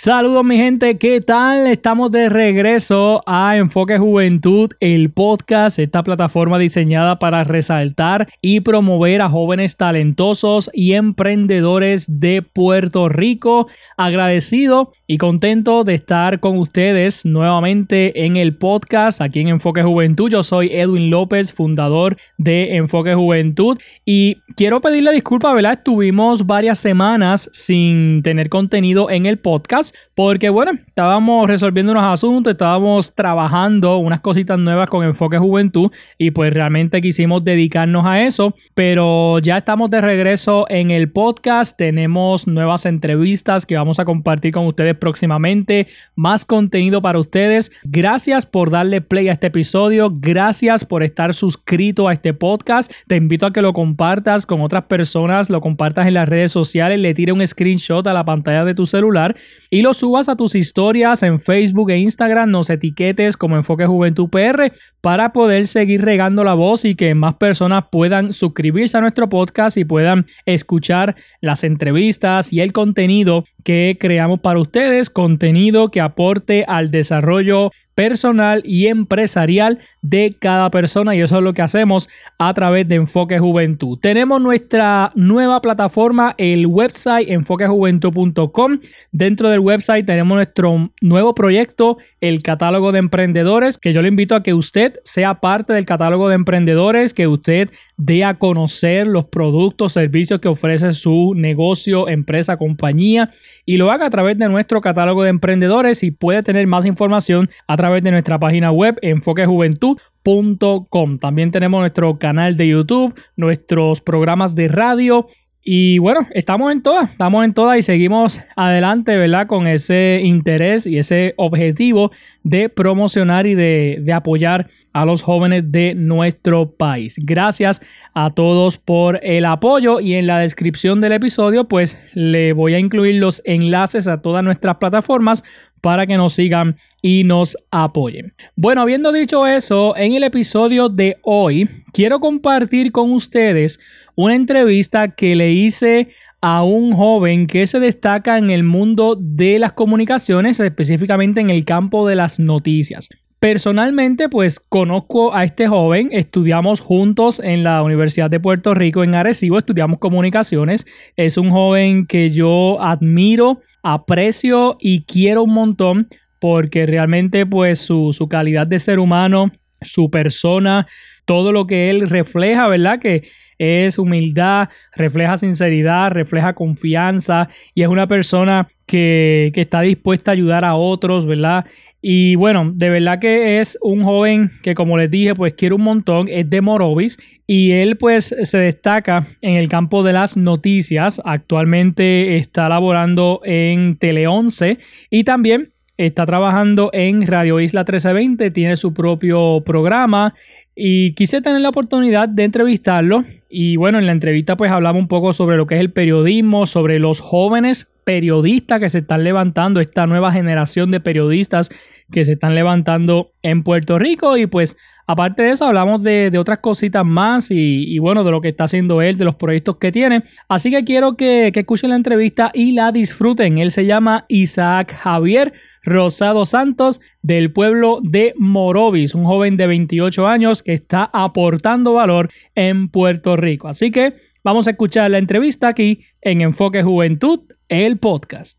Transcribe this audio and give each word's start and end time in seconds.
Saludos 0.00 0.44
mi 0.44 0.56
gente, 0.56 0.96
¿qué 0.96 1.20
tal? 1.20 1.66
Estamos 1.66 2.12
de 2.12 2.28
regreso 2.28 3.20
a 3.26 3.56
Enfoque 3.56 3.98
Juventud, 3.98 4.70
el 4.78 5.10
podcast, 5.10 5.80
esta 5.80 6.04
plataforma 6.04 6.56
diseñada 6.56 7.18
para 7.18 7.42
resaltar 7.42 8.28
y 8.40 8.60
promover 8.60 9.22
a 9.22 9.28
jóvenes 9.28 9.76
talentosos 9.76 10.70
y 10.72 10.92
emprendedores 10.92 12.20
de 12.20 12.42
Puerto 12.42 13.08
Rico. 13.08 13.66
Agradecido 13.96 14.92
y 15.08 15.18
contento 15.18 15.82
de 15.82 15.94
estar 15.94 16.38
con 16.38 16.58
ustedes 16.58 17.26
nuevamente 17.26 18.24
en 18.24 18.36
el 18.36 18.56
podcast 18.56 19.20
aquí 19.20 19.40
en 19.40 19.48
Enfoque 19.48 19.82
Juventud. 19.82 20.30
Yo 20.30 20.44
soy 20.44 20.68
Edwin 20.68 21.10
López, 21.10 21.52
fundador 21.52 22.16
de 22.36 22.76
Enfoque 22.76 23.14
Juventud 23.14 23.76
y 24.04 24.36
quiero 24.54 24.80
pedirle 24.80 25.10
disculpas, 25.10 25.56
¿verdad? 25.56 25.72
Estuvimos 25.72 26.46
varias 26.46 26.78
semanas 26.78 27.50
sin 27.52 28.22
tener 28.22 28.48
contenido 28.48 29.10
en 29.10 29.26
el 29.26 29.38
podcast 29.38 29.87
porque 30.14 30.48
bueno, 30.48 30.72
estábamos 30.86 31.46
resolviendo 31.48 31.92
unos 31.92 32.04
asuntos, 32.04 32.52
estábamos 32.52 33.14
trabajando 33.14 33.98
unas 33.98 34.20
cositas 34.20 34.58
nuevas 34.58 34.88
con 34.90 35.04
enfoque 35.04 35.38
juventud 35.38 35.90
y 36.16 36.30
pues 36.30 36.52
realmente 36.52 37.00
quisimos 37.00 37.44
dedicarnos 37.44 38.04
a 38.06 38.22
eso, 38.22 38.54
pero 38.74 39.38
ya 39.38 39.58
estamos 39.58 39.90
de 39.90 40.00
regreso 40.00 40.66
en 40.68 40.90
el 40.90 41.10
podcast, 41.10 41.76
tenemos 41.76 42.46
nuevas 42.46 42.86
entrevistas 42.86 43.66
que 43.66 43.76
vamos 43.76 43.98
a 43.98 44.04
compartir 44.04 44.52
con 44.52 44.66
ustedes 44.66 44.94
próximamente, 44.96 45.86
más 46.16 46.44
contenido 46.44 47.02
para 47.02 47.18
ustedes. 47.18 47.70
Gracias 47.84 48.46
por 48.46 48.70
darle 48.70 49.00
play 49.00 49.28
a 49.28 49.32
este 49.32 49.48
episodio, 49.48 50.12
gracias 50.12 50.84
por 50.84 51.02
estar 51.02 51.34
suscrito 51.34 52.08
a 52.08 52.12
este 52.12 52.34
podcast. 52.34 52.92
Te 53.06 53.16
invito 53.16 53.46
a 53.46 53.52
que 53.52 53.62
lo 53.62 53.72
compartas 53.72 54.46
con 54.46 54.60
otras 54.60 54.84
personas, 54.84 55.50
lo 55.50 55.60
compartas 55.60 56.06
en 56.06 56.14
las 56.14 56.28
redes 56.28 56.52
sociales, 56.52 56.98
le 56.98 57.14
tire 57.14 57.32
un 57.32 57.46
screenshot 57.46 58.06
a 58.06 58.12
la 58.12 58.24
pantalla 58.24 58.64
de 58.64 58.74
tu 58.74 58.86
celular 58.86 59.36
y 59.70 59.77
lo 59.82 59.94
subas 59.94 60.28
a 60.28 60.36
tus 60.36 60.54
historias 60.54 61.22
en 61.22 61.40
Facebook 61.40 61.90
e 61.90 61.98
Instagram, 61.98 62.50
nos 62.50 62.70
etiquetes 62.70 63.36
como 63.36 63.56
Enfoque 63.56 63.86
Juventud 63.86 64.28
PR 64.30 64.72
para 65.00 65.32
poder 65.32 65.66
seguir 65.66 66.02
regando 66.02 66.44
la 66.44 66.54
voz 66.54 66.84
y 66.84 66.94
que 66.94 67.14
más 67.14 67.34
personas 67.34 67.84
puedan 67.90 68.32
suscribirse 68.32 68.98
a 68.98 69.00
nuestro 69.00 69.28
podcast 69.28 69.76
y 69.76 69.84
puedan 69.84 70.26
escuchar 70.46 71.16
las 71.40 71.64
entrevistas 71.64 72.52
y 72.52 72.60
el 72.60 72.72
contenido 72.72 73.44
que 73.64 73.96
creamos 74.00 74.40
para 74.40 74.58
ustedes, 74.58 75.10
contenido 75.10 75.90
que 75.90 76.00
aporte 76.00 76.64
al 76.66 76.90
desarrollo 76.90 77.70
personal 77.98 78.62
y 78.64 78.86
empresarial 78.86 79.80
de 80.02 80.30
cada 80.38 80.70
persona 80.70 81.16
y 81.16 81.20
eso 81.20 81.38
es 81.38 81.42
lo 81.42 81.52
que 81.52 81.62
hacemos 81.62 82.08
a 82.38 82.54
través 82.54 82.86
de 82.86 82.94
Enfoque 82.94 83.40
Juventud. 83.40 83.98
Tenemos 84.00 84.40
nuestra 84.40 85.10
nueva 85.16 85.60
plataforma, 85.60 86.36
el 86.38 86.68
website 86.68 87.28
enfoquejuventud.com. 87.28 88.78
Dentro 89.10 89.50
del 89.50 89.58
website 89.58 90.06
tenemos 90.06 90.36
nuestro 90.36 90.92
nuevo 91.00 91.34
proyecto, 91.34 91.98
el 92.20 92.40
catálogo 92.44 92.92
de 92.92 93.00
emprendedores, 93.00 93.78
que 93.78 93.92
yo 93.92 94.00
le 94.00 94.06
invito 94.06 94.36
a 94.36 94.44
que 94.44 94.54
usted 94.54 95.00
sea 95.02 95.40
parte 95.40 95.72
del 95.72 95.84
catálogo 95.84 96.28
de 96.28 96.36
emprendedores, 96.36 97.12
que 97.14 97.26
usted 97.26 97.68
dé 97.96 98.22
a 98.22 98.34
conocer 98.34 99.08
los 99.08 99.24
productos, 99.24 99.94
servicios 99.94 100.38
que 100.38 100.46
ofrece 100.46 100.92
su 100.92 101.32
negocio, 101.34 102.08
empresa, 102.08 102.56
compañía 102.58 103.32
y 103.66 103.76
lo 103.76 103.90
haga 103.90 104.06
a 104.06 104.10
través 104.10 104.38
de 104.38 104.48
nuestro 104.48 104.80
catálogo 104.80 105.24
de 105.24 105.30
emprendedores 105.30 106.04
y 106.04 106.12
puede 106.12 106.44
tener 106.44 106.66
más 106.68 106.86
información 106.86 107.50
a 107.66 107.76
través 107.76 107.87
de 107.88 108.10
nuestra 108.10 108.38
página 108.38 108.70
web 108.70 108.98
enfoquejuventud.com. 109.02 111.18
También 111.18 111.50
tenemos 111.50 111.80
nuestro 111.80 112.18
canal 112.18 112.56
de 112.56 112.68
YouTube, 112.68 113.14
nuestros 113.36 114.00
programas 114.00 114.54
de 114.54 114.68
radio 114.68 115.26
y 115.70 115.98
bueno, 115.98 116.20
estamos 116.32 116.72
en 116.72 116.82
todas, 116.82 117.10
estamos 117.10 117.44
en 117.44 117.52
todas 117.52 117.78
y 117.78 117.82
seguimos 117.82 118.40
adelante, 118.56 119.18
¿verdad? 119.18 119.46
Con 119.46 119.66
ese 119.66 120.18
interés 120.22 120.86
y 120.86 120.96
ese 120.96 121.34
objetivo 121.36 122.10
de 122.42 122.70
promocionar 122.70 123.46
y 123.46 123.54
de, 123.54 123.98
de, 124.00 124.12
apoyar 124.14 124.70
a 124.94 125.04
los 125.04 125.20
jóvenes 125.20 125.70
de 125.70 125.94
nuestro 125.94 126.70
país. 126.70 127.16
Gracias 127.18 127.82
a 128.14 128.30
todos 128.30 128.78
por 128.78 129.20
el 129.22 129.44
apoyo 129.44 130.00
y 130.00 130.14
en 130.14 130.26
la 130.26 130.38
descripción 130.38 131.02
del 131.02 131.12
episodio 131.12 131.68
pues 131.68 131.98
le 132.14 132.54
voy 132.54 132.72
a 132.72 132.78
incluir 132.78 133.16
los 133.16 133.42
enlaces 133.44 134.08
a 134.08 134.22
todas 134.22 134.42
nuestras 134.42 134.76
plataformas 134.76 135.44
para 135.80 136.06
que 136.06 136.16
nos 136.16 136.34
sigan 136.34 136.76
y 137.02 137.24
nos 137.24 137.56
apoyen. 137.70 138.34
Bueno, 138.56 138.82
habiendo 138.82 139.12
dicho 139.12 139.46
eso, 139.46 139.96
en 139.96 140.14
el 140.14 140.24
episodio 140.24 140.88
de 140.88 141.16
hoy 141.22 141.68
quiero 141.92 142.20
compartir 142.20 142.92
con 142.92 143.12
ustedes 143.12 143.78
una 144.14 144.34
entrevista 144.34 145.14
que 145.14 145.36
le 145.36 145.52
hice 145.52 146.08
a 146.40 146.62
un 146.62 146.92
joven 146.92 147.46
que 147.46 147.66
se 147.66 147.80
destaca 147.80 148.38
en 148.38 148.50
el 148.50 148.62
mundo 148.62 149.16
de 149.18 149.58
las 149.58 149.72
comunicaciones, 149.72 150.60
específicamente 150.60 151.40
en 151.40 151.50
el 151.50 151.64
campo 151.64 152.06
de 152.06 152.16
las 152.16 152.38
noticias. 152.38 153.08
Personalmente, 153.40 154.28
pues 154.28 154.58
conozco 154.58 155.32
a 155.32 155.44
este 155.44 155.68
joven, 155.68 156.08
estudiamos 156.10 156.80
juntos 156.80 157.38
en 157.38 157.62
la 157.62 157.84
Universidad 157.84 158.28
de 158.28 158.40
Puerto 158.40 158.74
Rico 158.74 159.04
en 159.04 159.14
Arecibo, 159.14 159.58
estudiamos 159.58 160.00
comunicaciones. 160.00 160.86
Es 161.14 161.36
un 161.36 161.50
joven 161.50 162.06
que 162.06 162.30
yo 162.30 162.82
admiro, 162.82 163.60
aprecio 163.84 164.76
y 164.80 165.04
quiero 165.04 165.44
un 165.44 165.54
montón 165.54 166.08
porque 166.40 166.84
realmente 166.86 167.46
pues 167.46 167.78
su, 167.78 168.12
su 168.12 168.28
calidad 168.28 168.66
de 168.66 168.80
ser 168.80 168.98
humano, 168.98 169.52
su 169.80 170.10
persona, 170.10 170.88
todo 171.24 171.52
lo 171.52 171.68
que 171.68 171.90
él 171.90 172.10
refleja, 172.10 172.66
¿verdad? 172.66 172.98
Que 172.98 173.22
es 173.58 173.98
humildad, 173.98 174.68
refleja 174.96 175.38
sinceridad, 175.38 176.10
refleja 176.10 176.54
confianza 176.54 177.48
y 177.74 177.82
es 177.82 177.88
una 177.88 178.08
persona 178.08 178.68
que, 178.86 179.50
que, 179.52 179.60
está 179.60 179.82
dispuesta 179.82 180.30
a 180.30 180.34
ayudar 180.34 180.64
a 180.64 180.74
otros, 180.74 181.26
¿verdad? 181.26 181.66
Y 182.00 182.36
bueno, 182.36 182.70
de 182.74 182.90
verdad 182.90 183.18
que 183.18 183.60
es 183.60 183.76
un 183.82 184.02
joven 184.04 184.52
que 184.62 184.74
como 184.74 184.96
les 184.96 185.10
dije, 185.10 185.34
pues 185.34 185.54
quiere 185.54 185.74
un 185.74 185.82
montón, 185.82 186.28
es 186.28 186.48
de 186.48 186.60
Morovis 186.60 187.18
y 187.46 187.72
él 187.72 187.96
pues 187.96 188.34
se 188.42 188.58
destaca 188.58 189.26
en 189.40 189.56
el 189.56 189.68
campo 189.68 190.04
de 190.04 190.12
las 190.12 190.36
noticias. 190.36 191.20
Actualmente 191.24 192.36
está 192.36 192.68
laborando 192.68 193.40
en 193.44 193.96
Tele 193.96 194.28
11 194.28 194.78
y 195.10 195.24
también 195.24 195.72
está 195.96 196.24
trabajando 196.24 196.90
en 196.92 197.26
Radio 197.26 197.58
Isla 197.58 197.80
1320, 197.80 198.52
tiene 198.52 198.76
su 198.76 198.94
propio 198.94 199.62
programa 199.64 200.34
y 200.80 201.12
quise 201.14 201.42
tener 201.42 201.60
la 201.60 201.70
oportunidad 201.70 202.28
de 202.28 202.44
entrevistarlo. 202.44 203.24
Y 203.50 203.74
bueno, 203.74 203.98
en 203.98 204.06
la 204.06 204.12
entrevista 204.12 204.56
pues 204.56 204.70
hablamos 204.70 205.02
un 205.02 205.08
poco 205.08 205.32
sobre 205.32 205.56
lo 205.56 205.66
que 205.66 205.74
es 205.74 205.80
el 205.80 205.90
periodismo, 205.90 206.66
sobre 206.66 207.00
los 207.00 207.18
jóvenes 207.18 207.90
periodistas 208.04 208.78
que 208.78 208.88
se 208.88 208.98
están 208.98 209.24
levantando, 209.24 209.80
esta 209.80 210.06
nueva 210.06 210.30
generación 210.30 210.92
de 210.92 211.00
periodistas 211.00 211.70
que 212.12 212.24
se 212.24 212.32
están 212.32 212.54
levantando 212.54 213.32
en 213.42 213.64
Puerto 213.64 213.98
Rico. 213.98 214.36
Y 214.36 214.46
pues 214.46 214.76
Aparte 215.10 215.42
de 215.42 215.52
eso, 215.52 215.64
hablamos 215.64 216.02
de, 216.02 216.30
otras 216.38 216.58
cositas 216.58 217.02
más 217.02 217.50
y, 217.50 217.98
bueno, 217.98 218.24
de 218.24 218.30
lo 218.30 218.42
que 218.42 218.48
está 218.48 218.64
haciendo 218.64 219.00
él, 219.00 219.16
de 219.16 219.24
los 219.24 219.36
proyectos 219.36 219.78
que 219.78 219.90
tiene. 219.90 220.22
Así 220.50 220.70
que 220.70 220.84
quiero 220.84 221.16
que, 221.16 221.50
que 221.54 221.60
escuchen 221.60 221.88
la 221.88 221.96
entrevista 221.96 222.50
y 222.52 222.72
la 222.72 222.92
disfruten. 222.92 223.56
Él 223.56 223.70
se 223.70 223.86
llama 223.86 224.26
Isaac 224.28 224.94
Javier 224.94 225.54
Rosado 225.82 226.44
Santos 226.44 227.00
del 227.22 227.50
pueblo 227.54 228.00
de 228.02 228.34
Morovis, 228.36 229.14
un 229.14 229.24
joven 229.24 229.56
de 229.56 229.66
28 229.66 230.26
años 230.26 230.62
que 230.62 230.74
está 230.74 231.08
aportando 231.10 231.94
valor 231.94 232.28
en 232.54 232.90
Puerto 232.90 233.34
Rico. 233.34 233.68
Así 233.68 233.90
que 233.90 234.12
vamos 234.44 234.66
a 234.66 234.72
escuchar 234.72 235.10
la 235.10 235.16
entrevista 235.16 235.68
aquí 235.68 236.04
en 236.20 236.42
Enfoque 236.42 236.82
Juventud, 236.82 237.40
el 237.70 237.96
podcast. 237.96 238.58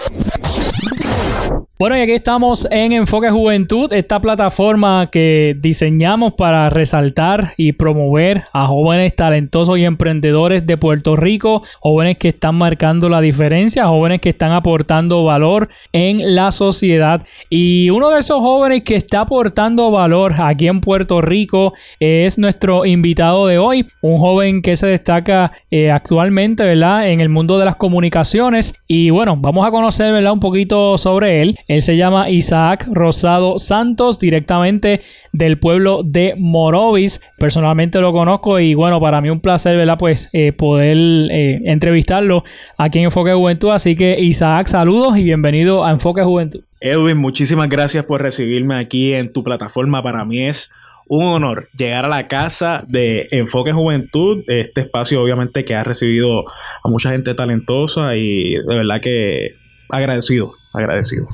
Bueno, 1.81 1.97
y 1.97 2.01
aquí 2.01 2.11
estamos 2.11 2.67
en 2.69 2.91
Enfoque 2.91 3.31
Juventud, 3.31 3.91
esta 3.91 4.21
plataforma 4.21 5.09
que 5.11 5.57
diseñamos 5.59 6.33
para 6.33 6.69
resaltar 6.69 7.55
y 7.57 7.71
promover 7.71 8.43
a 8.53 8.67
jóvenes 8.67 9.15
talentosos 9.15 9.79
y 9.79 9.85
emprendedores 9.85 10.67
de 10.67 10.77
Puerto 10.77 11.15
Rico, 11.15 11.63
jóvenes 11.79 12.19
que 12.19 12.27
están 12.27 12.53
marcando 12.53 13.09
la 13.09 13.19
diferencia, 13.19 13.87
jóvenes 13.87 14.21
que 14.21 14.29
están 14.29 14.51
aportando 14.51 15.23
valor 15.23 15.69
en 15.91 16.35
la 16.35 16.51
sociedad. 16.51 17.25
Y 17.49 17.89
uno 17.89 18.11
de 18.11 18.19
esos 18.19 18.41
jóvenes 18.41 18.83
que 18.83 18.93
está 18.93 19.21
aportando 19.21 19.89
valor 19.89 20.35
aquí 20.37 20.67
en 20.67 20.81
Puerto 20.81 21.19
Rico 21.19 21.73
es 21.99 22.37
nuestro 22.37 22.85
invitado 22.85 23.47
de 23.47 23.57
hoy, 23.57 23.87
un 24.03 24.19
joven 24.19 24.61
que 24.61 24.75
se 24.75 24.85
destaca 24.85 25.51
eh, 25.71 25.89
actualmente, 25.89 26.63
¿verdad? 26.63 27.09
En 27.09 27.21
el 27.21 27.29
mundo 27.29 27.57
de 27.57 27.65
las 27.65 27.75
comunicaciones. 27.75 28.75
Y 28.87 29.09
bueno, 29.09 29.35
vamos 29.35 29.65
a 29.65 29.71
conocer, 29.71 30.13
¿verdad? 30.13 30.33
Un 30.33 30.39
poquito 30.39 30.95
sobre 30.99 31.41
él. 31.41 31.57
Él 31.71 31.81
se 31.81 31.95
llama 31.95 32.29
Isaac 32.29 32.85
Rosado 32.91 33.57
Santos, 33.57 34.19
directamente 34.19 34.99
del 35.31 35.57
pueblo 35.57 36.03
de 36.03 36.35
Morovis. 36.37 37.21
Personalmente 37.37 38.01
lo 38.01 38.11
conozco 38.11 38.59
y 38.59 38.73
bueno, 38.73 38.99
para 38.99 39.21
mí 39.21 39.29
un 39.29 39.39
placer, 39.39 39.77
¿verdad? 39.77 39.97
Pues 39.97 40.29
eh, 40.33 40.51
poder 40.51 40.97
eh, 41.31 41.61
entrevistarlo 41.63 42.43
aquí 42.77 42.99
en 42.99 43.05
Enfoque 43.05 43.31
Juventud. 43.31 43.69
Así 43.69 43.95
que 43.95 44.19
Isaac, 44.19 44.67
saludos 44.67 45.17
y 45.17 45.23
bienvenido 45.23 45.85
a 45.85 45.91
Enfoque 45.91 46.23
Juventud. 46.23 46.61
Edwin, 46.81 47.17
muchísimas 47.17 47.69
gracias 47.69 48.03
por 48.03 48.21
recibirme 48.21 48.75
aquí 48.77 49.13
en 49.13 49.31
tu 49.31 49.41
plataforma. 49.41 50.03
Para 50.03 50.25
mí 50.25 50.49
es 50.49 50.69
un 51.07 51.23
honor 51.23 51.69
llegar 51.77 52.03
a 52.03 52.09
la 52.09 52.27
casa 52.27 52.83
de 52.85 53.29
Enfoque 53.31 53.71
Juventud, 53.71 54.43
este 54.47 54.81
espacio 54.81 55.23
obviamente 55.23 55.63
que 55.63 55.75
ha 55.75 55.85
recibido 55.85 56.43
a 56.49 56.89
mucha 56.89 57.11
gente 57.11 57.33
talentosa 57.33 58.17
y 58.17 58.55
de 58.55 58.75
verdad 58.75 58.99
que 58.99 59.55
agradecido, 59.87 60.51
agradecido. 60.73 61.29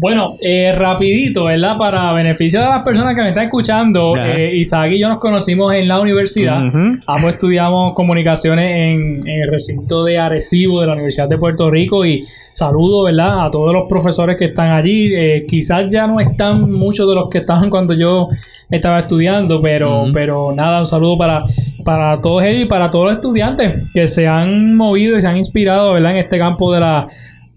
Bueno, 0.00 0.36
eh, 0.40 0.72
rapidito, 0.76 1.46
¿verdad? 1.46 1.76
Para 1.76 2.12
beneficio 2.12 2.60
de 2.60 2.66
las 2.66 2.84
personas 2.84 3.16
que 3.16 3.22
me 3.22 3.28
están 3.30 3.44
escuchando, 3.46 4.14
eh, 4.16 4.54
Isaac 4.54 4.92
y 4.92 5.00
yo 5.00 5.08
nos 5.08 5.18
conocimos 5.18 5.74
en 5.74 5.88
la 5.88 6.00
universidad. 6.00 6.62
Ambos 7.04 7.30
estudiamos 7.32 7.94
comunicaciones 7.94 8.76
en, 8.76 9.20
el 9.28 9.50
recinto 9.50 10.04
de 10.04 10.16
Arecibo 10.16 10.80
de 10.80 10.86
la 10.86 10.92
Universidad 10.92 11.28
de 11.28 11.36
Puerto 11.36 11.68
Rico 11.68 12.06
y 12.06 12.22
saludo, 12.52 13.02
¿verdad? 13.02 13.46
A 13.46 13.50
todos 13.50 13.72
los 13.72 13.88
profesores 13.88 14.36
que 14.36 14.44
están 14.44 14.70
allí. 14.70 15.12
Eh, 15.12 15.44
quizás 15.48 15.86
ya 15.90 16.06
no 16.06 16.20
están 16.20 16.70
muchos 16.70 17.08
de 17.08 17.16
los 17.16 17.28
que 17.28 17.38
estaban 17.38 17.68
cuando 17.68 17.92
yo 17.92 18.28
estaba 18.70 19.00
estudiando, 19.00 19.60
pero, 19.60 20.04
pero 20.12 20.52
nada, 20.54 20.78
un 20.78 20.86
saludo 20.86 21.18
para, 21.18 21.42
para 21.84 22.20
todos 22.20 22.44
ellos 22.44 22.62
y 22.62 22.66
para 22.66 22.88
todos 22.92 23.06
los 23.06 23.14
estudiantes 23.16 23.88
que 23.92 24.06
se 24.06 24.28
han 24.28 24.76
movido 24.76 25.16
y 25.16 25.20
se 25.20 25.26
han 25.26 25.38
inspirado, 25.38 25.94
¿verdad? 25.94 26.12
En 26.12 26.18
este 26.18 26.38
campo 26.38 26.72
de 26.72 26.78
la 26.78 27.08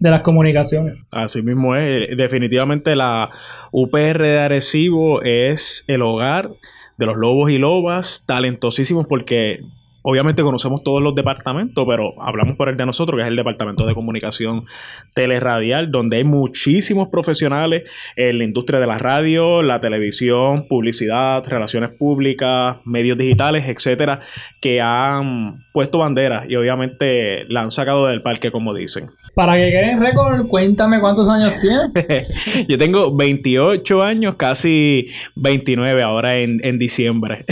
de 0.02 0.10
las 0.10 0.22
comunicaciones. 0.22 0.98
Así 1.12 1.42
mismo 1.42 1.76
es. 1.76 2.16
Definitivamente 2.16 2.96
la 2.96 3.30
UPR 3.70 4.20
de 4.20 4.40
Arecibo 4.40 5.22
es 5.22 5.84
el 5.86 6.02
hogar 6.02 6.50
de 6.98 7.06
los 7.06 7.16
lobos 7.16 7.52
y 7.52 7.58
lobas, 7.58 8.24
talentosísimos 8.26 9.06
porque 9.06 9.60
obviamente 10.02 10.42
conocemos 10.42 10.82
todos 10.82 11.02
los 11.02 11.14
departamentos, 11.14 11.84
pero 11.88 12.14
hablamos 12.20 12.56
por 12.56 12.68
el 12.68 12.76
de 12.76 12.86
nosotros, 12.86 13.16
que 13.16 13.22
es 13.22 13.28
el 13.28 13.36
Departamento 13.36 13.86
de 13.86 13.94
Comunicación 13.94 14.64
Teleradial, 15.14 15.90
donde 15.90 16.18
hay 16.18 16.24
muchísimos 16.24 17.08
profesionales 17.08 17.84
en 18.16 18.38
la 18.38 18.44
industria 18.44 18.80
de 18.80 18.86
la 18.86 18.98
radio, 18.98 19.62
la 19.62 19.80
televisión, 19.80 20.66
publicidad, 20.68 21.42
relaciones 21.46 21.90
públicas, 21.90 22.78
medios 22.84 23.18
digitales, 23.18 23.64
etcétera, 23.68 24.20
que 24.60 24.80
han 24.80 25.64
puesto 25.72 25.98
banderas 25.98 26.48
y 26.48 26.56
obviamente 26.56 27.44
la 27.48 27.62
han 27.62 27.70
sacado 27.70 28.06
del 28.06 28.22
parque, 28.22 28.50
como 28.50 28.74
dicen. 28.74 29.10
Para 29.34 29.56
que 29.56 29.62
quede 29.62 29.92
en 29.92 30.02
récord, 30.02 30.46
cuéntame 30.46 31.00
cuántos 31.00 31.30
años 31.30 31.54
tienes. 31.60 32.28
Yo 32.68 32.76
tengo 32.76 33.16
28 33.16 34.02
años, 34.02 34.34
casi 34.36 35.08
29 35.36 36.02
ahora 36.02 36.36
en, 36.36 36.78
diciembre. 36.78 37.44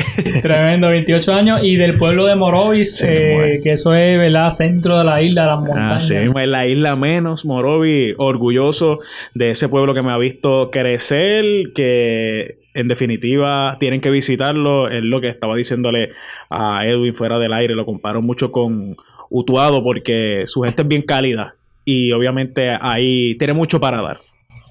Tremendo, 0.42 0.88
28 0.88 1.32
años 1.32 1.60
y 1.62 1.76
del 1.76 1.96
pueblo 1.96 2.26
de 2.26 2.36
Morovis, 2.40 3.04
eh, 3.06 3.60
que 3.62 3.72
eso 3.74 3.94
es, 3.94 4.18
¿verdad? 4.18 4.50
Centro 4.50 4.98
de 4.98 5.04
la 5.04 5.22
isla, 5.22 5.46
las 5.46 5.60
montañas. 5.60 6.08
sí, 6.08 6.14
es 6.16 6.46
la 6.48 6.66
isla 6.66 6.96
menos, 6.96 7.44
Morovis, 7.44 8.14
orgulloso 8.18 8.98
de 9.34 9.52
ese 9.52 9.68
pueblo 9.68 9.94
que 9.94 10.02
me 10.02 10.10
ha 10.10 10.18
visto 10.18 10.70
crecer, 10.72 11.44
que 11.74 12.58
en 12.74 12.88
definitiva 12.88 13.76
tienen 13.78 14.00
que 14.00 14.10
visitarlo, 14.10 14.88
es 14.88 15.02
lo 15.02 15.20
que 15.20 15.28
estaba 15.28 15.54
diciéndole 15.54 16.10
a 16.48 16.86
Edwin 16.86 17.14
fuera 17.14 17.38
del 17.38 17.52
aire, 17.52 17.74
lo 17.74 17.86
comparo 17.86 18.22
mucho 18.22 18.50
con 18.50 18.96
Utuado 19.28 19.84
porque 19.84 20.42
su 20.46 20.62
gente 20.62 20.82
es 20.82 20.88
bien 20.88 21.02
cálida 21.02 21.54
y 21.84 22.10
obviamente 22.12 22.76
ahí 22.80 23.36
tiene 23.36 23.52
mucho 23.52 23.80
para 23.80 24.02
dar. 24.02 24.18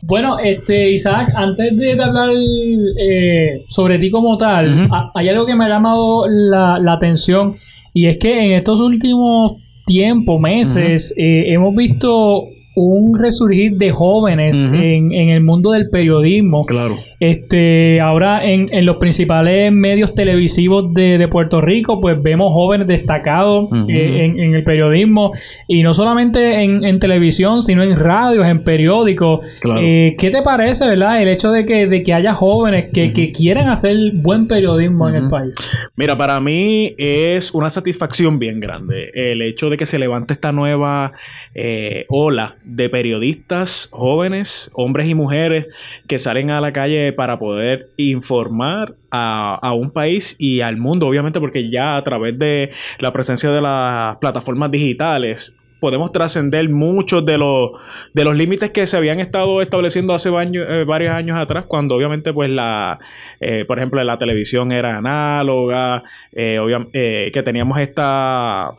Bueno, 0.04 0.40
este 0.40 0.92
Isaac, 0.92 1.32
antes 1.36 1.76
de 1.76 1.92
hablar 2.02 2.30
eh, 2.32 3.66
sobre 3.68 3.98
ti 3.98 4.10
como 4.10 4.38
tal, 4.38 4.90
hay 5.14 5.30
algo 5.30 5.46
que 5.46 5.56
me 5.56 5.66
ha 5.66 5.70
llamado 5.70 6.26
la, 6.28 6.80
atención 6.92 7.54
y 7.94 8.08
es 8.08 8.18
que 8.18 8.46
en 8.46 8.52
estos 8.52 8.80
últimos 8.80 9.54
tiempos, 9.86 10.40
meses, 10.40 11.14
eh, 11.18 11.46
hemos 11.48 11.74
visto 11.74 12.46
un 12.76 13.20
resurgir 13.20 13.78
de 13.78 13.92
jóvenes 13.92 14.62
en, 14.62 15.12
el 15.12 15.42
mundo 15.42 15.72
del 15.72 15.90
periodismo. 15.90 16.66
Claro. 16.66 16.96
Este, 17.20 18.00
ahora 18.00 18.46
en, 18.46 18.68
los 18.86 18.98
principales 18.98 19.72
medios 19.72 20.16
televisivos 20.16 20.94
de, 20.94 21.28
Puerto 21.30 21.62
Rico, 21.62 22.00
pues 22.00 22.22
vemos 22.22 22.52
jóvenes 22.54 22.88
destacados 22.88 23.70
eh, 23.88 24.26
en, 24.26 24.56
el 24.56 24.64
periodismo. 24.64 25.32
Y 25.68 25.84
no 25.84 25.94
solamente 25.94 26.64
en, 26.64 27.00
televisión, 27.00 27.62
sino 27.62 27.84
en 27.84 27.98
radios, 27.98 28.48
en 28.48 28.64
periódicos. 28.64 29.46
Eh, 29.78 30.16
¿Qué 30.18 30.30
te 30.30 30.42
parece, 30.42 30.88
verdad? 30.88 31.22
El 31.22 31.30
hecho 31.30 31.52
de 31.52 31.66
que, 31.66 31.88
de 31.88 32.04
que 32.04 32.14
haya 32.14 32.34
jóvenes 32.34 32.90
que, 32.94 33.14
que 33.14 33.32
quieran 33.32 33.70
hacer 33.70 33.96
buen 34.14 34.48
periodismo 34.48 35.10
en 35.10 35.16
el 35.16 35.28
país. 35.28 35.54
Mira, 35.96 36.18
para 36.18 36.40
mí 36.40 36.96
es 36.98 37.54
una 37.54 37.70
satisfacción 37.70 38.40
bien 38.40 38.60
grande 38.60 39.12
el 39.14 39.42
hecho 39.42 39.70
de 39.70 39.78
que 39.78 39.86
se 39.86 40.00
levante 40.00 40.34
esta 40.34 40.52
nueva 40.52 41.12
eh, 41.54 42.06
ola 42.10 42.58
de 42.70 42.90
periodistas 42.90 43.90
jóvenes, 43.92 44.70
hombres 44.74 45.08
y 45.08 45.16
mujeres, 45.16 45.68
que 46.08 46.20
salen 46.20 46.52
a 46.52 46.62
la 46.62 46.72
calle 46.72 47.14
para 47.14 47.40
poder 47.40 47.90
informar 47.98 48.96
a, 49.12 49.74
un 49.74 49.92
país 49.92 50.36
y 50.38 50.62
al 50.62 50.78
mundo, 50.78 51.08
obviamente, 51.08 51.40
porque 51.40 51.70
ya 51.70 51.98
a 51.98 52.04
través 52.04 52.38
de 52.38 52.72
la 53.00 53.12
presencia 53.12 53.52
de 53.52 53.62
las 53.62 54.18
plataformas 54.18 54.72
digitales 54.72 55.56
podemos 55.80 56.12
trascender 56.12 56.68
muchos 56.70 57.26
de 57.26 57.38
los, 57.38 57.72
de 58.14 58.26
los 58.26 58.36
límites 58.36 58.70
que 58.72 58.86
se 58.86 58.98
habían 58.98 59.22
estado 59.22 59.62
estableciendo 59.62 60.14
hace 60.14 60.30
eh, 60.30 60.84
varios 60.84 61.14
años 61.14 61.38
atrás, 61.38 61.66
cuando 61.68 61.96
obviamente 61.96 62.34
pues 62.34 62.50
la, 62.50 63.00
eh, 63.40 63.64
por 63.66 63.80
ejemplo, 63.80 64.04
la 64.04 64.18
televisión 64.18 64.72
era 64.74 64.98
análoga, 64.98 66.04
eh, 66.34 67.32
que 67.34 67.44
teníamos 67.44 67.80
esta, 67.80 68.74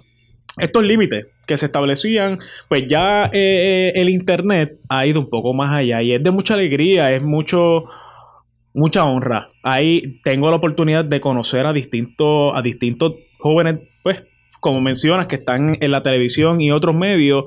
estos 0.60 0.84
límites 0.84 1.26
que 1.46 1.56
se 1.56 1.66
establecían, 1.66 2.38
pues 2.68 2.86
ya 2.86 3.30
eh, 3.32 3.92
el 3.94 4.08
Internet 4.08 4.78
ha 4.88 5.06
ido 5.06 5.20
un 5.20 5.28
poco 5.28 5.52
más 5.52 5.72
allá 5.72 6.02
y 6.02 6.12
es 6.12 6.22
de 6.22 6.30
mucha 6.30 6.54
alegría, 6.54 7.12
es 7.12 7.22
mucho, 7.22 7.84
mucha 8.72 9.04
honra. 9.04 9.50
Ahí 9.62 10.20
tengo 10.22 10.50
la 10.50 10.56
oportunidad 10.56 11.04
de 11.04 11.20
conocer 11.20 11.66
a 11.66 11.72
distintos, 11.72 12.52
a 12.54 12.62
distintos 12.62 13.14
jóvenes, 13.38 13.80
pues, 14.02 14.24
como 14.60 14.80
mencionas, 14.80 15.26
que 15.26 15.36
están 15.36 15.76
en 15.80 15.90
la 15.90 16.02
televisión 16.02 16.60
y 16.60 16.70
otros 16.70 16.94
medios 16.94 17.44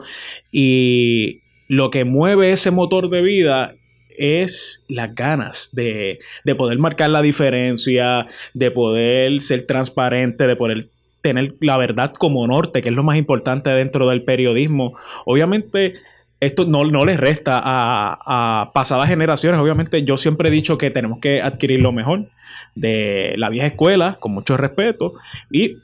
y 0.52 1.42
lo 1.68 1.90
que 1.90 2.06
mueve 2.06 2.52
ese 2.52 2.72
motor 2.72 3.10
de 3.10 3.22
vida 3.22 3.76
es 4.18 4.86
las 4.88 5.16
ganas 5.16 5.70
de, 5.72 6.20
de, 6.44 6.56
poder 6.56 6.78
marcar 6.78 7.10
la 7.10 7.22
diferencia, 7.22 8.28
de 8.54 8.70
poder 8.70 9.42
ser 9.42 9.66
transparente, 9.66 10.46
de 10.46 10.56
poder 10.56 10.90
tener 11.24 11.56
la 11.62 11.78
verdad 11.78 12.14
como 12.14 12.46
norte, 12.46 12.82
que 12.82 12.90
es 12.90 12.96
lo 12.96 13.02
más 13.02 13.18
importante 13.18 13.70
dentro 13.70 14.10
del 14.10 14.24
periodismo. 14.24 14.96
Obviamente, 15.26 15.94
esto 16.42 16.66
no, 16.66 16.84
no 16.84 17.06
les 17.06 17.18
resta 17.18 17.62
a, 17.64 18.72
pasadas 18.74 19.08
generaciones. 19.08 19.60
Obviamente, 19.62 20.04
yo 20.04 20.18
siempre 20.18 20.50
he 20.50 20.52
dicho 20.52 20.78
que 20.78 20.92
tenemos 20.92 21.20
que 21.22 21.42
adquirir 21.42 21.80
lo 21.80 21.94
mejor 21.94 22.28
de 22.76 23.36
la 23.38 23.50
vieja 23.50 23.68
escuela, 23.68 24.18
con 24.20 24.34
mucho 24.34 24.58
respeto, 24.58 25.14
y 25.50 25.78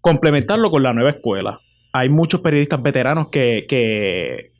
complementarlo 0.00 0.70
con 0.70 0.82
la 0.82 0.94
nueva 0.94 1.10
escuela. 1.10 1.60
Hay 1.92 2.08
muchos 2.08 2.40
periodistas 2.40 2.82
veteranos 2.82 3.28
que, 3.28 3.66
que, 3.68 4.51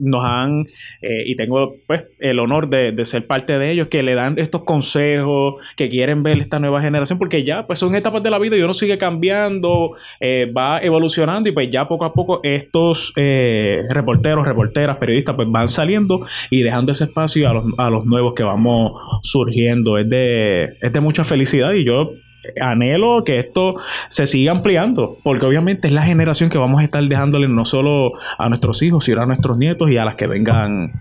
nos 0.00 0.24
han, 0.24 0.66
eh, 1.02 1.24
y 1.26 1.36
tengo 1.36 1.76
pues 1.86 2.04
el 2.18 2.38
honor 2.38 2.68
de, 2.68 3.04
ser 3.04 3.26
parte 3.26 3.58
de 3.58 3.70
ellos, 3.70 3.88
que 3.88 4.02
le 4.02 4.14
dan 4.14 4.38
estos 4.38 4.64
consejos, 4.64 5.54
que 5.76 5.88
quieren 5.88 6.22
ver 6.22 6.38
esta 6.38 6.58
nueva 6.58 6.80
generación, 6.80 7.18
porque 7.18 7.44
ya 7.44 7.66
pues 7.66 7.78
son 7.78 7.94
etapas 7.94 8.22
de 8.22 8.30
la 8.30 8.38
vida 8.38 8.56
y 8.56 8.62
uno 8.62 8.74
sigue 8.74 8.98
cambiando, 8.98 9.92
eh, 10.20 10.50
va 10.56 10.80
evolucionando 10.80 11.48
y 11.48 11.52
pues 11.52 11.70
ya 11.70 11.88
poco 11.88 12.04
a 12.04 12.12
poco 12.12 12.40
estos 12.42 13.12
eh, 13.16 13.82
reporteros, 13.90 14.46
reporteras, 14.46 14.96
periodistas 14.96 15.34
pues 15.34 15.48
van 15.50 15.68
saliendo 15.68 16.20
y 16.50 16.62
dejando 16.62 16.92
ese 16.92 17.04
espacio 17.04 17.48
a 17.48 17.54
los, 17.54 17.64
a 17.78 17.90
los 17.90 18.04
nuevos 18.04 18.34
que 18.34 18.42
vamos 18.42 18.92
surgiendo. 19.22 19.98
Es 19.98 20.08
de, 20.08 20.76
es 20.80 20.92
de 20.92 21.00
mucha 21.00 21.24
felicidad 21.24 21.72
y 21.72 21.84
yo 21.84 22.12
anhelo 22.60 23.24
que 23.24 23.38
esto 23.38 23.74
se 24.08 24.26
siga 24.26 24.52
ampliando, 24.52 25.18
porque 25.22 25.46
obviamente 25.46 25.88
es 25.88 25.94
la 25.94 26.02
generación 26.02 26.50
que 26.50 26.58
vamos 26.58 26.80
a 26.80 26.84
estar 26.84 27.02
dejándole 27.02 27.48
no 27.48 27.64
solo 27.64 28.12
a 28.38 28.48
nuestros 28.48 28.82
hijos, 28.82 29.04
sino 29.04 29.22
a 29.22 29.26
nuestros 29.26 29.58
nietos 29.58 29.90
y 29.90 29.96
a 29.96 30.04
las 30.04 30.16
que 30.16 30.26
vengan 30.26 30.92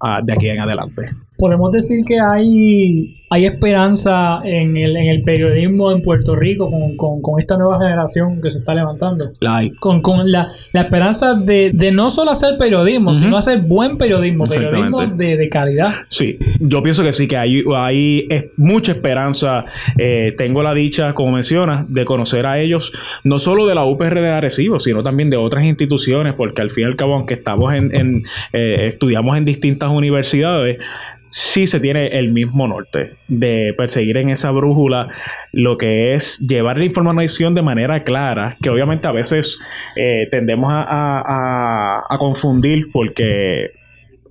ah, 0.00 0.20
de 0.22 0.32
aquí 0.32 0.48
en 0.48 0.60
adelante. 0.60 1.06
Podemos 1.36 1.70
decir 1.70 2.04
que 2.06 2.20
hay, 2.20 3.17
hay 3.30 3.44
esperanza 3.44 4.40
en 4.44 4.76
el, 4.76 4.96
en 4.96 5.08
el 5.08 5.22
periodismo 5.22 5.92
en 5.92 6.00
Puerto 6.00 6.34
Rico 6.34 6.70
con, 6.70 6.96
con, 6.96 7.20
con 7.20 7.38
esta 7.38 7.58
nueva 7.58 7.78
generación 7.78 8.40
que 8.40 8.50
se 8.50 8.58
está 8.58 8.74
levantando. 8.74 9.32
La 9.40 9.58
hay. 9.58 9.70
Con, 9.72 10.00
con 10.00 10.30
la, 10.30 10.48
la 10.72 10.82
esperanza 10.82 11.34
de, 11.34 11.70
de 11.74 11.92
no 11.92 12.08
solo 12.08 12.30
hacer 12.30 12.56
periodismo, 12.58 13.14
sino 13.14 13.36
hacer 13.36 13.60
buen 13.60 13.98
periodismo, 13.98 14.46
periodismo 14.46 15.06
de, 15.06 15.36
de 15.36 15.48
calidad. 15.48 15.92
Sí, 16.08 16.38
yo 16.58 16.82
pienso 16.82 17.02
que 17.02 17.12
sí, 17.12 17.28
que 17.28 17.36
hay, 17.36 17.62
hay 17.76 18.26
es 18.30 18.46
mucha 18.56 18.92
esperanza. 18.92 19.64
Eh, 19.98 20.34
tengo 20.36 20.62
la 20.62 20.72
dicha, 20.72 21.12
como 21.12 21.32
mencionas, 21.32 21.88
de 21.92 22.04
conocer 22.04 22.46
a 22.46 22.58
ellos, 22.58 22.92
no 23.24 23.38
solo 23.38 23.66
de 23.66 23.74
la 23.74 23.84
UPR 23.84 24.20
de 24.20 24.28
Arecibo, 24.30 24.78
sino 24.78 25.02
también 25.02 25.28
de 25.28 25.36
otras 25.36 25.64
instituciones, 25.64 26.34
porque 26.34 26.62
al 26.62 26.70
fin 26.70 26.84
y 26.84 26.86
al 26.86 26.96
cabo, 26.96 27.14
aunque 27.14 27.34
estamos 27.34 27.74
en, 27.74 27.94
en, 27.94 28.22
eh, 28.52 28.86
estudiamos 28.88 29.36
en 29.36 29.44
distintas 29.44 29.90
universidades, 29.90 30.78
sí 31.26 31.66
se 31.66 31.78
tiene 31.78 32.06
el 32.18 32.32
mismo 32.32 32.66
norte 32.66 33.17
de 33.28 33.74
perseguir 33.76 34.16
en 34.16 34.30
esa 34.30 34.50
brújula 34.50 35.08
lo 35.52 35.76
que 35.78 36.14
es 36.14 36.38
llevar 36.46 36.78
la 36.78 36.84
información 36.86 37.54
de 37.54 37.62
manera 37.62 38.02
clara, 38.02 38.56
que 38.62 38.70
obviamente 38.70 39.06
a 39.06 39.12
veces 39.12 39.58
eh, 39.96 40.26
tendemos 40.30 40.72
a, 40.72 40.82
a- 40.82 41.22
a- 41.26 42.02
a 42.08 42.18
confundir 42.18 42.90
porque 42.92 43.72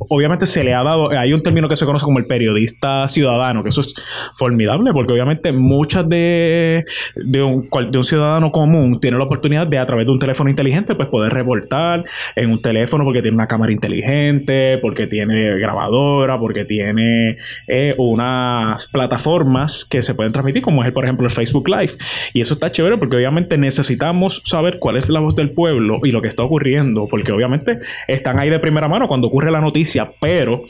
obviamente 0.10 0.46
se 0.46 0.64
le 0.64 0.74
ha 0.74 0.84
dado, 0.84 1.12
hay 1.12 1.34
un 1.34 1.42
término 1.42 1.68
que 1.68 1.76
se 1.76 1.86
conoce 1.86 2.06
como 2.06 2.20
el 2.20 2.26
periodista 2.26 3.08
ciudadano, 3.08 3.64
que 3.64 3.70
eso 3.70 3.82
es 3.82 3.96
formidable, 4.36 4.92
porque 4.94 5.14
obviamente 5.14 5.52
muchas 5.52 6.08
de, 6.08 6.86
de, 7.16 7.44
un, 7.44 7.68
ciudadano 8.04 8.52
común 8.52 9.00
tiene 9.00 9.18
la 9.18 9.24
oportunidad 9.24 9.68
de 9.68 9.80
a 9.80 9.86
través 9.86 10.06
de 10.06 10.12
un 10.12 10.20
teléfono 10.20 10.50
inteligente, 10.50 10.96
pues 10.96 11.10
poder 11.10 11.34
reportar 11.34 12.06
en 12.36 12.52
un 12.52 12.62
teléfono 12.62 13.04
porque 13.04 13.22
tiene 13.22 13.36
una 13.36 13.48
cámara 13.48 13.72
inteligente, 13.72 14.78
porque 14.82 15.08
tiene 15.08 15.58
grabadora, 15.60 16.40
porque 16.40 16.66
tiene 16.66 17.38
eh, 17.68 17.96
unas 17.98 18.88
plataformas 18.88 19.86
que 19.86 20.02
se 20.02 20.14
pueden 20.14 20.32
transmitir, 20.32 20.62
como 20.62 20.84
es 20.84 20.92
por 20.92 21.06
ejemplo 21.06 21.26
el 21.26 21.32
Facebook 21.32 21.68
Live. 21.70 21.94
Y 22.34 22.42
eso 22.42 22.54
está 22.54 22.72
chévere 22.72 22.98
porque 22.98 23.18
obviamente 23.18 23.58
necesitamos 23.58 24.42
saber 24.46 24.80
cuál 24.80 24.98
es 24.98 25.10
la 25.10 25.20
voz 25.20 25.36
del 25.36 25.52
pueblo 25.52 26.00
y 26.04 26.12
lo 26.12 26.22
que 26.22 26.28
está 26.28 26.44
ocurriendo, 26.44 27.08
porque 27.10 27.32
obviamente 27.32 27.80
están 28.08 28.40
ahí 28.40 28.50
de 28.50 28.60
primera 28.60 28.88
mano 28.88 29.08
cuando 29.08 29.28
ocurre 29.28 29.52
la 29.52 29.62
noticia, 29.62 29.87
pero 30.20 30.62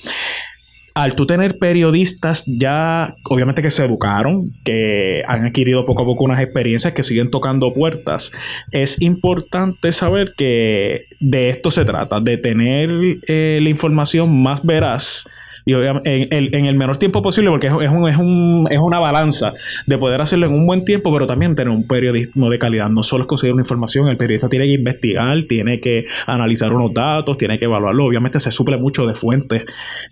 al 0.98 1.14
tú 1.14 1.28
tener 1.28 1.60
periodistas 1.60 2.44
ya, 2.48 3.16
obviamente 3.30 3.62
que 3.62 3.70
se 3.70 3.86
educaron, 3.86 4.52
que 4.64 5.22
han 5.28 5.46
adquirido 5.46 5.86
poco 5.86 6.02
a 6.02 6.06
poco 6.06 6.24
unas 6.24 6.42
experiencias 6.42 6.94
que 6.94 7.04
siguen 7.04 7.30
tocando 7.30 7.72
puertas, 7.72 8.32
es 8.72 9.00
importante 9.00 9.92
saber 9.92 10.34
que 10.36 11.06
de 11.20 11.50
esto 11.52 11.70
se 11.70 11.86
trata, 11.86 12.20
de 12.20 12.38
tener 12.38 12.90
eh, 13.28 13.60
la 13.62 13.70
información 13.70 14.42
más 14.42 14.66
veraz 14.66 15.26
y 15.68 15.74
en, 15.74 16.28
el- 16.32 16.56
en 16.56 16.66
el 16.66 16.76
menor 16.76 16.98
tiempo 16.98 17.22
posible, 17.22 17.50
porque 17.52 17.68
es, 17.68 17.74
es 17.74 17.90
un- 17.90 18.08
es, 18.10 18.18
un- 18.18 18.68
es 18.72 18.80
una 18.80 19.00
balanza 19.00 19.52
de 19.86 19.98
poder 19.98 20.22
hacerlo 20.22 20.48
en 20.48 20.54
un 20.54 20.66
buen 20.66 20.86
tiempo, 20.86 21.12
pero 21.14 21.28
también 21.28 21.56
tener 21.56 21.72
un 21.74 21.86
periodismo 21.86 22.50
de 22.50 22.58
calidad. 22.58 22.90
No 22.90 23.04
solo 23.04 23.24
es 23.24 23.28
conseguir 23.28 23.54
una 23.54 23.62
información, 23.64 24.08
el 24.08 24.16
periodista 24.18 24.48
tiene 24.50 24.66
que 24.66 24.74
investigar, 24.74 25.38
tiene 25.48 25.80
que 25.82 26.06
analizar 26.26 26.72
unos 26.74 26.94
datos, 26.94 27.38
tiene 27.38 27.60
que 27.60 27.66
evaluarlo. 27.66 28.06
Obviamente 28.06 28.40
se 28.40 28.50
suple 28.50 28.78
mucho 28.78 29.06
de 29.06 29.14
fuentes 29.14 29.66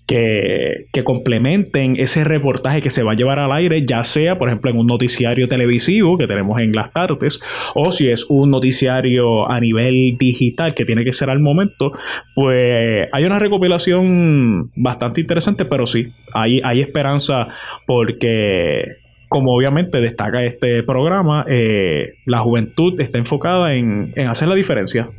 que, 0.06 0.88
que 0.92 1.04
complementen 1.04 1.96
ese 1.98 2.24
reportaje 2.26 2.82
que 2.82 2.90
se 2.90 3.04
va 3.04 3.14
a 3.14 3.16
llevar 3.16 3.40
al 3.40 3.52
aire, 3.54 3.86
ya 3.86 4.04
sea, 4.04 4.38
por 4.38 4.50
ejemplo, 4.50 4.72
en 4.72 4.78
un 4.78 4.88
noticiario 4.88 5.48
televisivo 5.48 6.18
que 6.18 6.28
tenemos 6.28 6.60
en 6.60 6.74
las 6.74 6.92
tardes, 6.92 7.40
o 7.74 7.92
si 7.94 8.10
es 8.10 8.26
un 8.30 8.52
noticiario 8.52 9.50
a 9.50 9.60
nivel 9.60 10.18
digital 10.20 10.74
que 10.74 10.84
tiene 10.84 11.06
que 11.06 11.14
ser 11.14 11.30
al 11.30 11.40
momento, 11.40 11.94
pues 12.34 13.08
hay 13.14 13.24
una 13.24 13.40
recopilación 13.40 14.72
bastante 14.76 15.22
interesante, 15.22 15.45
pero 15.66 15.86
sí, 15.86 16.08
hay, 16.34 16.60
hay 16.64 16.82
esperanza 16.82 17.48
porque, 17.86 18.84
como 19.30 19.54
obviamente 19.56 20.02
destaca 20.02 20.44
este 20.44 20.82
programa, 20.84 21.46
eh, 21.48 22.14
la 22.26 22.40
juventud 22.40 23.00
está 23.00 23.18
enfocada 23.20 23.74
en, 23.76 24.12
en 24.16 24.28
hacer 24.28 24.48
la 24.48 24.56
diferencia. 24.56 25.10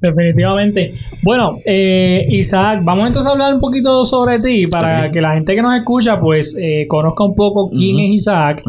Definitivamente. 0.00 0.92
Bueno, 1.22 1.56
eh, 1.64 2.26
Isaac, 2.28 2.80
vamos 2.82 3.06
entonces 3.06 3.26
a 3.26 3.32
hablar 3.32 3.54
un 3.54 3.60
poquito 3.60 4.04
sobre 4.04 4.38
ti 4.38 4.66
para 4.66 5.10
que 5.10 5.20
la 5.22 5.32
gente 5.32 5.54
que 5.54 5.62
nos 5.62 5.74
escucha 5.76 6.20
pues 6.20 6.54
eh, 6.60 6.84
conozca 6.88 7.24
un 7.24 7.34
poco 7.34 7.70
quién 7.70 7.98
es 8.00 8.10
Isaac. 8.10 8.62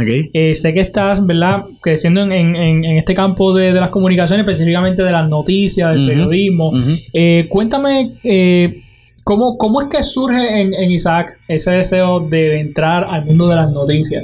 sé 0.55 0.73
que 0.73 0.79
estás, 0.79 1.25
¿verdad?, 1.25 1.63
creciendo 1.81 2.21
en, 2.21 2.31
en- 2.31 2.55
en- 2.55 2.85
este 2.97 3.13
campo 3.13 3.53
de, 3.53 3.73
de 3.73 3.79
las 3.81 3.89
comunicaciones, 3.89 4.45
específicamente 4.45 5.03
de 5.03 5.11
las 5.11 5.27
noticias, 5.27 5.93
del 5.93 6.05
periodismo. 6.07 6.69
Ujú. 6.69 6.91
Eh, 7.11 7.47
cuéntame, 7.49 8.13
eh, 8.23 8.83
¿cómo, 9.25 9.57
¿cómo 9.57 9.81
es 9.81 9.87
que 9.89 10.03
surge 10.03 10.61
en, 10.61 10.73
en 10.73 10.91
Isaac 10.91 11.37
ese 11.49 11.71
deseo 11.71 12.21
de 12.21 12.61
entrar 12.61 13.03
al 13.03 13.25
mundo 13.25 13.49
de 13.49 13.55
las 13.55 13.71
noticias? 13.71 14.23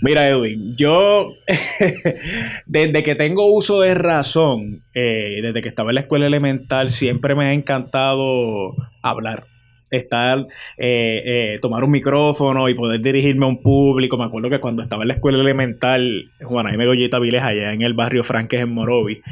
Mira, 0.00 0.28
Edwin, 0.28 0.76
yo 0.76 1.32
desde 2.66 3.02
que 3.02 3.14
tengo 3.14 3.52
uso 3.52 3.80
de 3.80 3.94
razón, 3.94 4.82
eh, 4.94 5.40
desde 5.42 5.60
que 5.60 5.68
estaba 5.68 5.90
en 5.90 5.96
la 5.96 6.00
escuela 6.02 6.26
elemental, 6.26 6.90
siempre 6.90 7.34
me 7.34 7.46
ha 7.46 7.52
encantado 7.52 8.74
hablar. 9.02 9.46
Estar, 9.90 10.40
eh, 10.76 11.22
eh, 11.24 11.56
tomar 11.62 11.82
un 11.82 11.90
micrófono 11.90 12.68
y 12.68 12.74
poder 12.74 13.00
dirigirme 13.00 13.46
a 13.46 13.48
un 13.48 13.62
público. 13.62 14.18
Me 14.18 14.24
acuerdo 14.24 14.50
que 14.50 14.60
cuando 14.60 14.82
estaba 14.82 15.02
en 15.02 15.08
la 15.08 15.14
escuela 15.14 15.40
elemental, 15.40 16.30
Juan 16.42 16.66
Jaime 16.66 16.84
Goyita 16.84 17.18
Viles, 17.18 17.42
allá 17.42 17.72
en 17.72 17.80
el 17.80 17.94
barrio 17.94 18.22
Franques 18.22 18.60
en 18.60 18.68
Morovi, 18.68 19.22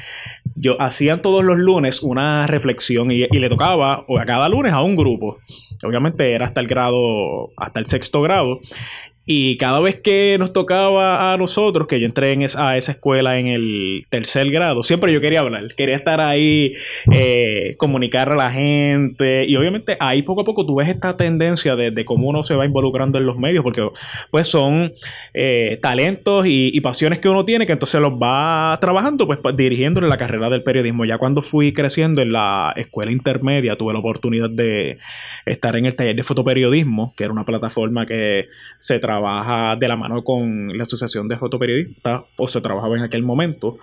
yo 0.57 0.81
hacían 0.81 1.23
todos 1.23 1.45
los 1.45 1.59
lunes 1.59 2.03
una 2.03 2.47
reflexión 2.47 3.11
y, 3.11 3.25
y 3.25 3.39
le 3.39 3.49
tocaba 3.49 4.05
o 4.09 4.19
a 4.19 4.25
cada 4.25 4.49
lunes 4.49 4.73
a 4.73 4.83
un 4.83 4.97
grupo. 4.97 5.39
Obviamente 5.85 6.33
era 6.33 6.47
hasta 6.47 6.61
el 6.61 6.67
grado, 6.67 7.51
hasta 7.57 7.79
el 7.79 7.87
sexto 7.87 8.23
grado. 8.23 8.61
Y 9.29 9.57
cada 9.57 9.81
vez 9.81 9.97
que 10.01 10.37
nos 10.39 10.53
tocaba 10.53 11.33
a 11.33 11.37
nosotros, 11.37 11.89
que 11.89 11.99
yo 11.99 12.07
entré 12.07 12.31
en 12.31 12.43
esa, 12.43 12.71
a 12.71 12.77
esa 12.77 12.93
escuela 12.93 13.39
en 13.39 13.49
el 13.49 14.07
tercer 14.09 14.49
grado, 14.53 14.85
siempre 14.85 15.13
yo 15.13 15.21
quería 15.21 15.41
hablar, 15.41 15.75
quería 15.75 15.97
estar 15.97 16.21
ahí, 16.21 16.75
eh, 17.13 17.75
comunicar 17.77 18.31
a 18.31 18.37
la 18.37 18.53
gente. 18.53 19.45
Y 19.47 19.57
obviamente 19.57 19.97
ahí 19.99 20.23
poco 20.23 20.43
a 20.43 20.45
poco 20.45 20.65
tú 20.65 20.77
ves 20.77 20.89
esta 20.89 21.17
tendencia 21.17 21.75
de, 21.75 21.91
de 21.91 22.05
cómo 22.05 22.29
uno 22.29 22.45
se 22.45 22.55
va 22.55 22.65
involucrando 22.65 23.19
en 23.19 23.27
los 23.27 23.37
medios, 23.37 23.65
porque 23.65 23.87
pues 24.31 24.47
son 24.47 24.93
eh, 25.35 25.79
talentos 25.83 26.47
y, 26.47 26.71
y 26.73 26.81
pasiones 26.81 27.19
que 27.19 27.29
uno 27.29 27.45
tiene 27.45 27.67
que 27.67 27.73
entonces 27.73 28.01
los 28.01 28.13
va 28.13 28.79
trabajando, 28.81 29.27
pues 29.27 29.41
dirigiéndole 29.57 30.09
la 30.09 30.19
carrera 30.19 30.49
del 30.51 30.63
periodismo. 30.63 31.05
Ya 31.05 31.19
cuando 31.19 31.43
fui 31.43 31.73
creciendo 31.73 32.23
en 32.23 32.33
la 32.33 32.73
escuela 32.77 33.11
intermedia, 33.11 33.77
tuve 33.77 33.93
la 33.93 33.99
oportunidad 33.99 34.51
de 34.51 34.99
estar 35.47 35.75
en 35.75 35.87
el 35.87 35.97
taller 35.97 36.15
de 36.15 36.23
fotoperiodismo, 36.23 37.13
que 37.17 37.25
era 37.25 37.33
una 37.33 37.45
plataforma 37.45 38.07
que 38.07 38.47
se 38.79 39.01
trabaja 39.17 39.77
de 39.77 39.89
la 39.89 39.97
mano 39.97 40.23
con 40.23 40.77
la 40.77 40.83
Asociación 40.83 41.29
de 41.29 41.39
Fotoperiodistas, 41.39 42.23
o 42.37 42.49
se 42.49 42.61
trabajaba 42.61 42.97
en 42.97 43.05
aquel 43.05 43.23
momento. 43.23 43.79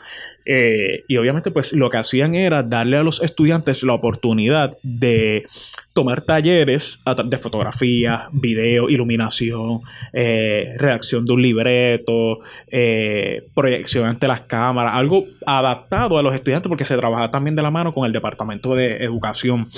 Eh, 0.45 1.05
y 1.07 1.17
obviamente, 1.17 1.51
pues 1.51 1.73
lo 1.73 1.89
que 1.89 1.97
hacían 1.97 2.35
era 2.35 2.63
darle 2.63 2.97
a 2.97 3.03
los 3.03 3.21
estudiantes 3.21 3.81
la 3.83 3.93
oportunidad 3.93 4.77
de 4.83 5.45
tomar 5.93 6.21
talleres 6.21 7.01
de 7.25 7.37
fotografía, 7.37 8.27
video, 8.31 8.89
iluminación, 8.89 9.81
eh, 10.11 10.73
redacción 10.77 11.25
de 11.25 11.33
un 11.33 11.41
libreto, 11.41 12.39
eh, 12.67 13.47
proyección 13.55 14.05
ante 14.05 14.27
las 14.27 14.41
cámaras, 14.41 14.95
algo 14.95 15.25
adaptado 15.45 16.17
a 16.17 16.23
los 16.23 16.35
estudiantes 16.35 16.67
porque 16.67 16.85
se 16.85 16.97
trabaja 16.97 17.31
también 17.31 17.55
de 17.55 17.61
la 17.61 17.71
mano 17.71 17.93
con 17.93 18.05
el 18.05 18.11
Departamento 18.11 18.75
de 18.75 18.97
Educación. 18.97 19.69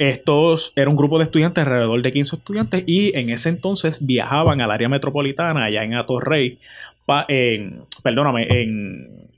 Estos 0.00 0.72
era 0.76 0.88
un 0.88 0.96
grupo 0.96 1.18
de 1.18 1.24
estudiantes, 1.24 1.62
alrededor 1.62 2.00
de 2.00 2.10
15 2.10 2.36
estudiantes, 2.36 2.84
y 2.86 3.14
en 3.18 3.28
ese 3.28 3.50
entonces 3.50 4.04
viajaban 4.06 4.62
al 4.62 4.70
área 4.70 4.88
metropolitana, 4.88 5.66
allá 5.66 5.84
en 5.84 5.92
Atorrey, 5.94 6.58
pa- 7.04 7.26
perdóname, 8.02 8.46
en 8.48 9.28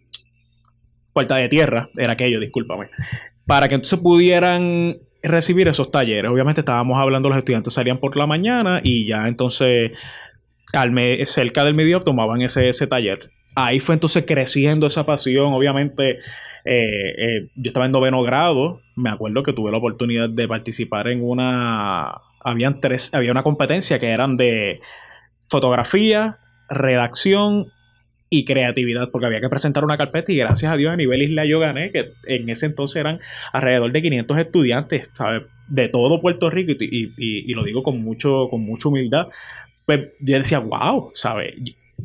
Puerta 1.13 1.35
de 1.37 1.49
Tierra, 1.49 1.89
era 1.97 2.13
aquello, 2.13 2.39
discúlpame, 2.39 2.91
para 3.45 3.67
que 3.67 3.75
entonces 3.75 3.99
pudieran 3.99 4.99
recibir 5.21 5.67
esos 5.67 5.91
talleres. 5.91 6.31
Obviamente 6.31 6.61
estábamos 6.61 6.97
hablando, 6.99 7.29
los 7.29 7.39
estudiantes 7.39 7.75
salían 7.75 7.99
por 7.99 8.17
la 8.17 8.29
mañana 8.29 8.81
y 8.85 9.07
ya 9.09 9.27
entonces 9.27 9.91
al 10.73 10.93
me- 10.93 11.27
cerca 11.27 11.65
del 11.65 11.75
mediodía 11.75 11.99
tomaban 12.05 12.41
ese, 12.41 12.69
ese 12.69 12.87
taller. 12.87 13.31
Ahí 13.57 13.81
fue 13.81 13.95
entonces 13.97 14.25
creciendo 14.27 14.87
esa 14.87 15.05
pasión, 15.05 15.53
obviamente. 15.53 16.21
Eh, 16.65 17.15
eh, 17.19 17.49
yo 17.57 17.69
estaba 17.71 17.87
en 17.87 17.93
noveno 17.93 18.23
grado, 18.23 18.81
me 18.97 19.11
acuerdo 19.11 19.43
que 19.43 19.53
tuve 19.53 19.71
la 19.71 19.79
oportunidad 19.79 20.29
de 20.29 20.49
participar 20.49 21.09
en 21.09 21.23
una, 21.23 22.13
habían 22.45 22.81
tres, 22.81 23.13
había 23.15 23.33
una 23.33 23.43
competencia 23.43 23.99
que 23.99 24.09
eran 24.09 24.37
de 24.37 24.81
fotografía, 25.49 26.39
redacción 26.69 27.67
y 28.31 28.45
creatividad, 28.47 29.11
porque 29.11 29.27
había 29.27 29.41
que 29.43 29.51
presentar 29.51 29.85
una 29.85 29.99
carpeta 29.99 30.33
y 30.33 30.37
gracias 30.37 30.73
a 30.73 30.77
Dios 30.77 30.91
a 30.93 30.97
nivel 30.97 31.21
isla 31.23 31.45
yo 31.45 31.61
gané, 31.61 31.91
que 31.91 32.13
en 32.27 32.49
ese 32.49 32.67
entonces 32.67 32.97
eran 32.97 33.19
alrededor 33.53 33.93
de 33.93 34.01
500 34.03 34.39
estudiantes, 34.39 35.11
¿sabes? 35.13 35.43
De 35.69 35.89
todo 35.89 36.21
Puerto 36.21 36.49
Rico 36.49 36.73
y, 36.81 37.13
y- 37.17 37.51
y- 37.51 37.55
lo 37.55 37.63
digo 37.65 37.83
con, 37.83 38.03
mucho, 38.03 38.49
con 38.51 38.63
mucha 38.63 38.89
humildad. 38.89 39.27
Pues 39.85 40.01
yo 40.21 40.37
decía, 40.39 40.61
wow, 40.61 41.11
¿sabes? 41.15 41.55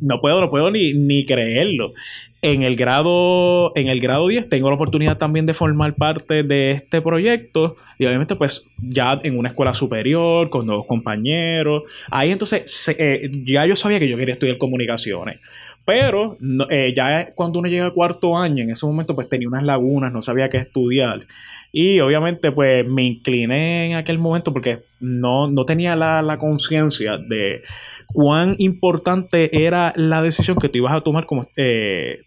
No 0.01 0.19
puedo, 0.19 0.41
no 0.41 0.49
puedo 0.49 0.69
ni, 0.69 0.93
ni 0.93 1.25
creerlo. 1.25 1.93
En 2.41 2.63
el 2.63 2.75
grado 2.75 3.75
en 3.75 3.87
el 3.87 3.99
grado 3.99 4.27
10 4.27 4.47
tengo 4.49 4.69
la 4.69 4.75
oportunidad 4.75 5.17
también 5.17 5.45
de 5.45 5.53
formar 5.53 5.95
parte 5.95 6.43
de 6.43 6.71
este 6.71 7.01
proyecto. 7.01 7.77
Y 7.97 8.05
obviamente 8.05 8.35
pues 8.35 8.69
ya 8.77 9.19
en 9.23 9.37
una 9.37 9.49
escuela 9.49 9.73
superior 9.73 10.49
con 10.49 10.65
nuevos 10.65 10.85
compañeros. 10.85 11.83
Ahí 12.11 12.31
entonces 12.31 12.95
eh, 12.97 13.29
ya 13.45 13.65
yo 13.65 13.75
sabía 13.75 13.99
que 13.99 14.09
yo 14.09 14.17
quería 14.17 14.33
estudiar 14.33 14.57
comunicaciones. 14.57 15.39
Pero 15.85 16.37
eh, 16.69 16.93
ya 16.95 17.31
cuando 17.33 17.59
uno 17.59 17.69
llega 17.69 17.87
a 17.87 17.91
cuarto 17.91 18.37
año 18.37 18.63
en 18.63 18.71
ese 18.71 18.85
momento 18.85 19.15
pues 19.15 19.29
tenía 19.29 19.47
unas 19.47 19.63
lagunas 19.63 20.11
no 20.11 20.21
sabía 20.21 20.49
qué 20.49 20.57
estudiar. 20.57 21.25
Y 21.71 21.99
obviamente 21.99 22.51
pues 22.51 22.85
me 22.87 23.03
incliné 23.03 23.91
en 23.91 23.97
aquel 23.97 24.19
momento 24.19 24.53
porque 24.53 24.79
no, 24.99 25.47
no 25.49 25.65
tenía 25.65 25.95
la, 25.95 26.21
la 26.21 26.37
conciencia 26.37 27.17
de 27.17 27.63
cuán 28.13 28.55
importante 28.57 29.65
era 29.65 29.93
la 29.95 30.21
decisión 30.21 30.57
que 30.57 30.69
tú 30.69 30.79
ibas 30.79 30.93
a 30.93 31.01
tomar 31.01 31.25
como 31.25 31.47
eh, 31.55 32.21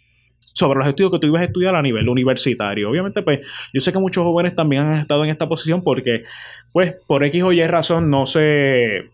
sobre 0.52 0.78
los 0.78 0.88
estudios 0.88 1.12
que 1.12 1.19
tú 1.19 1.26
ibas 1.26 1.42
a 1.42 1.47
estudiar 1.47 1.75
a 1.75 1.83
nivel 1.83 2.09
universitario. 2.09 2.90
Obviamente, 2.90 3.23
pues 3.23 3.47
yo 3.73 3.80
sé 3.80 3.92
que 3.92 3.99
muchos 3.99 4.25
jóvenes 4.25 4.54
también 4.54 4.87
han 4.87 4.97
estado 4.97 5.25
en 5.25 5.30
esta 5.30 5.49
posición 5.49 5.83
porque, 5.83 6.25
pues, 6.73 6.97
por 7.07 7.25
X 7.25 7.42
o 7.42 7.52
Y 7.52 7.66
razón 7.66 8.11
no 8.11 8.26
se 8.26 9.11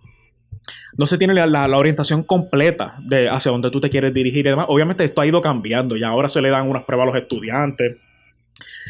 no 0.98 1.06
se 1.06 1.18
tiene 1.18 1.34
la, 1.34 1.66
orientación 1.76 2.22
completa 2.22 2.96
de 3.00 3.28
hacia 3.28 3.52
dónde 3.52 3.70
tú 3.70 3.80
te 3.80 3.90
quieres 3.90 4.12
dirigir 4.14 4.46
y 4.46 4.50
demás. 4.50 4.66
Obviamente 4.68 5.04
esto 5.04 5.20
ha 5.20 5.26
ido 5.26 5.40
cambiando 5.40 5.96
y 5.96 6.02
ahora 6.02 6.28
se 6.28 6.40
le 6.40 6.50
dan 6.50 6.68
unas 6.68 6.84
pruebas 6.84 7.04
a 7.04 7.10
los 7.12 7.22
estudiantes. 7.22 7.98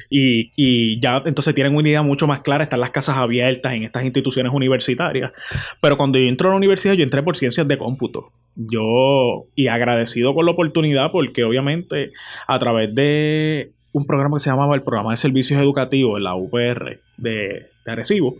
Y, 0.09 1.01
ya 1.01 1.23
entonces 1.25 1.55
tienen 1.55 1.75
una 1.75 1.89
idea 1.89 2.03
mucho 2.03 2.27
más 2.27 2.41
clara, 2.41 2.65
están 2.65 2.81
las 2.81 2.91
casas 2.91 3.17
abiertas 3.17 3.73
en 3.73 3.83
estas 3.83 4.05
instituciones 4.05 4.53
universitarias. 4.53 5.33
Pero 5.81 5.97
cuando 5.97 6.19
yo 6.19 6.27
entré 6.27 6.49
a 6.49 6.51
la 6.51 6.57
universidad, 6.57 6.95
yo 6.95 7.03
entré 7.03 7.23
por 7.23 7.37
ciencias 7.37 7.67
de 7.67 7.79
cómputo. 7.79 8.33
Yo, 8.55 9.47
y 9.55 9.69
agradecido 9.69 10.35
por 10.35 10.45
la 10.45 10.53
oportunidad, 10.53 11.11
porque 11.11 11.45
obviamente 11.45 12.13
a 12.47 12.59
través 12.59 12.95
de 12.95 13.73
un 13.93 14.07
programa 14.07 14.37
que 14.37 14.41
se 14.41 14.51
llamaba 14.51 14.75
el 14.75 14.83
Programa 14.83 15.11
de 15.11 15.17
Servicios 15.17 15.61
Educativos, 15.61 16.21
la 16.21 16.35
UPR 16.35 17.01
de, 17.17 17.71
de 17.85 17.93
Arecibo, 17.93 18.37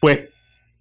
pues 0.00 0.20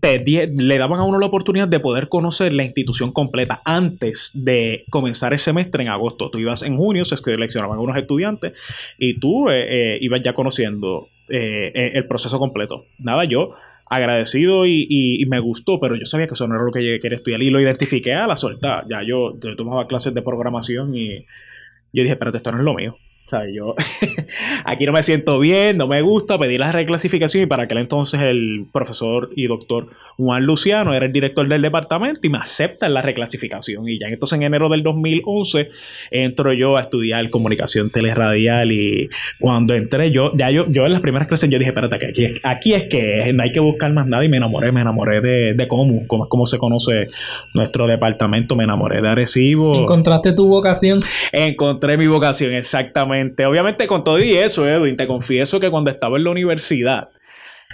le 0.01 0.77
daban 0.77 0.99
a 0.99 1.03
uno 1.03 1.19
la 1.19 1.25
oportunidad 1.25 1.67
de 1.67 1.79
poder 1.79 2.07
conocer 2.07 2.53
la 2.53 2.63
institución 2.63 3.11
completa 3.11 3.61
antes 3.65 4.31
de 4.33 4.83
comenzar 4.89 5.33
el 5.33 5.39
semestre 5.39 5.83
en 5.83 5.89
agosto. 5.89 6.29
Tú 6.29 6.37
ibas 6.39 6.61
en 6.61 6.77
junio, 6.77 7.03
se 7.03 7.17
seleccionaban 7.17 7.79
unos 7.79 7.97
estudiantes 7.97 8.53
y 8.97 9.19
tú 9.19 9.49
eh, 9.49 9.95
eh, 9.95 9.97
ibas 10.01 10.21
ya 10.21 10.33
conociendo 10.33 11.09
eh, 11.29 11.91
el 11.93 12.07
proceso 12.07 12.39
completo. 12.39 12.85
Nada, 12.99 13.25
yo 13.25 13.55
agradecido 13.89 14.65
y, 14.65 15.25
me 15.29 15.39
gustó, 15.39 15.79
pero 15.79 15.95
yo 15.95 16.05
sabía 16.05 16.27
que 16.27 16.33
eso 16.33 16.47
no 16.47 16.55
era 16.55 16.63
lo 16.63 16.71
que 16.71 16.99
quería 16.99 17.15
estudiar 17.15 17.41
y 17.41 17.49
lo 17.49 17.59
identifiqué 17.59 18.13
a 18.13 18.27
la 18.27 18.35
suelta. 18.35 18.83
Ya 18.89 19.01
yo, 19.07 19.39
yo 19.39 19.55
tomaba 19.55 19.87
clases 19.87 20.13
de 20.13 20.21
programación 20.21 20.93
y 20.95 21.25
yo 21.93 22.03
dije, 22.03 22.11
espérate, 22.11 22.37
esto 22.37 22.51
no 22.51 22.59
es 22.59 22.65
lo 22.65 22.73
mío. 22.73 22.97
O 23.27 23.29
sea, 23.29 23.41
yo 23.53 23.75
aquí 24.65 24.85
no 24.85 24.93
me 24.93 25.03
siento 25.03 25.37
bien, 25.37 25.75
no 25.75 25.85
me 25.85 26.01
gusta, 26.01 26.39
pedí 26.39 26.57
la 26.57 26.71
reclasificación 26.71 27.43
y 27.43 27.45
para 27.45 27.63
aquel 27.63 27.79
entonces 27.79 28.21
el 28.21 28.67
profesor 28.71 29.31
y 29.35 29.47
doctor 29.47 29.87
Juan 30.15 30.45
Luciano 30.45 30.93
era 30.93 31.07
el 31.07 31.11
director 31.11 31.45
del 31.45 31.61
departamento 31.61 32.21
y 32.23 32.29
me 32.29 32.37
acepta 32.37 32.87
la 32.87 33.01
reclasificación. 33.01 33.89
Y 33.89 33.99
ya 33.99 34.07
entonces 34.07 34.37
en 34.37 34.43
enero 34.43 34.69
del 34.69 34.81
2011 34.81 35.67
entro 36.09 36.53
yo 36.53 36.77
a 36.77 36.81
estudiar 36.81 37.29
comunicación 37.29 37.89
teleradial 37.89 38.71
y 38.71 39.09
cuando 39.41 39.73
entré 39.73 40.09
yo, 40.09 40.31
ya 40.33 40.49
yo, 40.49 40.65
yo 40.69 40.85
en 40.85 40.93
las 40.93 41.01
primeras 41.01 41.27
clases 41.27 41.49
yo 41.49 41.59
dije, 41.59 41.71
espérate, 41.71 41.97
aquí, 41.97 42.33
aquí 42.43 42.73
es 42.75 42.85
que 42.85 43.33
no 43.33 43.43
hay 43.43 43.51
que 43.51 43.59
buscar 43.59 43.91
más 43.91 44.07
nada 44.07 44.23
y 44.23 44.29
me 44.29 44.37
enamoré, 44.37 44.71
me 44.71 44.79
enamoré 44.79 45.19
de, 45.19 45.53
de 45.53 45.67
cómo, 45.67 46.07
cómo 46.07 46.23
es 46.23 46.29
como 46.29 46.45
se 46.45 46.57
conoce 46.57 47.07
nuestro 47.53 47.87
departamento, 47.87 48.55
me 48.55 48.63
enamoré 48.63 49.01
de 49.01 49.09
Arecibo. 49.09 49.75
¿Encontraste 49.75 50.31
tu 50.31 50.47
vocación? 50.47 51.01
Encontré 51.33 51.97
mi 51.97 52.07
vocación, 52.07 52.53
exactamente 52.53 53.16
Obviamente 53.45 53.87
con 53.87 54.03
todo 54.03 54.19
y 54.19 54.33
eso, 54.33 54.67
Edwin, 54.67 54.97
te 54.97 55.07
confieso 55.07 55.59
que 55.59 55.69
cuando 55.69 55.89
estaba 55.89 56.17
en 56.17 56.23
la 56.23 56.31
universidad, 56.31 57.09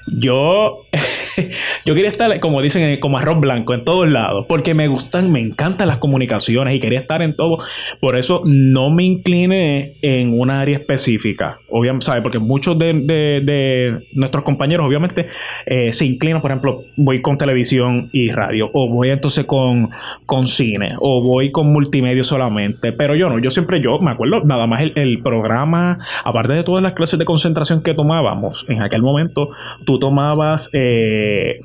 yo, 0.08 0.86
yo 1.86 1.96
quería 1.96 2.10
estar, 2.10 2.40
como 2.40 2.62
dicen, 2.62 3.00
como 3.00 3.18
arroz 3.18 3.40
blanco 3.40 3.74
en 3.74 3.84
todos 3.84 4.08
lados, 4.10 4.46
porque 4.48 4.74
me 4.74 4.88
gustan, 4.88 5.32
me 5.32 5.40
encantan 5.40 5.88
las 5.88 5.98
comunicaciones 5.98 6.76
y 6.76 6.80
quería 6.80 7.00
estar 7.00 7.22
en 7.22 7.36
todo. 7.36 7.58
Por 8.00 8.18
eso 8.18 8.42
no 8.46 8.90
me 8.90 9.04
incliné 9.04 9.96
en 10.02 10.40
una 10.40 10.62
área 10.62 10.78
específica. 10.78 11.60
Obviamente, 11.70 12.06
¿sabes? 12.06 12.22
Porque 12.22 12.40
muchos 12.40 12.78
de, 12.78 14.02
nuestros 14.14 14.44
compañeros, 14.44 14.86
obviamente, 14.86 15.28
eh, 15.66 15.94
se 15.94 16.06
inclinan, 16.06 16.42
por 16.42 16.52
ejemplo, 16.52 16.84
voy 16.98 17.22
con 17.22 17.38
televisión 17.38 18.10
y 18.12 18.32
radio, 18.32 18.70
o 18.74 18.90
voy 18.90 19.10
entonces 19.10 19.46
con, 19.46 19.90
con 20.26 20.48
cine, 20.48 20.96
o 21.00 21.22
voy 21.22 21.52
con 21.52 21.72
multimedia 21.72 22.24
solamente. 22.24 22.92
Pero 22.92 23.16
yo 23.16 23.30
no, 23.30 23.40
yo 23.40 23.50
siempre, 23.50 23.82
yo 23.82 24.00
me 24.00 24.12
acuerdo, 24.12 24.42
nada 24.44 24.68
más 24.68 24.82
el, 24.82 24.94
el 24.96 25.22
programa, 25.22 26.00
aparte 26.24 26.54
de 26.54 26.64
todas 26.64 26.84
las 26.84 26.94
clases 26.94 27.18
de 27.20 27.26
concentración 27.26 27.82
que 27.82 27.94
tomábamos 27.94 28.66
en 28.70 28.82
aquel 28.82 29.02
momento, 29.02 29.50
tú 29.86 29.93
tomabas 30.00 30.70
eh, 30.74 31.60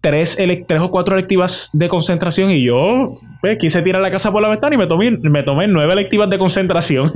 tres, 0.00 0.38
o 0.80 0.90
cuatro 0.90 1.16
electivas 1.16 1.70
de 1.72 1.88
concentración 1.88 2.50
y 2.50 2.62
yo 2.62 3.14
pues, 3.40 3.58
quise 3.58 3.82
tirar 3.82 4.00
la 4.00 4.10
casa 4.10 4.30
por 4.30 4.42
la 4.42 4.48
ventana 4.48 4.74
y 4.74 4.78
me 4.78 4.86
tomé, 4.86 5.10
me 5.10 5.42
tomé 5.42 5.66
nueve 5.66 5.92
electivas 5.92 6.30
de 6.30 6.38
concentración. 6.38 7.12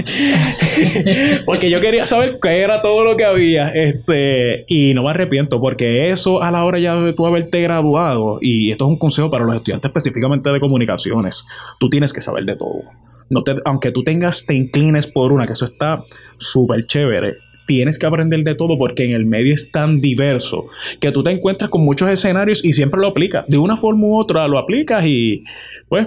porque 1.47 1.71
yo 1.71 1.81
quería 1.81 2.07
saber 2.07 2.39
qué 2.43 2.61
era 2.61 2.83
todo 2.83 3.05
lo 3.05 3.17
que 3.17 3.25
había. 3.25 3.69
Este, 3.69 4.65
y 4.69 4.95
no 4.95 5.05
me 5.05 5.11
arrepiento 5.11 5.61
porque 5.61 6.11
eso 6.11 6.43
a 6.43 6.51
la 6.51 6.65
hora 6.65 6.79
ya 6.79 6.97
de 6.97 7.13
tú 7.13 7.27
haberte 7.27 7.61
graduado, 7.63 8.39
y 8.41 8.73
esto 8.73 8.85
es 8.87 8.91
un 8.91 8.99
consejo 8.99 9.31
para 9.31 9.45
los 9.45 9.57
estudiantes 9.57 9.89
específicamente 9.89 10.51
de 10.51 10.61
comunicaciones, 10.61 11.47
tú 11.79 11.89
tienes 11.89 12.13
que 12.13 12.21
saber 12.21 12.45
de 12.45 12.57
todo. 12.57 12.83
No 13.31 13.43
te, 13.43 13.55
aunque 13.65 13.93
tú 13.93 14.03
tengas, 14.03 14.45
te 14.45 14.55
inclines 14.55 15.07
por 15.07 15.33
una, 15.33 15.47
que 15.47 15.53
eso 15.53 15.65
está 15.65 16.05
súper 16.37 16.85
chévere 16.87 17.37
tienes 17.73 17.99
que 17.99 18.05
aprender 18.05 18.45
de 18.45 18.55
todo 18.55 18.77
porque 18.77 19.05
en 19.05 19.13
el 19.13 19.25
medio 19.25 19.55
es 19.55 19.71
tan 19.71 19.99
diverso 20.03 20.67
que 21.01 21.11
tú 21.11 21.23
te 21.23 21.31
encuentras 21.31 21.71
con 21.71 21.83
muchos 21.83 22.11
escenarios 22.11 22.63
y 22.63 22.75
siempre 22.75 23.01
lo 23.01 23.09
aplicas. 23.09 23.47
De 23.49 23.57
una 23.57 23.79
forma 23.79 24.09
u 24.09 24.19
otra 24.19 24.47
lo 24.47 24.59
aplicas 24.59 25.03
y 25.07 25.43
pues 25.89 26.07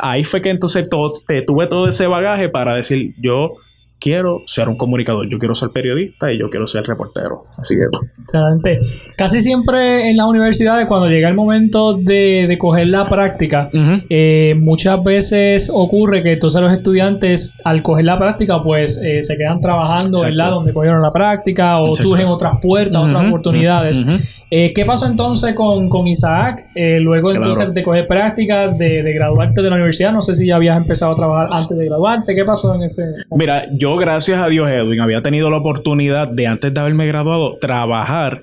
ahí 0.00 0.24
fue 0.24 0.40
que 0.40 0.48
entonces 0.48 0.88
te 1.26 1.42
tuve 1.42 1.66
todo 1.66 1.86
ese 1.86 2.06
bagaje 2.06 2.48
para 2.48 2.76
decir 2.76 3.12
yo 3.20 3.56
quiero 4.02 4.42
ser 4.46 4.68
un 4.68 4.76
comunicador, 4.76 5.28
yo 5.28 5.38
quiero 5.38 5.54
ser 5.54 5.70
periodista 5.70 6.32
y 6.32 6.38
yo 6.38 6.50
quiero 6.50 6.66
ser 6.66 6.82
reportero. 6.84 7.42
Así 7.56 7.76
que. 7.76 7.84
Excelente. 8.22 8.80
Casi 9.16 9.40
siempre 9.40 10.10
en 10.10 10.16
las 10.16 10.26
universidades, 10.26 10.88
cuando 10.88 11.08
llega 11.08 11.28
el 11.28 11.34
momento 11.34 11.94
de, 11.94 12.46
de 12.48 12.58
coger 12.58 12.88
la 12.88 13.08
práctica, 13.08 13.70
eh, 14.10 14.54
muchas 14.58 15.02
veces 15.04 15.70
ocurre 15.72 16.24
que 16.24 16.32
entonces 16.32 16.60
los 16.60 16.72
estudiantes, 16.72 17.54
al 17.64 17.82
coger 17.82 18.04
la 18.04 18.18
práctica, 18.18 18.60
pues 18.62 19.00
eh, 19.02 19.22
se 19.22 19.36
quedan 19.36 19.60
trabajando, 19.60 20.22
¿verdad? 20.22 20.50
Donde 20.50 20.72
cogieron 20.72 21.00
la 21.00 21.12
práctica 21.12 21.78
o 21.78 21.92
surgen 21.92 22.26
otras 22.26 22.54
puertas, 22.60 23.04
otras 23.04 23.26
oportunidades. 23.26 24.02
Eh, 24.50 24.72
¿Qué 24.74 24.84
pasó 24.84 25.06
entonces 25.06 25.54
con, 25.54 25.88
con 25.88 26.06
Isaac? 26.08 26.60
luego 26.74 27.30
entonces 27.30 27.72
de 27.72 27.82
coger 27.82 28.06
práctica, 28.08 28.68
de, 28.68 29.02
de 29.02 29.12
graduarte 29.12 29.62
de 29.62 29.70
la 29.70 29.76
universidad, 29.76 30.12
no 30.12 30.22
sé 30.22 30.34
si 30.34 30.46
ya 30.46 30.56
habías 30.56 30.76
empezado 30.76 31.12
a 31.12 31.14
trabajar 31.14 31.46
antes 31.52 31.76
de 31.76 31.84
graduarte. 31.86 32.34
¿Qué 32.34 32.44
pasó 32.44 32.74
en 32.74 32.82
ese? 32.82 33.04
Mira, 33.30 33.64
yo 33.72 33.91
gracias 33.96 34.40
a 34.40 34.48
Dios, 34.48 34.68
Edwin, 34.70 35.00
había 35.00 35.22
tenido 35.22 35.50
la 35.50 35.58
oportunidad 35.58 36.28
de, 36.28 36.46
antes 36.46 36.72
de 36.72 36.80
haberme 36.80 37.06
graduado, 37.06 37.58
trabajar 37.58 38.40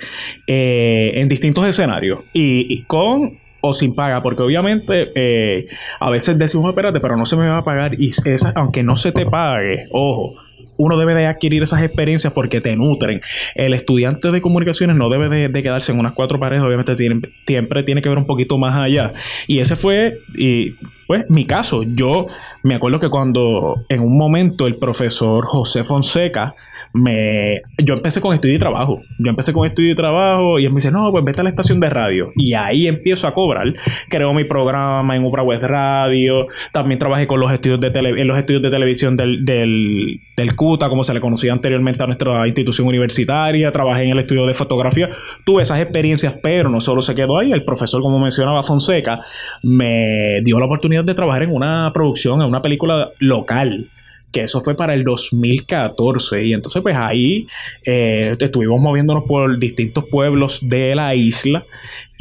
eh, 0.48 1.12
en 1.16 1.28
distintos 1.28 1.66
escenarios. 1.66 2.24
Y, 2.34 2.84
con 2.84 3.38
o 3.62 3.74
sin 3.74 3.94
paga, 3.94 4.22
porque 4.24 4.42
obviamente 4.42 5.12
eh, 5.16 5.68
a 6.00 6.10
veces 6.10 6.38
decimos, 6.38 6.70
espérate, 6.70 7.02
pero 7.02 7.18
no 7.18 7.26
se 7.26 7.36
me 7.36 7.48
va 7.48 7.58
a 7.58 7.64
pagar 7.64 7.94
y 8.00 8.12
esa, 8.24 8.54
aunque 8.56 8.84
no 8.84 8.96
se 8.96 9.12
te 9.12 9.26
pague, 9.26 9.88
ojo, 9.92 10.36
uno 10.80 10.98
debe 10.98 11.14
de 11.14 11.28
adquirir 11.28 11.62
esas 11.62 11.84
experiencias 11.84 12.32
porque 12.34 12.62
te 12.62 12.76
nutren. 12.76 13.22
El 13.54 13.74
estudiante 13.74 14.32
de 14.32 14.42
comunicaciones 14.42 14.96
no 14.96 15.10
debe 15.10 15.50
de, 15.50 15.62
quedarse 15.62 15.92
en 15.92 16.00
unas 16.00 16.14
cuatro 16.14 16.40
paredes, 16.40 16.64
obviamente 16.64 16.96
siempre 16.96 17.84
tiene 17.84 18.02
que 18.02 18.08
ver 18.08 18.18
un 18.18 18.26
poquito 18.26 18.58
más 18.58 18.76
allá. 18.76 19.12
Y 19.46 19.60
ese 19.60 19.76
fue, 19.76 20.22
y 20.36 20.76
pues, 21.06 21.26
mi 21.30 21.46
caso. 21.46 21.84
Yo 21.84 22.26
me 22.64 22.76
acuerdo 22.76 23.00
que 23.00 23.10
cuando 23.10 23.84
en 23.90 24.00
un 24.00 24.18
momento 24.18 24.68
el 24.68 24.78
profesor 24.78 25.46
José 25.46 25.84
Fonseca 25.84 26.56
me, 26.94 27.62
yo 27.78 27.94
empecé 27.94 28.22
con 28.22 28.34
estudio 28.34 28.56
y 28.56 28.60
trabajo. 28.60 29.02
Yo 29.20 29.30
empecé 29.30 29.54
con 29.54 29.66
estudio 29.66 29.92
y 29.92 29.96
trabajo 29.96 30.60
y 30.60 30.66
él 30.66 30.72
me 30.72 30.78
dice, 30.78 30.92
no, 30.92 31.12
pues 31.12 31.24
vete 31.24 31.42
a 31.42 31.44
la 31.44 31.50
estación 31.50 31.80
de 31.80 31.90
radio. 31.90 32.32
Y 32.36 32.54
ahí 32.54 32.88
empiezo 32.88 33.28
a 33.28 33.34
cobrar. 33.34 33.74
Creo 34.10 34.34
mi 34.34 34.44
programa 34.44 35.16
en 35.16 35.24
Upra 35.24 35.44
Web 35.44 35.62
Radio. 35.62 36.48
También 36.72 37.00
trabajé 37.00 37.28
con 37.28 37.40
los 37.40 37.52
estudios 37.52 37.80
de 37.80 37.90
en 37.90 38.28
los 38.28 38.38
estudios 38.38 38.62
de 38.62 38.70
televisión 38.70 39.16
del, 39.16 39.44
del, 39.46 40.22
del 40.36 40.56
CUTA, 40.56 40.90
como 40.90 41.04
se 41.04 41.14
le 41.14 41.20
conocía 41.20 41.52
anteriormente 41.52 42.04
a 42.04 42.08
nuestra 42.08 42.48
institución 42.48 42.88
universitaria. 42.88 43.72
Trabajé 43.72 44.04
en 44.04 44.12
el 44.12 44.20
estudio 44.20 44.46
de 44.46 44.54
fotografía. 44.54 45.10
Tuve 45.46 45.64
esas 45.64 45.80
experiencias, 45.80 46.40
pero 46.42 46.70
no 46.70 46.80
solo 46.80 47.02
se 47.02 47.14
quedó 47.14 47.40
ahí. 47.40 47.52
El 47.52 47.66
profesor, 47.66 48.02
como 48.02 48.20
mencionaba 48.20 48.64
Fonseca, 48.64 49.20
me 49.64 50.40
dio 50.44 50.60
la 50.60 50.66
oportunidad 50.66 51.04
de 51.04 51.14
trabajar 51.14 51.44
en 51.44 51.54
una 51.54 51.92
producción, 51.94 52.42
en 52.42 52.48
una 52.48 52.62
película 52.62 53.10
local 53.20 53.90
que 54.32 54.42
eso 54.42 54.62
fue 54.62 54.76
para 54.76 54.94
el 54.94 55.04
2014 55.04 56.46
y 56.46 56.54
entonces 56.54 56.82
pues 56.82 56.96
ahí 56.96 57.48
eh, 57.86 58.36
estuvimos 58.40 58.82
moviéndonos 58.82 59.24
por 59.28 59.60
distintos 59.60 60.06
pueblos 60.06 60.60
de 60.68 60.96
la 60.96 61.16
isla 61.16 61.66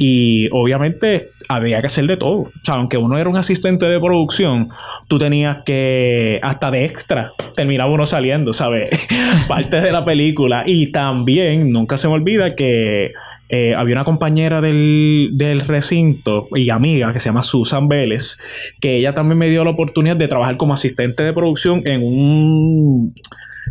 Y 0.01 0.47
obviamente 0.53 1.31
había 1.49 1.81
que 1.81 1.87
hacer 1.87 2.07
de 2.07 2.15
todo. 2.15 2.37
O 2.37 2.51
sea, 2.63 2.75
aunque 2.75 2.97
uno 2.97 3.17
era 3.17 3.29
un 3.29 3.35
asistente 3.35 3.85
de 3.85 3.99
producción, 3.99 4.69
tú 5.09 5.19
tenías 5.19 5.57
que, 5.65 6.39
hasta 6.41 6.71
de 6.71 6.85
extra, 6.85 7.33
terminaba 7.53 7.91
uno 7.91 8.05
saliendo, 8.05 8.53
¿sabes? 8.53 8.89
Parte 9.49 9.81
de 9.81 9.91
la 9.91 10.05
película. 10.05 10.63
Y 10.65 10.93
también, 10.93 11.71
nunca 11.71 11.97
se 11.97 12.07
me 12.07 12.13
olvida 12.13 12.55
que 12.55 13.11
eh, 13.49 13.75
había 13.75 13.95
una 13.95 14.05
compañera 14.05 14.61
del, 14.61 15.31
del, 15.33 15.59
recinto 15.61 16.47
y 16.55 16.69
amiga 16.69 17.11
que 17.11 17.19
se 17.19 17.27
llama 17.27 17.43
Susan 17.43 17.89
Vélez, 17.89 18.37
que 18.79 18.95
ella 18.95 19.13
también 19.13 19.37
me 19.37 19.49
dio 19.49 19.65
la 19.65 19.71
oportunidad 19.71 20.15
de 20.15 20.29
trabajar 20.29 20.55
como 20.55 20.73
asistente 20.73 21.23
de 21.23 21.33
producción 21.33 21.81
en 21.85 22.03
un, 22.03 23.13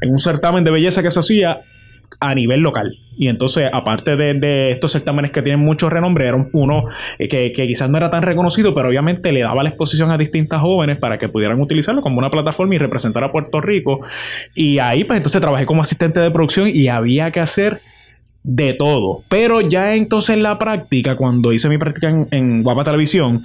en 0.02 0.10
un 0.10 0.18
certamen 0.18 0.62
de 0.64 0.72
belleza 0.72 1.02
que 1.02 1.10
se 1.10 1.20
hacía 1.20 1.62
a 2.20 2.34
nivel 2.34 2.60
local. 2.60 2.98
Y 3.16 3.28
entonces, 3.28 3.68
aparte 3.72 4.16
de, 4.16 4.70
estos 4.70 4.92
certámenes 4.92 5.32
que 5.32 5.42
tienen 5.42 5.60
mucho 5.60 5.90
renombre, 5.90 6.28
era 6.28 6.48
uno 6.52 6.84
eh, 7.18 7.28
que, 7.28 7.52
quizás 7.52 7.90
no 7.90 7.98
era 7.98 8.10
tan 8.10 8.22
reconocido, 8.22 8.74
pero 8.74 8.88
obviamente 8.88 9.32
le 9.32 9.40
daba 9.40 9.64
la 9.64 9.70
exposición 9.70 10.10
a 10.10 10.18
distintas 10.18 10.60
jóvenes 10.60 10.98
para 10.98 11.18
que 11.18 11.28
pudieran 11.28 11.60
utilizarlo 11.60 12.00
como 12.00 12.18
una 12.18 12.30
plataforma 12.30 12.76
y 12.76 12.78
representar 12.78 13.24
a 13.24 13.32
Puerto 13.32 13.60
Rico. 13.60 14.00
Y 14.54 14.78
ahí, 14.78 15.02
pues 15.04 15.16
entonces 15.16 15.40
trabajé 15.40 15.66
como 15.66 15.82
asistente 15.82 16.20
de 16.20 16.30
producción 16.30 16.70
y 16.72 16.88
había 16.88 17.32
que 17.32 17.40
hacer 17.40 17.80
de 18.44 18.72
todo. 18.74 19.24
Pero 19.28 19.60
ya 19.60 19.96
entonces 19.96 20.36
en 20.36 20.44
la 20.44 20.58
práctica, 20.58 21.16
cuando 21.16 21.52
hice 21.52 21.68
mi 21.68 21.78
práctica 21.78 22.08
en, 22.08 22.28
en 22.30 22.62
Guapa 22.62 22.84
Televisión, 22.84 23.42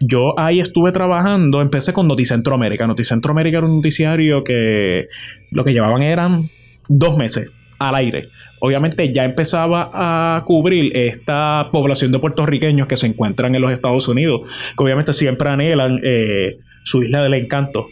yo 0.00 0.38
ahí 0.38 0.60
estuve 0.60 0.92
trabajando, 0.92 1.60
empecé 1.60 1.92
con 1.92 2.06
Noticentro 2.06 2.54
América. 2.54 2.86
Noticentro 2.86 3.32
América 3.32 3.58
era 3.58 3.66
un 3.66 3.76
noticiario 3.76 4.44
que 4.44 5.08
lo 5.50 5.64
que 5.64 5.72
llevaban 5.72 6.02
eran 6.02 6.48
dos 6.88 7.16
meses 7.16 7.50
al 7.78 7.94
aire. 7.94 8.28
Obviamente 8.60 9.12
ya 9.12 9.24
empezaba 9.24 9.90
a 9.92 10.42
cubrir 10.44 10.96
esta 10.96 11.68
población 11.70 12.12
de 12.12 12.18
puertorriqueños 12.18 12.88
que 12.88 12.96
se 12.96 13.06
encuentran 13.06 13.54
en 13.54 13.62
los 13.62 13.72
Estados 13.72 14.08
Unidos, 14.08 14.48
que 14.76 14.84
obviamente 14.84 15.12
siempre 15.12 15.48
anhelan 15.50 16.00
eh, 16.02 16.58
su 16.82 17.02
isla 17.02 17.22
del 17.22 17.34
encanto. 17.34 17.88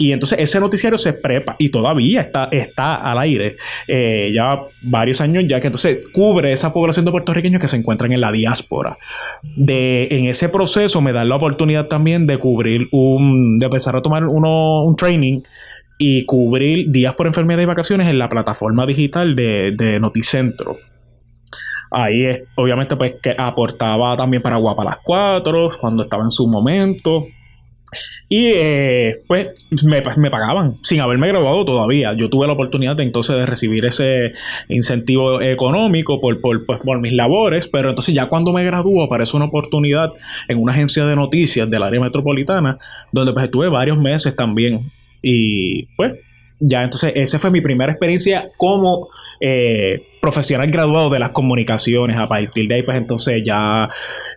Y 0.00 0.12
entonces 0.12 0.38
ese 0.40 0.58
noticiario 0.60 0.96
se 0.96 1.12
prepa 1.12 1.56
y 1.58 1.68
todavía 1.68 2.22
está, 2.22 2.48
está 2.52 2.94
al 2.94 3.18
aire, 3.18 3.56
eh, 3.86 4.32
ya 4.34 4.48
varios 4.80 5.20
años 5.20 5.44
ya, 5.46 5.60
que 5.60 5.66
entonces 5.66 5.98
cubre 6.10 6.52
esa 6.52 6.72
población 6.72 7.04
de 7.04 7.10
puertorriqueños 7.10 7.60
que 7.60 7.68
se 7.68 7.76
encuentran 7.76 8.10
en 8.10 8.22
la 8.22 8.32
diáspora. 8.32 8.96
De, 9.42 10.08
en 10.10 10.24
ese 10.24 10.48
proceso 10.48 11.02
me 11.02 11.12
da 11.12 11.22
la 11.26 11.36
oportunidad 11.36 11.86
también 11.88 12.26
de 12.26 12.38
cubrir 12.38 12.88
un, 12.92 13.58
de 13.58 13.66
empezar 13.66 13.94
a 13.94 14.00
tomar 14.00 14.24
uno, 14.24 14.84
un 14.84 14.96
training 14.96 15.42
y 16.02 16.24
cubrir 16.24 16.90
días 16.90 17.14
por 17.14 17.26
enfermedad 17.26 17.60
y 17.60 17.66
vacaciones 17.66 18.08
en 18.08 18.18
la 18.18 18.30
plataforma 18.30 18.86
digital 18.86 19.36
de, 19.36 19.74
de 19.76 20.00
Noticentro. 20.00 20.78
Ahí 21.90 22.24
obviamente 22.56 22.96
pues 22.96 23.16
que 23.22 23.34
aportaba 23.36 24.16
también 24.16 24.42
para 24.42 24.56
Guapa 24.56 24.82
las 24.82 24.96
4 25.04 25.68
cuando 25.78 26.02
estaba 26.02 26.22
en 26.22 26.30
su 26.30 26.48
momento. 26.48 27.26
Y 28.30 28.46
eh, 28.54 29.20
pues 29.28 29.50
me, 29.84 30.00
me, 30.16 30.30
pagaban 30.30 30.76
sin 30.82 31.02
haberme 31.02 31.28
graduado 31.28 31.66
todavía. 31.66 32.14
Yo 32.16 32.30
tuve 32.30 32.46
la 32.46 32.54
oportunidad 32.54 32.98
entonces 33.00 33.36
de 33.36 33.44
recibir 33.44 33.84
ese 33.84 34.32
incentivo 34.68 35.42
económico 35.42 36.18
por, 36.18 36.40
por, 36.40 36.64
pues, 36.64 36.78
por 36.78 36.98
mis 36.98 37.12
labores, 37.12 37.68
pero 37.68 37.90
entonces 37.90 38.14
ya 38.14 38.30
cuando 38.30 38.54
me 38.54 38.64
graduó 38.64 39.02
aparece 39.02 39.36
una 39.36 39.46
oportunidad 39.46 40.12
en 40.48 40.62
una 40.62 40.72
agencia 40.72 41.04
de 41.04 41.14
noticias 41.14 41.68
del 41.68 41.82
área 41.82 42.00
metropolitana, 42.00 42.78
donde 43.12 43.34
pues 43.34 43.44
estuve 43.44 43.68
varios 43.68 43.98
meses 43.98 44.34
también 44.34 44.92
y 45.22 45.86
pues, 45.96 46.14
ya 46.60 46.82
entonces, 46.82 47.12
esa 47.14 47.38
fue 47.38 47.50
mi 47.50 47.60
primera 47.60 47.92
experiencia 47.92 48.48
como 48.56 49.08
eh, 49.40 50.02
profesional 50.20 50.70
graduado 50.70 51.08
de 51.08 51.18
las 51.18 51.30
comunicaciones. 51.30 52.18
A 52.18 52.28
partir 52.28 52.68
de 52.68 52.74
ahí, 52.74 52.82
pues 52.82 52.98
entonces 52.98 53.42
ya 53.42 53.88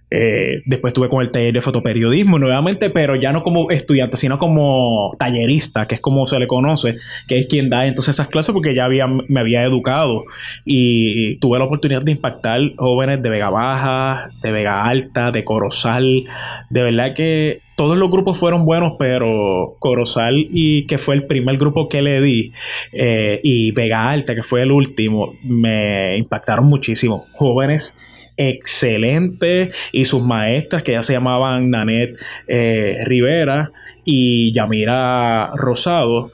eh, 0.09 0.61
después 0.65 0.91
estuve 0.91 1.09
con 1.09 1.21
el 1.21 1.31
taller 1.31 1.53
de 1.53 1.59
fotoperiodismo 1.59 2.39
nuevamente, 2.39 2.89
pero 2.89 3.15
ya 3.17 3.33
no 3.33 3.43
como 3.43 3.69
estudiante, 3.69 4.15
sino 4.15 4.37
como 4.37 5.11
tallerista, 5.19 5.83
que 5.83 5.95
es 5.95 6.01
como 6.01 6.25
se 6.25 6.39
le 6.39 6.47
conoce, 6.47 6.95
que 7.27 7.37
es 7.37 7.47
quien 7.47 7.69
da 7.69 7.85
entonces 7.85 8.15
esas 8.15 8.29
clases 8.29 8.53
porque 8.53 8.73
ya 8.73 8.85
había, 8.85 9.07
me 9.07 9.39
había 9.41 9.63
educado 9.63 10.23
y 10.63 11.35
tuve 11.39 11.59
la 11.59 11.65
oportunidad 11.65 12.01
de 12.01 12.11
impactar 12.11 12.61
jóvenes 12.77 13.21
de 13.21 13.29
Vega 13.29 13.49
Baja, 13.49 14.29
de 14.41 14.51
Vega 14.51 14.85
Alta, 14.85 15.31
de 15.31 15.43
Corozal. 15.43 16.23
De 16.69 16.83
verdad 16.83 17.13
que 17.13 17.62
todos 17.75 17.97
los 17.97 18.09
grupos 18.09 18.37
fueron 18.37 18.65
buenos, 18.65 18.93
pero 18.99 19.75
Corozal 19.79 20.47
y 20.49 20.85
que 20.85 20.97
fue 20.97 21.15
el 21.15 21.25
primer 21.25 21.57
grupo 21.57 21.87
que 21.87 22.01
le 22.01 22.21
di 22.21 22.51
eh, 22.91 23.39
y 23.43 23.71
Vega 23.71 24.09
Alta, 24.09 24.35
que 24.35 24.43
fue 24.43 24.61
el 24.61 24.71
último, 24.71 25.33
me 25.43 26.17
impactaron 26.17 26.65
muchísimo. 26.65 27.25
Jóvenes 27.33 27.97
excelente 28.35 29.71
y 29.91 30.05
sus 30.05 30.23
maestras 30.23 30.83
que 30.83 30.93
ya 30.93 31.03
se 31.03 31.13
llamaban 31.13 31.69
Nanette 31.69 32.19
eh, 32.47 32.97
Rivera 33.05 33.71
y 34.05 34.51
Yamira 34.53 35.51
Rosado 35.55 36.31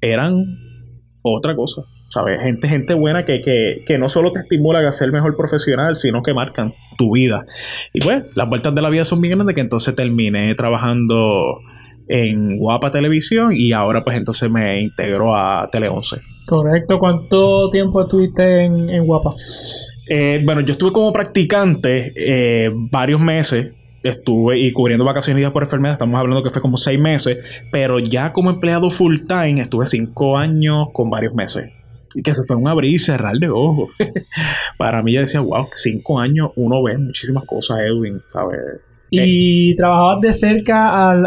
eran 0.00 0.58
otra 1.22 1.56
cosa. 1.56 1.82
¿Sabes? 2.14 2.40
Gente, 2.40 2.68
gente 2.68 2.94
buena 2.94 3.24
que, 3.24 3.40
que, 3.84 3.98
no 3.98 4.08
solo 4.08 4.30
te 4.30 4.38
estimulan 4.38 4.86
a 4.86 4.92
ser 4.92 5.10
mejor 5.10 5.36
profesional, 5.36 5.96
sino 5.96 6.22
que 6.22 6.32
marcan 6.32 6.68
tu 6.96 7.14
vida. 7.14 7.44
Y 7.92 7.98
pues, 7.98 8.24
las 8.36 8.48
vueltas 8.48 8.72
de 8.72 8.80
la 8.82 8.88
vida 8.88 9.02
son 9.02 9.20
bien 9.20 9.34
grandes 9.34 9.56
que 9.56 9.60
entonces 9.60 9.96
terminé 9.96 10.54
trabajando 10.54 11.58
en 12.06 12.56
Guapa 12.56 12.92
Televisión 12.92 13.50
y 13.52 13.72
ahora 13.72 14.04
pues 14.04 14.16
entonces 14.16 14.48
me 14.48 14.80
integro 14.80 15.34
a 15.34 15.68
Tele 15.72 15.88
11. 15.88 16.18
Correcto. 16.46 17.00
¿Cuánto 17.00 17.68
tiempo 17.70 18.02
estuviste 18.02 18.64
en, 18.64 18.90
en 18.90 19.06
Guapa? 19.06 19.34
Eh, 20.08 20.40
bueno, 20.44 20.60
yo 20.60 20.70
estuve 20.70 20.92
como 20.92 21.12
practicante 21.12 22.12
eh, 22.14 22.70
varios 22.92 23.20
meses. 23.20 23.72
Estuve 24.04 24.60
y 24.60 24.72
cubriendo 24.72 25.04
vacaciones 25.04 25.40
y 25.40 25.42
días 25.42 25.50
por 25.50 25.64
enfermedad. 25.64 25.94
Estamos 25.94 26.20
hablando 26.20 26.44
que 26.44 26.50
fue 26.50 26.62
como 26.62 26.76
seis 26.76 27.00
meses. 27.00 27.38
Pero 27.72 27.98
ya 27.98 28.32
como 28.32 28.50
empleado 28.50 28.88
full 28.88 29.24
time 29.26 29.60
estuve 29.62 29.86
cinco 29.86 30.38
años 30.38 30.90
con 30.92 31.10
varios 31.10 31.34
meses. 31.34 31.72
Y 32.14 32.22
que 32.22 32.34
se 32.34 32.42
fue 32.46 32.56
un 32.56 32.68
abrir 32.68 32.94
y 32.94 32.98
cerrar 32.98 33.36
de 33.36 33.48
ojos. 33.48 33.90
Para 34.78 35.02
mí 35.02 35.12
yo 35.12 35.20
decía, 35.20 35.40
wow, 35.40 35.66
cinco 35.72 36.18
años 36.18 36.50
uno 36.56 36.82
ve 36.82 36.96
muchísimas 36.96 37.44
cosas, 37.44 37.80
Edwin, 37.80 38.20
¿sabes? 38.26 38.60
¿Y 39.10 39.72
eh, 39.72 39.74
trabajabas 39.76 40.20
de 40.20 40.32
cerca 40.32 41.10
al, 41.10 41.26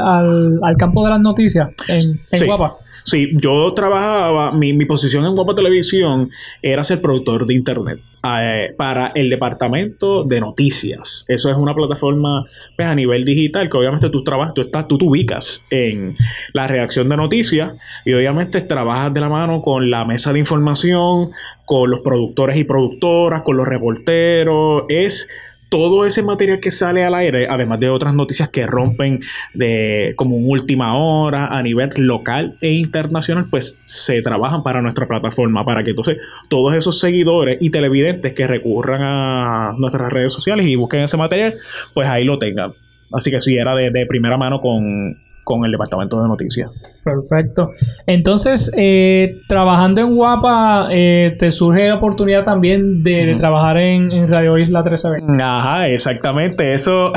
al, 0.61 0.77
campo 0.77 1.03
de 1.03 1.11
las 1.11 1.21
noticias 1.21 1.69
en, 1.87 2.19
en 2.31 2.45
Guapa? 2.45 2.77
Sí, 3.07 3.29
yo 3.41 3.73
trabajaba, 3.73 4.51
mi, 4.51 4.73
mi, 4.73 4.83
posición 4.83 5.23
en 5.23 5.33
Guapa 5.33 5.55
Televisión 5.55 6.29
era 6.61 6.83
ser 6.83 7.01
productor 7.01 7.45
de 7.45 7.53
internet 7.53 8.01
eh, 8.21 8.73
para 8.77 9.13
el 9.15 9.29
departamento 9.29 10.25
de 10.25 10.41
noticias. 10.41 11.23
Eso 11.29 11.49
es 11.49 11.55
una 11.55 11.73
plataforma 11.73 12.43
pues, 12.75 12.85
a 12.85 12.93
nivel 12.95 13.23
digital 13.23 13.69
que 13.69 13.77
obviamente 13.77 14.09
tú 14.09 14.25
trabajas, 14.25 14.53
tú 14.53 14.59
estás, 14.59 14.89
tú 14.89 14.97
te 14.97 15.05
ubicas 15.05 15.65
en 15.69 16.15
la 16.51 16.67
redacción 16.67 17.07
de 17.07 17.15
noticias 17.15 17.75
y 18.03 18.11
obviamente 18.11 18.59
trabajas 18.59 19.13
de 19.13 19.21
la 19.21 19.29
mano 19.29 19.61
con 19.61 19.89
la 19.89 20.03
mesa 20.03 20.33
de 20.33 20.39
información, 20.39 21.29
con 21.63 21.89
los 21.89 22.01
productores 22.01 22.57
y 22.57 22.65
productoras, 22.65 23.43
con 23.43 23.55
los 23.55 23.69
reporteros. 23.69 24.83
Es 24.89 25.29
todo 25.69 26.05
ese 26.05 26.23
material 26.23 26.59
que 26.59 26.71
sale 26.71 27.03
al 27.03 27.15
aire, 27.15 27.47
además 27.49 27.79
de 27.79 27.89
otras 27.89 28.13
noticias 28.13 28.49
que 28.49 28.65
rompen 28.65 29.21
de 29.53 30.13
como 30.15 30.37
un 30.37 30.49
última 30.49 30.97
hora 30.97 31.47
a 31.47 31.61
nivel 31.61 31.89
local 31.97 32.57
e 32.61 32.73
internacional, 32.73 33.47
pues 33.49 33.81
se 33.85 34.21
trabajan 34.21 34.63
para 34.63 34.81
nuestra 34.81 35.07
plataforma 35.07 35.65
para 35.65 35.83
que 35.83 35.91
entonces 35.91 36.17
todos 36.47 36.73
esos 36.73 36.99
seguidores 36.99 37.57
y 37.59 37.69
televidentes 37.69 38.33
que 38.33 38.47
recurran 38.47 39.01
a 39.01 39.73
nuestras 39.77 40.11
redes 40.11 40.31
sociales 40.31 40.65
y 40.67 40.75
busquen 40.75 41.01
ese 41.01 41.17
material, 41.17 41.55
pues 41.93 42.07
ahí 42.07 42.23
lo 42.23 42.39
tengan. 42.39 42.71
Así 43.11 43.31
que 43.31 43.39
sí, 43.39 43.57
era 43.57 43.75
de 43.75 44.05
primera 44.05 44.37
mano 44.37 44.59
con, 44.59 45.17
con 45.47 45.63
el 45.63 45.71
departamento 45.71 46.21
de 46.21 46.27
noticias. 46.27 46.69
Perfecto. 47.05 47.71
Entonces, 48.05 48.69
eh, 48.75 49.37
trabajando 49.47 50.01
en 50.01 50.13
Guapa, 50.13 50.89
eh, 50.91 51.37
te 51.39 51.51
surge 51.51 51.87
la 51.87 51.95
oportunidad 51.95 52.43
también 52.43 53.01
de, 53.01 53.33
trabajar 53.37 53.77
en, 53.77 54.27
Radio 54.27 54.57
Isla 54.57 54.83
13B. 54.83 55.41
Ajá, 55.41 55.87
exactamente. 55.87 56.73
Eso 56.73 57.13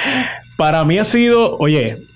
para 0.56 0.84
mí 0.84 1.00
ha 1.00 1.02
sido, 1.02 1.56
oye, 1.58 2.06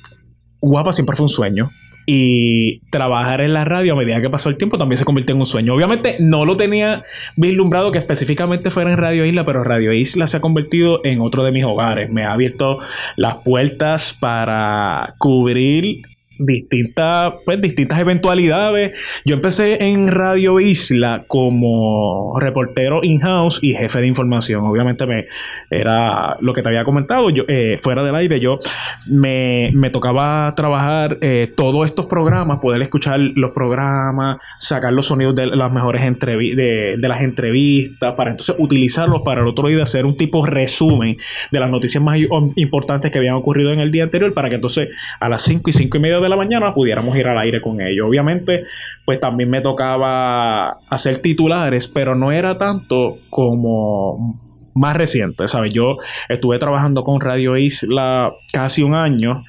Guapa 0.60 0.92
siempre 0.92 1.16
fue 1.16 1.24
un 1.24 1.30
sueño. 1.30 1.68
Y 2.06 2.78
trabajar 2.90 3.40
en 3.40 3.52
la 3.52 3.64
radio 3.64 3.94
a 3.94 3.96
medida 3.96 4.20
que 4.20 4.30
pasó 4.30 4.48
el 4.48 4.56
tiempo 4.56 4.78
también 4.78 4.96
se 4.96 5.04
convirtió 5.04 5.34
en 5.34 5.40
un 5.40 5.46
sueño. 5.46 5.74
Obviamente 5.74 6.16
no 6.20 6.44
lo 6.44 6.56
tenía 6.56 7.02
vislumbrado 7.36 7.90
que 7.90 7.98
específicamente 7.98 8.70
fuera 8.70 8.90
en 8.92 8.96
Radio 8.96 9.24
Isla, 9.26 9.44
pero 9.44 9.64
Radio 9.64 9.92
Isla 9.92 10.26
se 10.28 10.36
ha 10.36 10.40
convertido 10.40 11.00
en 11.04 11.20
otro 11.20 11.42
de 11.42 11.50
mis 11.50 11.64
hogares. 11.64 12.10
Me 12.10 12.24
ha 12.24 12.32
abierto 12.32 12.78
las 13.16 13.36
puertas 13.36 14.16
para 14.18 15.16
cubrir 15.18 16.02
distintas, 16.38 17.34
pues, 17.44 17.60
distintas 17.60 17.98
eventualidades. 17.98 18.96
Yo 19.24 19.34
empecé 19.34 19.84
en 19.84 20.08
Radio 20.08 20.60
Isla 20.60 21.24
como 21.26 22.38
reportero 22.38 23.00
in-house 23.02 23.58
y 23.62 23.74
jefe 23.74 24.00
de 24.00 24.06
información. 24.06 24.64
Obviamente 24.64 25.06
me 25.06 25.26
era 25.70 26.36
lo 26.40 26.52
que 26.52 26.62
te 26.62 26.68
había 26.68 26.84
comentado. 26.84 27.30
Yo, 27.30 27.44
eh, 27.48 27.76
fuera 27.80 28.02
del 28.02 28.14
aire, 28.14 28.40
yo 28.40 28.58
me, 29.08 29.70
tocaba 29.92 30.52
trabajar 30.56 31.18
eh, 31.20 31.52
todos 31.56 31.86
estos 31.86 32.06
programas, 32.06 32.58
poder 32.58 32.82
escuchar 32.82 33.18
los 33.20 33.52
programas, 33.52 34.38
sacar 34.58 34.92
los 34.92 35.06
sonidos 35.06 35.34
de 35.34 35.46
las 35.46 35.72
mejores 35.72 36.02
entrevistas, 36.02 36.56
de, 36.56 37.08
las 37.08 37.20
entrevistas, 37.20 38.14
para 38.14 38.32
entonces 38.32 38.56
utilizarlos 38.58 39.22
para 39.24 39.42
el 39.42 39.46
otro 39.46 39.68
día 39.68 39.82
hacer 39.82 40.06
un 40.06 40.16
tipo 40.16 40.44
de 40.44 40.50
resumen 40.50 41.16
de 41.50 41.60
las 41.60 41.70
noticias 41.70 42.02
más 42.02 42.18
importantes 42.56 43.12
que 43.12 43.18
habían 43.18 43.34
ocurrido 43.34 43.72
en 43.72 43.80
el 43.80 43.90
día 43.90 44.02
anterior, 44.02 44.32
para 44.34 44.48
que 44.48 44.56
entonces 44.56 44.88
a 45.20 45.28
las 45.28 45.42
5 45.42 45.70
y 45.70 45.72
5 45.72 45.96
y 45.96 46.00
media 46.00 46.20
de 46.20 46.25
la 46.28 46.36
mañana 46.36 46.74
pudiéramos 46.74 47.16
ir 47.16 47.26
al 47.26 47.38
aire 47.38 47.60
con 47.60 47.80
ellos. 47.80 48.06
Obviamente, 48.08 48.64
pues 49.04 49.20
también 49.20 49.50
me 49.50 49.60
tocaba 49.60 50.74
hacer 50.88 51.18
titulares, 51.18 51.88
pero 51.88 52.14
no 52.14 52.32
era 52.32 52.58
tanto 52.58 53.18
como 53.30 54.40
más 54.74 54.96
reciente, 54.96 55.48
¿sabes? 55.48 55.72
Yo 55.72 55.96
estuve 56.28 56.58
trabajando 56.58 57.02
con 57.02 57.20
Radio 57.20 57.56
Isla 57.56 58.32
casi 58.52 58.82
un 58.82 58.94
año 58.94 59.42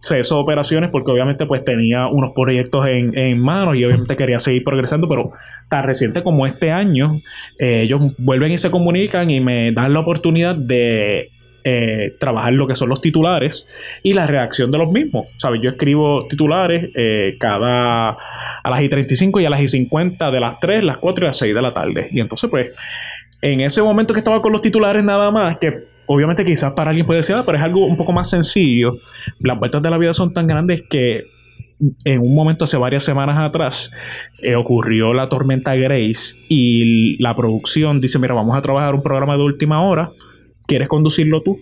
ceso 0.00 0.38
operaciones 0.38 0.90
porque 0.90 1.10
obviamente 1.10 1.46
pues 1.46 1.64
tenía 1.64 2.06
unos 2.06 2.32
proyectos 2.34 2.86
en, 2.86 3.16
en 3.16 3.40
manos 3.40 3.76
y 3.76 3.84
obviamente 3.84 4.16
quería 4.16 4.38
seguir 4.38 4.62
progresando, 4.62 5.08
pero 5.08 5.32
tan 5.68 5.84
reciente 5.84 6.22
como 6.22 6.46
este 6.46 6.70
año, 6.70 7.20
eh, 7.58 7.82
ellos 7.82 8.14
vuelven 8.18 8.52
y 8.52 8.58
se 8.58 8.70
comunican 8.70 9.30
y 9.30 9.40
me 9.40 9.72
dan 9.72 9.92
la 9.92 10.00
oportunidad 10.00 10.54
de 10.54 11.30
eh, 11.66 12.14
trabajar 12.20 12.52
lo 12.52 12.66
que 12.66 12.74
son 12.74 12.90
los 12.90 13.00
titulares 13.00 13.66
y 14.02 14.12
la 14.12 14.26
redacción 14.26 14.70
de 14.70 14.76
los 14.76 14.92
mismos. 14.92 15.28
¿Sabes? 15.38 15.60
Yo 15.62 15.70
escribo 15.70 16.26
titulares 16.28 16.90
eh, 16.94 17.36
cada 17.40 18.10
a 18.10 18.70
las 18.70 18.82
y 18.82 18.88
35 18.90 19.40
y 19.40 19.46
a 19.46 19.50
las 19.50 19.60
y 19.60 19.68
50 19.68 20.30
de 20.30 20.40
las 20.40 20.60
3, 20.60 20.84
las 20.84 20.98
4 20.98 21.24
y 21.24 21.26
las 21.26 21.36
6 21.38 21.54
de 21.54 21.62
la 21.62 21.70
tarde. 21.70 22.08
Y 22.10 22.20
entonces, 22.20 22.50
pues, 22.50 22.70
en 23.40 23.60
ese 23.60 23.82
momento 23.82 24.12
que 24.12 24.20
estaba 24.20 24.42
con 24.42 24.52
los 24.52 24.60
titulares 24.60 25.02
nada 25.02 25.30
más, 25.30 25.58
que 25.58 25.84
obviamente 26.06 26.44
quizás 26.44 26.72
para 26.72 26.90
alguien 26.90 27.06
puede 27.06 27.22
ser, 27.22 27.42
pero 27.46 27.56
es 27.56 27.64
algo 27.64 27.86
un 27.86 27.96
poco 27.96 28.12
más 28.12 28.28
sencillo. 28.28 28.96
Las 29.38 29.58
vueltas 29.58 29.80
de 29.80 29.90
la 29.90 29.98
vida 29.98 30.12
son 30.12 30.32
tan 30.32 30.46
grandes 30.46 30.82
que 30.88 31.24
en 32.04 32.20
un 32.20 32.34
momento 32.34 32.64
hace 32.64 32.76
varias 32.76 33.02
semanas 33.02 33.38
atrás 33.38 33.90
eh, 34.42 34.54
ocurrió 34.54 35.12
la 35.12 35.28
tormenta 35.28 35.74
Grace 35.74 36.36
y 36.48 37.20
la 37.22 37.34
producción 37.34 38.00
dice, 38.00 38.18
mira, 38.18 38.34
vamos 38.34 38.56
a 38.56 38.62
trabajar 38.62 38.94
un 38.94 39.02
programa 39.02 39.36
de 39.36 39.42
última 39.42 39.82
hora 39.82 40.12
¿quieres 40.66 40.88
conducirlo 40.88 41.42
tú? 41.42 41.60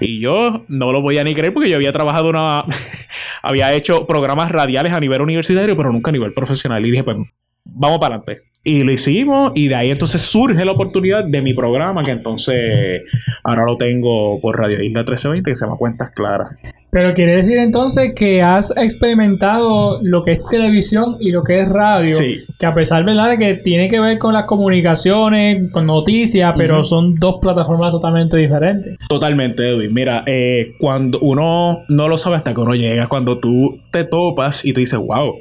Y 0.00 0.20
yo 0.20 0.64
no 0.68 0.92
lo 0.92 1.02
voy 1.02 1.18
a 1.18 1.24
ni 1.24 1.34
creer 1.34 1.52
porque 1.52 1.70
yo 1.70 1.76
había 1.76 1.92
trabajado 1.92 2.28
una... 2.28 2.64
había 3.42 3.72
hecho 3.72 4.06
programas 4.06 4.50
radiales 4.50 4.92
a 4.92 5.00
nivel 5.00 5.22
universitario, 5.22 5.76
pero 5.76 5.92
nunca 5.92 6.10
a 6.10 6.12
nivel 6.12 6.32
profesional. 6.32 6.84
Y 6.84 6.90
dije, 6.90 7.04
pues 7.04 7.16
vamos 7.74 7.98
para 7.98 8.16
adelante. 8.16 8.46
Y 8.62 8.82
lo 8.82 8.92
hicimos 8.92 9.52
y 9.54 9.68
de 9.68 9.74
ahí 9.74 9.90
entonces 9.90 10.22
surge 10.22 10.64
la 10.64 10.72
oportunidad 10.72 11.24
de 11.24 11.42
mi 11.42 11.52
programa 11.52 12.02
que 12.02 12.12
entonces 12.12 13.02
ahora 13.42 13.64
lo 13.64 13.76
tengo 13.76 14.40
por 14.40 14.58
Radio 14.58 14.82
Isla 14.82 15.00
1320 15.00 15.50
que 15.50 15.54
se 15.54 15.66
llama 15.66 15.76
Cuentas 15.76 16.10
Claras. 16.12 16.56
Pero 16.94 17.12
quiere 17.12 17.34
decir 17.34 17.58
entonces 17.58 18.12
que 18.14 18.40
has 18.40 18.72
experimentado 18.76 19.98
lo 20.00 20.22
que 20.22 20.34
es 20.34 20.44
televisión 20.44 21.16
y 21.18 21.32
lo 21.32 21.42
que 21.42 21.58
es 21.58 21.68
radio. 21.68 22.14
Sí. 22.14 22.36
Que 22.56 22.66
a 22.66 22.72
pesar 22.72 23.04
¿verdad? 23.04 23.30
de 23.30 23.36
que 23.36 23.54
tiene 23.54 23.88
que 23.88 23.98
ver 23.98 24.16
con 24.18 24.32
las 24.32 24.44
comunicaciones, 24.44 25.72
con 25.72 25.86
noticias, 25.86 26.54
pero 26.56 26.84
son 26.84 27.16
dos 27.16 27.38
plataformas 27.42 27.90
totalmente 27.90 28.36
diferentes. 28.36 28.96
Totalmente, 29.08 29.68
Edwin. 29.68 29.92
Mira, 29.92 30.22
eh, 30.24 30.76
cuando 30.78 31.18
uno 31.18 31.80
no 31.88 32.06
lo 32.06 32.16
sabe 32.16 32.36
hasta 32.36 32.54
que 32.54 32.60
uno 32.60 32.76
llega, 32.76 33.08
cuando 33.08 33.40
tú 33.40 33.76
te 33.90 34.04
topas 34.04 34.64
y 34.64 34.72
tú 34.72 34.78
dices, 34.78 35.00
wow, 35.00 35.34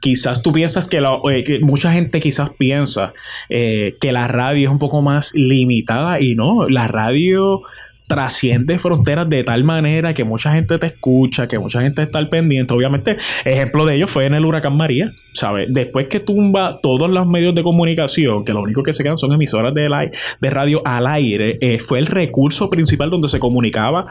quizás 0.00 0.42
tú 0.42 0.50
piensas 0.50 0.88
que, 0.88 0.98
eh, 0.98 1.60
mucha 1.62 1.92
gente 1.92 2.18
quizás 2.18 2.50
piensa 2.58 3.12
eh, 3.48 3.96
que 4.00 4.10
la 4.10 4.26
radio 4.26 4.66
es 4.66 4.72
un 4.72 4.80
poco 4.80 5.00
más 5.00 5.32
limitada 5.36 6.20
y 6.20 6.34
no, 6.34 6.68
la 6.68 6.88
radio 6.88 7.62
trasciende 8.08 8.78
fronteras 8.78 9.28
de 9.28 9.44
tal 9.44 9.62
manera 9.62 10.14
que 10.14 10.24
mucha 10.24 10.52
gente 10.52 10.78
te 10.78 10.86
escucha, 10.86 11.46
que 11.46 11.58
mucha 11.58 11.80
gente 11.80 12.02
está 12.02 12.18
al 12.18 12.28
pendiente. 12.28 12.74
Obviamente, 12.74 13.18
ejemplo 13.44 13.84
de 13.84 13.94
ello 13.94 14.08
fue 14.08 14.26
en 14.26 14.34
el 14.34 14.44
huracán 14.44 14.76
María, 14.76 15.12
¿sabes? 15.34 15.68
Después 15.70 16.08
que 16.08 16.18
tumba 16.18 16.80
todos 16.82 17.08
los 17.10 17.26
medios 17.26 17.54
de 17.54 17.62
comunicación, 17.62 18.44
que 18.44 18.52
lo 18.52 18.62
único 18.62 18.82
que 18.82 18.92
se 18.92 19.02
quedan 19.02 19.18
son 19.18 19.32
emisoras 19.32 19.74
de, 19.74 20.50
radio 20.50 20.82
al 20.84 21.06
aire, 21.06 21.58
eh, 21.60 21.78
fue 21.78 21.98
el 21.98 22.06
recurso 22.06 22.70
principal 22.70 23.10
donde 23.10 23.28
se 23.28 23.38
comunicaba 23.38 24.06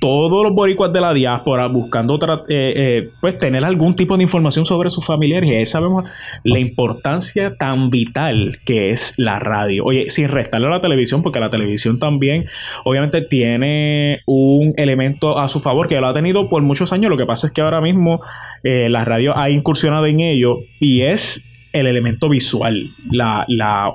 todos 0.00 0.42
los 0.42 0.54
boricuas 0.54 0.92
de 0.92 1.00
la 1.00 1.12
diáspora 1.12 1.66
buscando 1.66 2.18
eh, 2.48 2.72
eh, 2.76 3.10
pues 3.20 3.36
tener 3.36 3.64
algún 3.64 3.94
tipo 3.94 4.16
de 4.16 4.22
información 4.22 4.64
sobre 4.64 4.88
sus 4.88 5.04
familiares. 5.04 5.48
Y 5.50 5.54
ahí 5.54 5.66
sabemos 5.66 6.04
la 6.42 6.58
importancia 6.58 7.54
tan 7.56 7.90
vital 7.90 8.52
que 8.64 8.90
es 8.90 9.14
la 9.18 9.38
radio. 9.38 9.84
Oye, 9.84 10.08
sin 10.08 10.28
restarle 10.28 10.68
a 10.68 10.70
la 10.70 10.80
televisión, 10.80 11.22
porque 11.22 11.38
la 11.38 11.50
televisión 11.50 11.98
también 11.98 12.46
obviamente 12.84 13.20
tiene 13.20 14.20
un 14.26 14.72
elemento 14.76 15.38
a 15.38 15.48
su 15.48 15.60
favor 15.60 15.86
que 15.86 16.00
lo 16.00 16.08
ha 16.08 16.14
tenido 16.14 16.48
por 16.48 16.62
muchos 16.62 16.92
años, 16.92 17.10
lo 17.10 17.18
que 17.18 17.26
pasa 17.26 17.46
es 17.46 17.52
que 17.52 17.60
ahora 17.60 17.82
mismo 17.82 18.20
eh, 18.62 18.88
la 18.88 19.04
radio 19.04 19.36
ha 19.36 19.50
incursionado 19.50 20.06
en 20.06 20.20
ello 20.20 20.60
y 20.80 21.02
es 21.02 21.46
el 21.72 21.86
elemento 21.86 22.28
visual, 22.28 22.90
la, 23.10 23.44
la, 23.48 23.92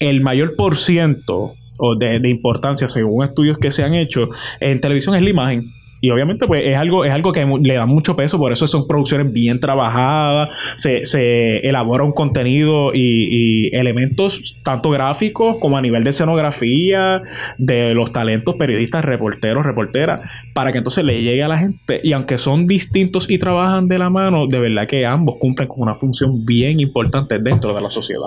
el 0.00 0.22
mayor 0.22 0.56
por 0.56 0.76
ciento 0.76 1.54
o 1.84 1.96
de, 1.96 2.20
de, 2.20 2.28
importancia 2.28 2.88
según 2.88 3.24
estudios 3.24 3.58
que 3.58 3.72
se 3.72 3.82
han 3.82 3.94
hecho 3.94 4.28
en 4.60 4.80
televisión 4.80 5.16
es 5.16 5.22
la 5.22 5.30
imagen. 5.30 5.72
Y 6.04 6.10
obviamente, 6.10 6.48
pues 6.48 6.62
es 6.64 6.76
algo, 6.76 7.04
es 7.04 7.12
algo 7.12 7.32
que 7.32 7.46
le 7.46 7.76
da 7.76 7.86
mucho 7.86 8.16
peso, 8.16 8.36
por 8.36 8.50
eso 8.50 8.66
son 8.66 8.88
producciones 8.88 9.32
bien 9.32 9.60
trabajadas, 9.60 10.48
se, 10.74 11.04
se 11.04 11.58
elabora 11.58 12.02
un 12.02 12.10
contenido 12.10 12.92
y, 12.92 13.68
y, 13.68 13.76
elementos 13.76 14.58
tanto 14.64 14.90
gráficos 14.90 15.58
como 15.60 15.78
a 15.78 15.80
nivel 15.80 16.02
de 16.02 16.10
escenografía, 16.10 17.22
de 17.56 17.94
los 17.94 18.12
talentos 18.12 18.56
periodistas, 18.56 19.04
reporteros, 19.04 19.64
reporteras, 19.64 20.20
para 20.54 20.72
que 20.72 20.78
entonces 20.78 21.04
le 21.04 21.22
llegue 21.22 21.44
a 21.44 21.48
la 21.48 21.58
gente. 21.58 22.00
Y 22.02 22.14
aunque 22.14 22.36
son 22.36 22.66
distintos 22.66 23.30
y 23.30 23.38
trabajan 23.38 23.86
de 23.86 24.00
la 24.00 24.10
mano, 24.10 24.48
de 24.48 24.58
verdad 24.58 24.88
que 24.88 25.06
ambos 25.06 25.36
cumplen 25.38 25.68
con 25.68 25.82
una 25.82 25.94
función 25.94 26.44
bien 26.44 26.80
importante 26.80 27.38
dentro 27.38 27.76
de 27.76 27.80
la 27.80 27.90
sociedad. 27.90 28.26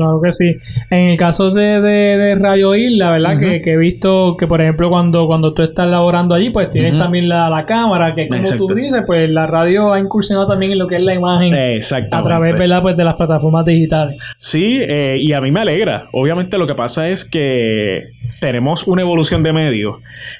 Claro 0.00 0.18
que 0.22 0.32
sí. 0.32 0.56
En 0.88 1.10
el 1.10 1.18
caso 1.18 1.50
de, 1.50 1.82
de, 1.82 2.34
Radio 2.36 2.74
Isla, 2.74 3.10
¿verdad? 3.10 3.38
que, 3.38 3.60
he 3.70 3.76
visto 3.76 4.34
que, 4.38 4.46
por 4.46 4.62
ejemplo, 4.62 4.88
cuando, 4.88 5.26
cuando 5.26 5.52
tú 5.52 5.62
estás 5.62 5.88
laborando 5.88 6.34
allí, 6.34 6.48
pues 6.48 6.70
tienes 6.70 6.96
también 6.96 7.28
la, 7.28 7.50
la, 7.50 7.66
cámara, 7.66 8.14
que 8.14 8.26
como 8.26 8.42
tú 8.66 8.74
dices, 8.74 9.02
pues 9.06 9.30
la 9.30 9.46
radio 9.46 9.92
ha 9.92 10.00
incursionado 10.00 10.46
también 10.46 10.72
en 10.72 10.78
lo 10.78 10.86
que 10.86 10.96
es 10.96 11.02
la 11.02 11.12
imagen 11.12 11.54
a 11.54 12.22
través, 12.22 12.58
¿verdad? 12.58 12.80
Pues 12.80 12.96
de 12.96 13.04
las 13.04 13.14
plataformas 13.14 13.66
digitales. 13.66 14.16
Sí, 14.38 14.78
eh, 14.80 15.18
y 15.20 15.34
a 15.34 15.42
mí 15.42 15.50
me 15.50 15.60
alegra. 15.60 16.08
Obviamente 16.12 16.56
lo 16.56 16.66
que 16.66 16.74
pasa 16.74 17.10
es 17.10 17.26
que 17.26 18.04
tenemos 18.40 18.86
una 18.86 19.02
evolución 19.02 19.42
de 19.42 19.52
medios 19.52 19.96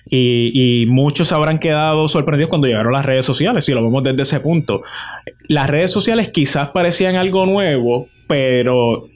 y, 0.09 0.53
y 0.83 0.87
muchos 0.87 1.33
habrán 1.33 1.59
quedado 1.59 2.09
sorprendidos 2.09 2.49
cuando 2.49 2.67
llegaron 2.67 2.95
las 2.95 3.05
redes 3.05 3.27
sociales, 3.27 3.65
si 3.65 3.75
lo 3.75 3.83
vemos 3.83 4.03
desde 4.03 4.23
ese 4.23 4.41
punto. 4.41 4.81
Las 5.49 5.69
redes 5.69 5.91
sociales 5.91 6.31
quizás 6.31 6.71
parecían 6.71 7.17
algo 7.17 7.45
nuevo, 7.45 8.09
pero 8.27 9.11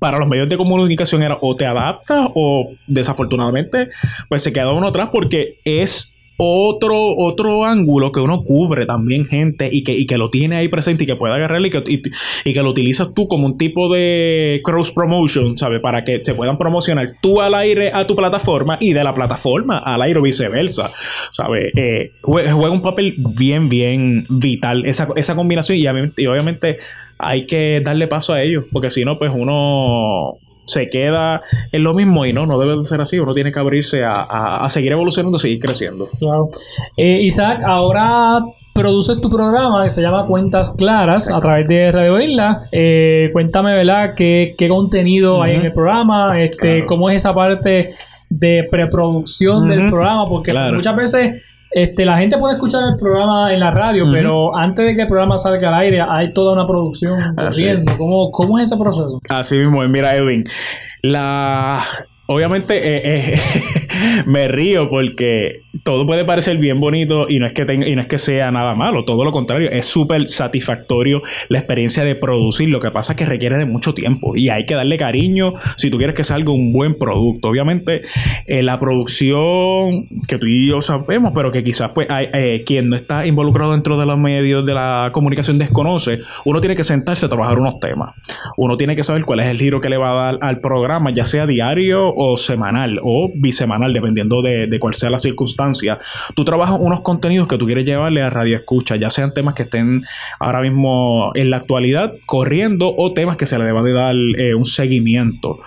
para 0.00 0.18
los 0.18 0.28
medios 0.28 0.48
de 0.48 0.56
comunicación 0.56 1.22
era 1.22 1.38
o 1.40 1.54
te 1.54 1.66
adaptas 1.66 2.28
o 2.34 2.72
desafortunadamente 2.86 3.90
pues 4.28 4.42
se 4.42 4.52
queda 4.52 4.72
uno 4.72 4.88
atrás 4.88 5.10
porque 5.12 5.58
es 5.64 6.14
otro, 6.36 7.16
otro 7.16 7.64
ángulo 7.64 8.10
que 8.10 8.20
uno 8.20 8.42
cubre 8.42 8.86
también 8.86 9.24
gente 9.24 9.68
y 9.70 9.84
que, 9.84 10.04
que 10.06 10.18
lo 10.18 10.30
tiene 10.30 10.56
ahí 10.56 10.68
presente 10.68 11.04
y 11.04 11.06
que 11.06 11.16
puede 11.16 11.34
agarrarle 11.34 11.68
y 11.68 11.70
que, 11.70 11.84
y, 12.44 12.52
que 12.52 12.62
lo 12.62 12.70
utilizas 12.70 13.14
tú 13.14 13.28
como 13.28 13.46
un 13.46 13.56
tipo 13.56 13.92
de 13.92 14.60
cross 14.64 14.90
promotion, 14.90 15.56
¿sabes? 15.56 15.80
Para 15.80 16.02
que 16.02 16.24
se 16.24 16.34
puedan 16.34 16.58
promocionar 16.58 17.12
tú 17.20 17.40
al 17.40 17.54
aire 17.54 17.92
a 17.94 18.06
tu 18.06 18.16
plataforma 18.16 18.78
y 18.80 18.92
de 18.92 19.04
la 19.04 19.14
plataforma 19.14 19.78
al 19.78 20.02
aire 20.02 20.18
o 20.18 20.22
viceversa, 20.22 20.90
¿sabes? 21.30 21.72
Eh, 21.76 22.12
juega, 22.22 22.70
un 22.70 22.82
papel 22.82 23.14
bien, 23.16 23.68
bien 23.68 24.26
vital 24.28 24.86
esa, 24.86 25.08
esa 25.14 25.36
combinación 25.36 25.78
y, 25.78 26.22
y 26.22 26.26
obviamente 26.26 26.78
hay 27.18 27.46
que 27.46 27.80
darle 27.84 28.06
paso 28.08 28.32
a 28.32 28.42
ellos, 28.42 28.64
porque 28.72 28.90
si 28.90 29.04
no, 29.04 29.18
pues 29.18 29.32
uno 29.34 30.38
se 30.64 30.88
queda 30.88 31.42
en 31.72 31.84
lo 31.84 31.94
mismo 31.94 32.24
y 32.26 32.32
no, 32.32 32.46
no 32.46 32.58
debe 32.58 32.76
de 32.76 32.84
ser 32.84 33.00
así. 33.00 33.18
Uno 33.18 33.34
tiene 33.34 33.52
que 33.52 33.60
abrirse 33.60 34.02
a, 34.04 34.66
seguir 34.70 34.92
evolucionando, 34.92 35.36
a 35.36 35.40
seguir 35.40 35.60
creciendo. 35.60 36.08
Claro. 36.18 36.50
Eh, 36.96 37.20
Isaac, 37.22 37.62
ahora 37.64 38.40
produces 38.74 39.20
tu 39.20 39.30
programa 39.30 39.84
que 39.84 39.90
se 39.90 40.02
llama 40.02 40.26
Cuentas 40.26 40.74
Claras 40.76 41.30
a 41.30 41.40
través 41.40 41.68
de 41.68 41.92
Radio 41.92 42.20
Isla. 42.20 42.68
Eh, 42.72 43.30
cuéntame, 43.32 43.72
¿verdad? 43.74 44.14
¿Qué, 44.16 44.56
contenido 44.68 45.42
hay 45.42 45.54
en 45.54 45.66
el 45.66 45.72
programa? 45.72 46.42
Este, 46.42 46.84
¿Cómo 46.86 47.08
es 47.08 47.16
esa 47.16 47.34
parte 47.34 47.94
de 48.28 48.66
preproducción 48.70 49.68
del 49.68 49.86
programa? 49.88 50.26
Porque 50.26 50.52
muchas 50.52 50.96
veces 50.96 51.53
este, 51.74 52.04
la 52.04 52.18
gente 52.18 52.38
puede 52.38 52.54
escuchar 52.54 52.82
el 52.88 52.94
programa 52.96 53.52
en 53.52 53.58
la 53.58 53.72
radio, 53.72 54.04
pero 54.08 54.56
antes 54.56 54.86
de 54.86 54.94
que 54.94 55.02
el 55.02 55.08
programa 55.08 55.36
salga 55.38 55.68
al 55.70 55.74
aire, 55.74 56.00
hay 56.00 56.28
toda 56.32 56.52
una 56.52 56.64
producción 56.64 57.34
corriendo. 57.34 57.98
¿Cómo, 57.98 58.30
¿Cómo, 58.30 58.60
es 58.60 58.70
ese 58.70 58.80
proceso? 58.80 59.18
Así 59.28 59.58
mismo, 59.58 59.82
mira, 59.88 60.14
Edwin. 60.14 60.44
La. 61.02 61.84
Obviamente, 62.26 62.76
eh, 62.76 63.34
eh, 63.34 63.40
me 64.26 64.48
río 64.48 64.88
porque 64.88 65.62
todo 65.82 66.06
puede 66.06 66.24
parecer 66.24 66.58
bien 66.58 66.80
bonito 66.80 67.26
y 67.28 67.38
no 67.38 67.46
es 67.46 67.52
que 67.52 67.64
tenga, 67.64 67.88
y 67.88 67.96
no 67.96 68.02
es 68.02 68.08
que 68.08 68.18
sea 68.18 68.50
nada 68.50 68.74
malo, 68.74 69.04
todo 69.04 69.24
lo 69.24 69.32
contrario, 69.32 69.70
es 69.70 69.86
súper 69.86 70.28
satisfactorio 70.28 71.22
la 71.48 71.58
experiencia 71.58 72.04
de 72.04 72.14
producir. 72.14 72.68
Lo 72.68 72.80
que 72.80 72.90
pasa 72.90 73.12
es 73.12 73.18
que 73.18 73.24
requiere 73.24 73.56
de 73.56 73.66
mucho 73.66 73.94
tiempo 73.94 74.36
y 74.36 74.48
hay 74.48 74.66
que 74.66 74.74
darle 74.74 74.96
cariño 74.96 75.54
si 75.76 75.90
tú 75.90 75.98
quieres 75.98 76.14
que 76.14 76.24
salga 76.24 76.52
un 76.52 76.72
buen 76.72 76.94
producto. 76.98 77.48
Obviamente, 77.48 78.02
eh, 78.46 78.62
la 78.62 78.78
producción 78.78 80.06
que 80.26 80.38
tú 80.38 80.46
y 80.46 80.68
yo 80.68 80.80
sabemos, 80.80 81.32
pero 81.34 81.52
que 81.52 81.64
quizás 81.64 81.90
pues 81.94 82.08
eh, 82.10 82.62
quien 82.64 82.88
no 82.88 82.96
está 82.96 83.26
involucrado 83.26 83.72
dentro 83.72 83.98
de 83.98 84.06
los 84.06 84.18
medios 84.18 84.64
de 84.64 84.74
la 84.74 85.10
comunicación 85.12 85.58
desconoce, 85.58 86.20
uno 86.44 86.60
tiene 86.60 86.76
que 86.76 86.84
sentarse 86.84 87.26
a 87.26 87.28
trabajar 87.28 87.58
unos 87.58 87.80
temas. 87.80 88.14
Uno 88.56 88.76
tiene 88.76 88.96
que 88.96 89.02
saber 89.02 89.24
cuál 89.24 89.40
es 89.40 89.46
el 89.46 89.58
giro 89.58 89.80
que 89.80 89.90
le 89.90 89.96
va 89.96 90.10
a 90.10 90.32
dar 90.32 90.38
al 90.40 90.60
programa, 90.60 91.10
ya 91.10 91.24
sea 91.24 91.46
diario 91.46 92.12
o 92.14 92.36
semanal 92.36 93.00
o 93.02 93.30
bisemanal, 93.34 93.83
dependiendo 93.92 94.42
de, 94.42 94.66
de 94.66 94.78
cuál 94.78 94.94
sea 94.94 95.10
la 95.10 95.18
circunstancia. 95.18 95.98
Tú 96.34 96.44
trabajas 96.44 96.76
unos 96.80 97.00
contenidos 97.00 97.48
que 97.48 97.58
tú 97.58 97.66
quieres 97.66 97.84
llevarle 97.84 98.22
a 98.22 98.30
radio 98.30 98.56
escucha, 98.56 98.96
ya 98.96 99.10
sean 99.10 99.34
temas 99.34 99.54
que 99.54 99.64
estén 99.64 100.02
ahora 100.40 100.60
mismo 100.60 101.32
en 101.34 101.50
la 101.50 101.58
actualidad 101.58 102.14
corriendo 102.26 102.94
o 102.96 103.12
temas 103.12 103.36
que 103.36 103.46
se 103.46 103.58
le 103.58 103.64
deba 103.64 103.82
de 103.82 103.92
dar 103.92 104.14
eh, 104.38 104.54
un 104.54 104.64
seguimiento 104.64 105.60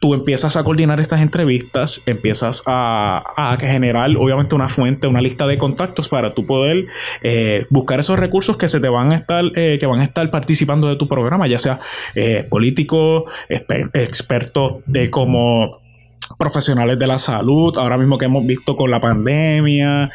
tú 0.00 0.14
empiezas 0.14 0.56
a 0.56 0.64
coordinar 0.64 1.00
estas 1.00 1.20
entrevistas, 1.20 2.02
empiezas 2.06 2.62
a, 2.66 3.22
a, 3.36 3.56
generar 3.58 4.10
obviamente 4.16 4.54
una 4.54 4.68
fuente, 4.68 5.06
una 5.06 5.20
lista 5.20 5.46
de 5.46 5.58
contactos 5.58 6.08
para 6.08 6.34
tú 6.34 6.46
poder 6.46 6.86
eh, 7.22 7.66
buscar 7.70 8.00
esos 8.00 8.18
recursos 8.18 8.56
que 8.56 8.68
se 8.68 8.80
te 8.80 8.88
van 8.88 9.12
a 9.12 9.16
estar, 9.16 9.44
eh, 9.56 9.78
que 9.78 9.86
van 9.86 10.00
a 10.00 10.04
estar 10.04 10.30
participando 10.30 10.88
de 10.88 10.96
tu 10.96 11.08
programa, 11.08 11.46
ya 11.48 11.58
sea 11.58 11.80
eh, 12.14 12.46
políticos, 12.48 13.24
exper 13.48 13.90
expertos 13.94 14.74
de 14.86 15.10
como 15.10 15.80
profesionales 16.38 16.98
de 16.98 17.06
la 17.06 17.18
salud, 17.18 17.76
ahora 17.78 17.96
mismo 17.96 18.18
que 18.18 18.26
hemos 18.26 18.46
visto 18.46 18.76
con 18.76 18.90
la 18.90 19.00
pandemia, 19.00 20.10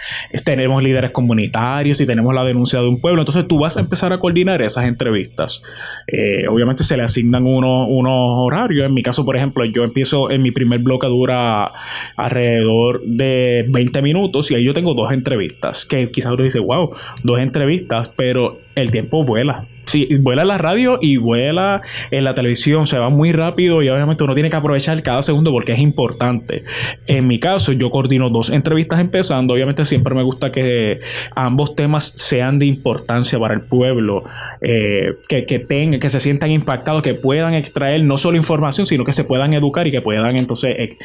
tenemos 0.45 0.83
líderes 0.83 1.11
comunitarios 1.11 1.99
y 2.01 2.05
tenemos 2.05 2.33
la 2.33 2.43
denuncia 2.43 2.79
de 2.81 2.87
un 2.87 2.99
pueblo, 2.99 3.21
entonces 3.21 3.47
tú 3.47 3.59
vas 3.59 3.77
a 3.77 3.79
empezar 3.79 4.13
a 4.13 4.19
coordinar 4.19 4.61
esas 4.61 4.85
entrevistas. 4.85 5.63
Eh, 6.07 6.47
obviamente 6.47 6.83
se 6.83 6.97
le 6.97 7.03
asignan 7.03 7.45
unos, 7.45 7.87
unos 7.89 8.13
horarios, 8.13 8.85
en 8.85 8.93
mi 8.93 9.03
caso, 9.03 9.25
por 9.25 9.35
ejemplo, 9.35 9.65
yo 9.65 9.83
empiezo 9.83 10.29
en 10.29 10.41
mi 10.41 10.51
primer 10.51 10.79
bloque 10.79 11.07
dura 11.07 11.71
alrededor 12.15 13.01
de 13.05 13.65
20 13.69 14.01
minutos 14.01 14.51
y 14.51 14.55
ahí 14.55 14.63
yo 14.63 14.73
tengo 14.73 14.93
dos 14.93 15.11
entrevistas, 15.11 15.85
que 15.85 16.11
quizás 16.11 16.31
uno 16.33 16.43
dice, 16.43 16.59
wow, 16.59 16.91
dos 17.23 17.39
entrevistas, 17.39 18.09
pero 18.09 18.59
el 18.75 18.91
tiempo 18.91 19.23
vuela. 19.23 19.67
Sí, 19.85 20.07
vuela 20.21 20.43
en 20.43 20.47
la 20.47 20.57
radio 20.57 20.97
y 21.01 21.17
vuela 21.17 21.81
en 22.11 22.23
la 22.23 22.33
televisión, 22.33 22.87
se 22.87 22.97
va 22.97 23.09
muy 23.09 23.31
rápido 23.31 23.81
y 23.81 23.89
obviamente 23.89 24.23
uno 24.23 24.33
tiene 24.33 24.49
que 24.49 24.55
aprovechar 24.55 25.01
cada 25.03 25.21
segundo 25.21 25.51
porque 25.51 25.73
es 25.73 25.79
importante. 25.79 26.63
En 27.05 27.27
mi 27.27 27.39
caso, 27.39 27.73
yo 27.73 27.89
coordino 27.89 28.29
dos 28.29 28.49
entrevistas 28.49 28.99
empezando, 28.99 29.53
obviamente 29.53 29.85
siempre 29.85 30.15
me 30.15 30.23
gusta 30.23 30.51
que 30.51 30.99
ambos 31.35 31.75
temas 31.75 32.13
sean 32.15 32.59
de 32.59 32.65
importancia 32.65 33.39
para 33.39 33.53
el 33.53 33.61
pueblo, 33.61 34.23
eh, 34.61 35.17
que, 35.27 35.45
que, 35.45 35.59
tengan, 35.59 35.99
que 35.99 36.09
se 36.09 36.19
sientan 36.19 36.51
impactados, 36.51 37.01
que 37.01 37.13
puedan 37.13 37.53
extraer 37.53 38.03
no 38.03 38.17
solo 38.17 38.37
información, 38.37 38.85
sino 38.85 39.03
que 39.03 39.13
se 39.13 39.23
puedan 39.23 39.53
educar 39.53 39.85
y 39.87 39.91
que 39.91 40.01
puedan 40.01 40.37
entonces 40.37 40.75
eh, 40.77 40.97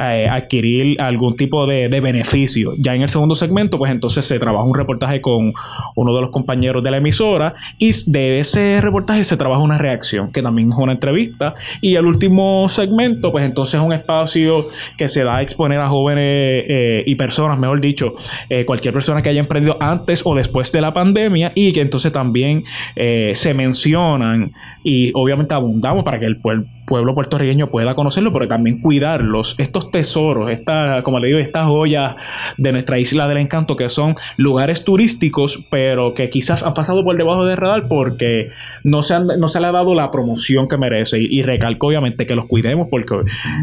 eh, 0.00 0.28
adquirir 0.28 1.00
algún 1.00 1.36
tipo 1.36 1.66
de, 1.66 1.88
beneficio. 2.00 2.72
Ya 2.78 2.94
en 2.94 3.02
el 3.02 3.10
segundo 3.10 3.34
segmento, 3.34 3.76
pues 3.76 3.92
entonces 3.92 4.24
se 4.24 4.38
trabaja 4.38 4.64
un 4.64 4.74
reportaje 4.74 5.20
con 5.20 5.52
uno 5.94 6.14
de 6.14 6.22
los 6.22 6.30
compañeros 6.30 6.82
de 6.82 6.90
la 6.90 6.96
emisora 6.96 7.52
y 7.78 7.90
de 8.06 8.40
ese 8.40 8.80
reportaje 8.80 9.22
se 9.24 9.36
trabaja 9.36 9.60
una 9.60 9.76
reacción, 9.76 10.30
que 10.32 10.42
también 10.42 10.72
es 10.72 10.78
una 10.78 10.92
entrevista. 10.92 11.54
Y 11.82 11.96
el 11.96 12.06
último 12.06 12.68
segmento, 12.68 13.32
pues 13.32 13.44
entonces 13.44 13.74
es 13.74 13.80
un 13.80 13.92
espacio 13.92 14.68
que 14.96 15.08
se 15.08 15.24
da 15.24 15.36
a 15.36 15.42
exponer 15.42 15.78
a 15.80 15.88
jóvenes 15.88 16.64
eh, 16.68 17.02
y 17.06 17.14
personas, 17.16 17.58
mejor 17.58 17.80
dicho, 17.80 18.14
eh, 18.48 18.64
cualquier 18.64 18.94
persona 18.94 19.20
que 19.20 19.28
haya 19.28 19.40
emprendido 19.40 19.76
antes 19.80 20.22
o 20.24 20.34
después 20.34 20.72
de 20.72 20.80
la 20.80 20.92
pandemia 20.92 21.52
y 21.54 21.72
que 21.72 21.82
entonces 21.82 22.12
también 22.12 22.64
se 22.96 23.54
mencionan 23.54 24.52
y 24.84 25.10
obviamente 25.14 25.54
abundamos 25.54 26.04
para 26.04 26.18
que 26.18 26.26
el 26.26 26.40
pueblo 26.40 26.64
pueblo 26.90 27.14
puertorriqueño 27.14 27.70
pueda 27.70 27.94
conocerlo, 27.94 28.32
pero 28.32 28.48
también 28.48 28.80
cuidarlos. 28.80 29.54
Estos 29.58 29.92
tesoros, 29.92 30.50
esta, 30.50 31.04
como 31.04 31.20
le 31.20 31.28
digo, 31.28 31.38
estas 31.38 31.68
joyas 31.68 32.16
de 32.58 32.72
nuestra 32.72 32.98
isla 32.98 33.28
del 33.28 33.38
encanto, 33.38 33.76
que 33.76 33.88
son 33.88 34.16
lugares 34.36 34.82
turísticos, 34.82 35.64
pero 35.70 36.14
que 36.14 36.28
quizás 36.30 36.64
han 36.64 36.74
pasado 36.74 37.04
por 37.04 37.16
debajo 37.16 37.44
del 37.44 37.56
radar 37.56 37.86
porque 37.86 38.48
no 38.82 39.04
se, 39.04 39.14
han, 39.14 39.28
no 39.38 39.46
se 39.46 39.60
le 39.60 39.68
ha 39.68 39.72
dado 39.72 39.94
la 39.94 40.10
promoción 40.10 40.66
que 40.66 40.76
merece. 40.76 41.20
Y, 41.20 41.38
y 41.38 41.42
recalco, 41.42 41.86
obviamente, 41.86 42.26
que 42.26 42.34
los 42.34 42.46
cuidemos 42.46 42.88
porque 42.90 43.14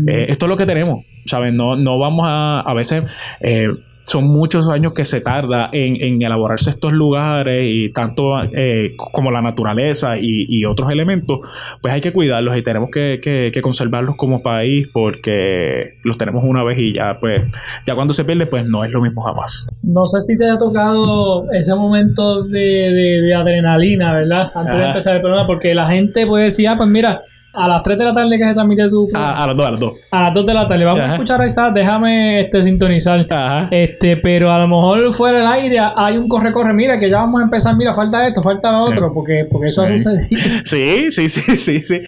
eh, 0.08 0.28
esto 0.30 0.46
es 0.46 0.50
lo 0.50 0.56
que 0.56 0.66
tenemos. 0.66 1.06
¿Saben? 1.26 1.58
No, 1.58 1.76
no 1.76 2.00
vamos 2.00 2.26
a, 2.30 2.62
a 2.62 2.74
veces. 2.74 3.04
Eh, 3.42 3.68
son 4.08 4.24
muchos 4.24 4.70
años 4.70 4.94
que 4.94 5.04
se 5.04 5.20
tarda 5.20 5.70
en, 5.74 6.02
en 6.02 6.22
elaborarse 6.22 6.70
estos 6.70 6.94
lugares 6.94 7.66
y 7.70 7.92
tanto 7.92 8.42
eh, 8.42 8.96
como 8.96 9.32
la 9.32 9.42
naturaleza 9.42 10.18
y, 10.18 10.46
y, 10.48 10.64
otros 10.64 10.90
elementos, 10.90 11.40
pues 11.82 11.94
hay 11.94 12.00
que 12.00 12.14
cuidarlos 12.14 12.56
y 12.56 12.64
tenemos 12.64 12.90
que, 12.90 13.20
que, 13.22 13.52
que, 13.54 13.62
conservarlos 13.62 14.16
como 14.16 14.42
país 14.42 14.88
porque 14.94 15.98
los 16.06 16.18
tenemos 16.18 16.46
una 16.46 16.64
vez 16.64 16.78
y 16.80 16.94
ya 16.94 17.18
pues 17.20 17.44
ya 17.86 17.96
cuando 17.96 18.14
se 18.14 18.24
pierde 18.24 18.46
pues 18.46 18.66
no 18.66 18.86
es 18.86 18.92
lo 18.92 19.02
mismo 19.02 19.24
jamás. 19.24 19.68
No 19.84 20.06
sé 20.06 20.22
si 20.22 20.38
te 20.38 20.50
ha 20.50 20.58
tocado 20.58 21.52
ese 21.52 21.76
momento 21.76 22.44
de, 22.44 22.60
de, 22.60 23.22
de 23.24 23.36
adrenalina, 23.36 24.14
¿verdad? 24.14 24.50
Antes 24.56 24.74
Ajá. 24.74 24.84
de 24.84 24.88
empezar 24.88 25.16
el 25.18 25.22
programa, 25.22 25.46
porque 25.46 25.76
la 25.76 25.88
gente 25.88 26.26
puede 26.26 26.46
decir, 26.46 26.70
ah, 26.70 26.76
pues 26.78 26.90
mira, 26.90 27.20
a 27.58 27.68
las 27.68 27.82
3 27.82 27.98
de 27.98 28.06
la 28.06 28.14
tarde 28.14 28.38
que 28.38 28.46
se 28.46 28.54
transmite 28.54 28.88
tu 28.90 29.08
a, 29.14 29.44
a, 29.44 29.48
las 29.48 29.58
2, 29.58 29.66
a 29.66 29.72
las 29.72 29.80
2. 29.80 30.02
A 30.12 30.24
las 30.24 30.34
2 30.34 30.46
de 30.46 30.54
la 30.54 30.68
tarde. 30.68 30.86
Vamos 30.86 31.02
Ajá. 31.02 31.12
a 31.12 31.16
escuchar 31.16 31.42
a 31.42 31.46
Isaac, 31.46 31.74
déjame 31.74 32.42
este, 32.42 32.64
sintonizar. 32.64 33.26
Ajá. 33.30 33.68
Este, 33.72 34.18
pero 34.18 34.52
a 34.52 34.60
lo 34.60 34.68
mejor 34.68 35.12
fuera 35.12 35.40
del 35.40 35.48
aire 35.48 35.80
hay 35.96 36.18
un 36.18 36.28
corre-corre. 36.28 36.74
Mira, 36.74 37.00
que 37.00 37.10
ya 37.10 37.18
vamos 37.18 37.42
a 37.42 37.44
empezar. 37.46 37.76
Mira, 37.76 37.94
falta 37.94 38.28
esto, 38.28 38.42
falta 38.42 38.72
lo 38.72 38.84
otro, 38.84 39.12
porque, 39.12 39.48
porque 39.50 39.70
eso 39.70 39.86
sí. 39.88 39.94
ha 39.94 39.98
sucedido. 39.98 40.42
Sí, 40.66 41.08
sí, 41.10 41.30
sí, 41.30 41.58
sí, 41.58 41.80
sí. 41.80 42.02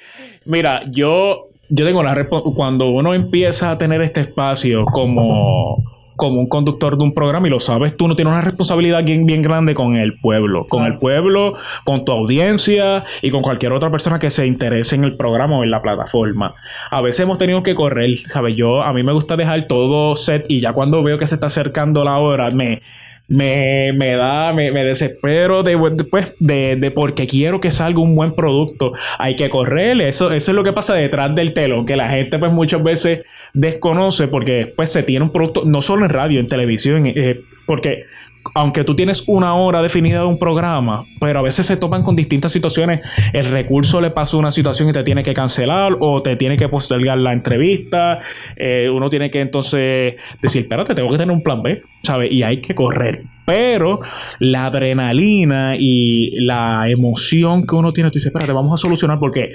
Mira, 0.46 0.82
yo, 0.92 1.50
yo 1.70 1.86
tengo 1.86 2.04
la 2.04 2.28
cuando 2.56 2.90
uno 2.90 3.14
empieza 3.14 3.72
a 3.72 3.78
tener 3.78 4.02
este 4.02 4.22
espacio 4.22 4.86
como 4.86 5.84
como 6.20 6.42
un 6.42 6.50
conductor 6.50 6.98
de 6.98 7.04
un 7.06 7.14
programa 7.14 7.48
y 7.48 7.50
lo 7.50 7.62
sabes, 7.62 7.96
tú 7.96 8.10
no 8.10 8.16
tienes 8.16 8.34
una 8.34 8.42
responsabilidad 8.42 9.06
bien, 9.06 9.26
bien 9.26 9.42
grande 9.42 9.74
con 9.74 9.96
el 9.96 10.20
pueblo, 10.20 10.66
con 10.68 10.84
el 10.86 11.00
pueblo, 11.00 11.54
con 11.86 12.04
tu 12.04 12.12
audiencia 12.12 13.06
y 13.22 13.32
con 13.32 13.42
cualquier 13.42 13.72
otra 13.72 13.90
persona 13.90 14.20
que 14.20 14.30
se 14.30 14.46
interese 14.46 14.96
en 14.96 15.06
el 15.06 15.16
programa 15.16 15.58
o 15.58 15.64
en 15.64 15.72
la 15.72 15.82
plataforma. 15.82 16.56
A 16.92 17.02
veces 17.02 17.22
hemos 17.22 17.38
tenido 17.38 17.64
que 17.64 17.74
correr, 17.74 18.20
¿sabes? 18.28 18.58
Yo, 18.58 18.84
a 18.84 18.92
mí 18.92 19.02
me 19.02 19.14
gusta 19.14 19.38
dejar 19.38 19.66
todo 19.68 20.18
set 20.18 20.46
y 20.50 20.60
ya 20.60 20.74
cuando 20.74 21.02
veo 21.04 21.18
que 21.18 21.26
se 21.26 21.36
está 21.36 21.48
acercando 21.48 22.04
la 22.04 22.18
hora, 22.18 22.52
me 22.52 22.82
me, 23.30 23.94
me 23.94 24.16
da, 24.16 24.52
me, 24.54 24.72
me 24.72 24.84
desespero 24.84 25.64
de, 25.64 25.78
después 25.94 26.34
de, 26.40 26.76
de, 26.76 26.92
porque 26.92 27.28
quiero 27.28 27.62
que 27.62 27.72
salga 27.72 28.02
un 28.02 28.16
buen 28.16 28.34
producto. 28.34 28.92
Hay 29.20 29.36
que 29.36 29.50
correr, 29.50 30.02
eso, 30.02 30.32
eso 30.32 30.52
es 30.52 30.56
lo 30.56 30.64
que 30.64 30.74
pasa 30.74 30.96
detrás 30.96 31.34
del 31.36 31.54
telón, 31.54 31.86
que 31.86 31.96
la 31.96 32.10
gente 32.10 32.40
pues 32.40 32.52
muchas 32.52 32.84
veces 32.84 33.20
desconoce 33.54 34.28
porque 34.28 34.54
después 34.54 34.92
se 34.92 35.04
tiene 35.04 35.24
un 35.26 35.32
producto, 35.32 35.64
no 35.66 35.82
solo 35.82 36.06
en 36.06 36.10
radio, 36.10 36.40
en 36.40 36.48
televisión, 36.48 37.06
eh, 37.06 37.42
porque 37.66 38.06
aunque 38.56 38.84
tú 38.84 38.96
tienes 38.96 39.24
una 39.28 39.56
hora 39.56 39.82
definida 39.82 40.20
de 40.20 40.26
un 40.26 40.40
programa, 40.40 41.06
pero 41.20 41.40
a 41.40 41.42
veces 41.42 41.66
se 41.66 41.78
topan 41.78 42.04
con 42.04 42.16
distintas 42.16 42.52
situaciones. 42.52 43.02
El 43.34 43.46
recurso 43.46 44.02
le 44.02 44.12
pasa 44.12 44.38
una 44.38 44.52
situación 44.52 44.90
y 44.90 44.94
te 44.94 45.04
tiene 45.04 45.24
que 45.24 45.34
cancelar 45.34 45.98
o 46.00 46.22
te 46.22 46.36
tiene 46.36 46.58
que 46.58 46.70
postergar 46.70 47.18
la 47.18 47.34
entrevista. 47.34 48.20
Eh, 48.56 48.90
uno 48.94 49.10
tiene 49.10 49.30
que 49.30 49.42
entonces 49.42 50.16
decir, 50.42 50.64
espérate, 50.64 50.96
tengo 50.96 51.10
que 51.10 51.18
tener 51.18 51.36
un 51.36 51.44
plan 51.44 51.62
B, 51.62 51.82
¿sabes? 52.04 52.32
Y 52.32 52.44
hay 52.44 52.62
que 52.62 52.74
correr. 52.74 53.24
Pero 53.46 54.00
la 54.40 54.68
adrenalina 54.68 55.76
y 55.78 56.40
la 56.42 56.90
emoción 56.90 57.66
que 57.66 57.76
uno 57.76 57.92
tiene, 57.94 58.10
tú 58.10 58.16
dices, 58.16 58.28
espérate, 58.28 58.54
vamos 58.54 58.74
a 58.74 58.78
solucionar 58.78 59.20
porque 59.20 59.54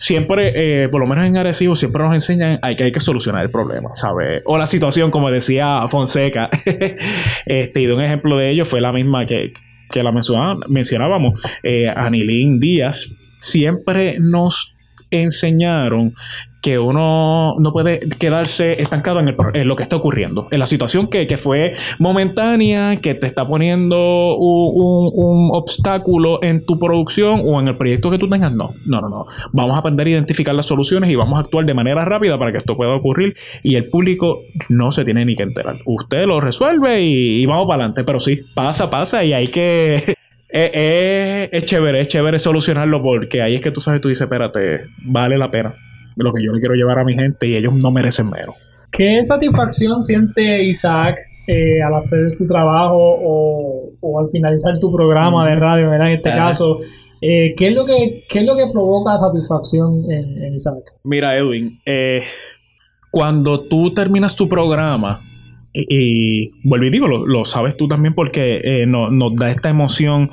siempre, 0.00 0.84
eh, 0.84 0.88
por 0.88 1.00
lo 1.00 1.06
menos 1.06 1.26
en 1.26 1.36
Arecibo, 1.36 1.76
siempre 1.76 2.02
nos 2.02 2.14
enseñan 2.14 2.58
hay 2.62 2.74
que 2.74 2.84
hay 2.84 2.92
que 2.92 3.00
solucionar 3.00 3.44
el 3.44 3.50
problema, 3.50 3.90
¿sabes? 3.94 4.42
O 4.46 4.56
la 4.56 4.66
situación, 4.66 5.10
como 5.10 5.30
decía 5.30 5.86
Fonseca. 5.88 6.48
este, 7.46 7.80
y 7.80 7.86
de 7.86 7.92
un 7.92 8.00
ejemplo 8.00 8.38
de 8.38 8.50
ello 8.50 8.64
fue 8.64 8.80
la 8.80 8.92
misma 8.92 9.26
que, 9.26 9.52
que 9.90 10.02
la 10.02 10.10
mencionábamos. 10.10 11.42
Eh, 11.62 11.88
Anilín 11.94 12.58
Díaz 12.58 13.12
siempre 13.38 14.16
nos 14.18 14.76
enseñaron 15.10 16.14
que 16.60 16.78
uno 16.78 17.54
no 17.58 17.72
puede 17.72 18.00
quedarse 18.18 18.82
estancado 18.82 19.20
en, 19.20 19.28
el, 19.28 19.36
en, 19.54 19.66
lo 19.66 19.76
que 19.76 19.82
está 19.82 19.96
ocurriendo, 19.96 20.48
en 20.50 20.58
la 20.58 20.66
situación 20.66 21.08
que, 21.08 21.26
fue 21.38 21.74
momentánea, 21.98 23.00
que 23.00 23.14
te 23.14 23.26
está 23.26 23.46
poniendo 23.46 24.36
un, 24.36 25.50
obstáculo 25.52 26.42
en 26.42 26.64
tu 26.64 26.78
producción 26.78 27.42
o 27.44 27.60
en 27.60 27.68
el 27.68 27.76
proyecto 27.76 28.10
que 28.10 28.18
tú 28.18 28.28
tengas. 28.28 28.52
No, 28.52 28.74
no, 28.84 29.00
no, 29.00 29.08
no. 29.08 29.24
Vamos 29.52 29.76
a 29.76 29.78
aprender 29.78 30.06
a 30.06 30.10
identificar 30.10 30.54
las 30.54 30.66
soluciones 30.66 31.10
y 31.10 31.16
vamos 31.16 31.38
a 31.38 31.40
actuar 31.40 31.64
de 31.64 31.74
manera 31.74 32.04
rápida 32.04 32.38
para 32.38 32.52
que 32.52 32.58
esto 32.58 32.76
pueda 32.76 32.94
ocurrir 32.94 33.34
y 33.62 33.76
el 33.76 33.88
público 33.88 34.40
no 34.68 34.90
se 34.90 35.04
tiene 35.04 35.24
ni 35.24 35.34
que 35.34 35.44
enterar. 35.44 35.78
Usted 35.86 36.26
lo 36.26 36.40
resuelve 36.40 37.02
y, 37.02 37.42
y 37.42 37.46
vamos 37.46 37.66
para 37.66 37.84
adelante, 37.84 38.04
pero 38.04 38.20
sí, 38.20 38.40
pasa, 38.54 38.90
pasa 38.90 39.24
y 39.24 39.32
hay 39.32 39.48
que... 39.48 40.14
Es, 40.52 40.70
es, 40.72 41.48
es, 41.52 41.64
chévere, 41.64 42.00
es 42.00 42.08
chévere 42.08 42.38
solucionarlo 42.38 43.02
porque 43.02 43.42
ahí 43.42 43.54
es 43.54 43.60
que 43.60 43.70
tú 43.70 43.80
sabes, 43.80 44.00
tú 44.00 44.08
dices, 44.08 44.22
espérate, 44.22 44.86
vale 45.04 45.38
la 45.38 45.50
pena 45.50 45.74
lo 46.22 46.32
que 46.32 46.42
yo 46.42 46.52
le 46.52 46.60
quiero 46.60 46.74
llevar 46.74 46.98
a 46.98 47.04
mi 47.04 47.14
gente 47.14 47.46
y 47.46 47.56
ellos 47.56 47.72
no 47.74 47.90
merecen 47.90 48.30
menos. 48.30 48.56
Qué 48.90 49.00
¿Qué 49.16 49.22
satisfacción 49.22 50.00
siente 50.00 50.62
Isaac 50.62 51.16
eh, 51.46 51.82
al 51.82 51.94
hacer 51.94 52.30
su 52.30 52.46
trabajo 52.46 52.96
o, 52.98 54.18
al 54.18 54.28
finalizar 54.28 54.78
tu 54.78 54.92
programa 54.92 55.48
de 55.48 55.54
radio, 55.54 55.88
¿verdad? 55.88 56.08
En 56.08 56.14
este 56.14 56.30
caso, 56.30 56.80
eh, 57.20 57.54
¿qué, 57.56 57.68
es 57.68 57.74
lo 57.74 57.84
que, 57.84 58.24
es 58.28 58.44
lo 58.44 58.56
que 58.56 58.66
provoca 58.72 59.16
satisfacción 59.16 60.10
en, 60.10 60.54
Isaac? 60.54 60.82
Mira, 61.04 61.36
Edwin, 61.36 61.80
eh, 61.86 62.22
cuando 63.10 63.60
tú 63.60 63.92
terminas 63.92 64.36
tu 64.36 64.48
programa, 64.48 65.22
y, 65.72 66.50
vuelvo 66.64 66.86
y 66.86 66.90
digo, 66.90 67.06
lo, 67.06 67.44
sabes 67.44 67.76
tú 67.76 67.86
también 67.86 68.14
porque 68.14 68.60
eh, 68.64 68.86
nos 68.86 69.36
da 69.36 69.50
esta 69.50 69.68
emoción 69.68 70.30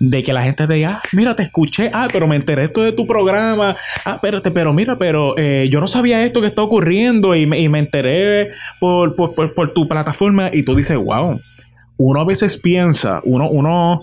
de 0.00 0.22
que 0.22 0.32
la 0.32 0.42
gente 0.42 0.66
te 0.66 0.74
diga, 0.74 1.00
ah, 1.04 1.08
mira, 1.12 1.36
te 1.36 1.42
escuché, 1.42 1.90
ah, 1.92 2.08
pero 2.10 2.26
me 2.26 2.36
enteré 2.36 2.64
esto 2.64 2.82
de 2.82 2.92
tu 2.92 3.06
programa, 3.06 3.76
ah, 4.04 4.12
espérate, 4.14 4.50
pero 4.50 4.72
mira, 4.72 4.96
pero 4.98 5.36
eh, 5.36 5.68
yo 5.70 5.80
no 5.80 5.86
sabía 5.86 6.24
esto 6.24 6.40
que 6.40 6.46
está 6.46 6.62
ocurriendo 6.62 7.34
y 7.34 7.46
me, 7.46 7.60
y 7.60 7.68
me 7.68 7.80
enteré 7.80 8.48
por, 8.80 9.14
por, 9.14 9.72
tu 9.74 9.86
plataforma 9.88 10.50
y 10.52 10.62
tú 10.62 10.74
dices, 10.74 10.96
wow, 10.96 11.38
uno 11.98 12.20
a 12.20 12.24
veces 12.24 12.56
piensa, 12.56 13.20
uno, 13.24 13.50
uno 13.50 14.02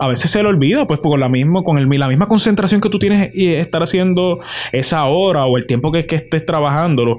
a 0.00 0.08
veces 0.08 0.32
se 0.32 0.42
le 0.42 0.48
olvida, 0.48 0.84
pues 0.86 0.98
por 0.98 1.16
la, 1.16 1.28
misma, 1.28 1.62
con 1.62 1.78
el, 1.78 1.88
la 1.88 2.08
misma 2.08 2.26
concentración 2.26 2.80
que 2.80 2.88
tú 2.88 2.98
tienes 2.98 3.30
y 3.34 3.54
estar 3.54 3.82
haciendo 3.84 4.40
esa 4.72 5.04
hora 5.04 5.44
o 5.44 5.58
el 5.58 5.66
tiempo 5.66 5.92
que, 5.92 6.06
que 6.06 6.16
estés 6.16 6.44
trabajándolo, 6.44 7.18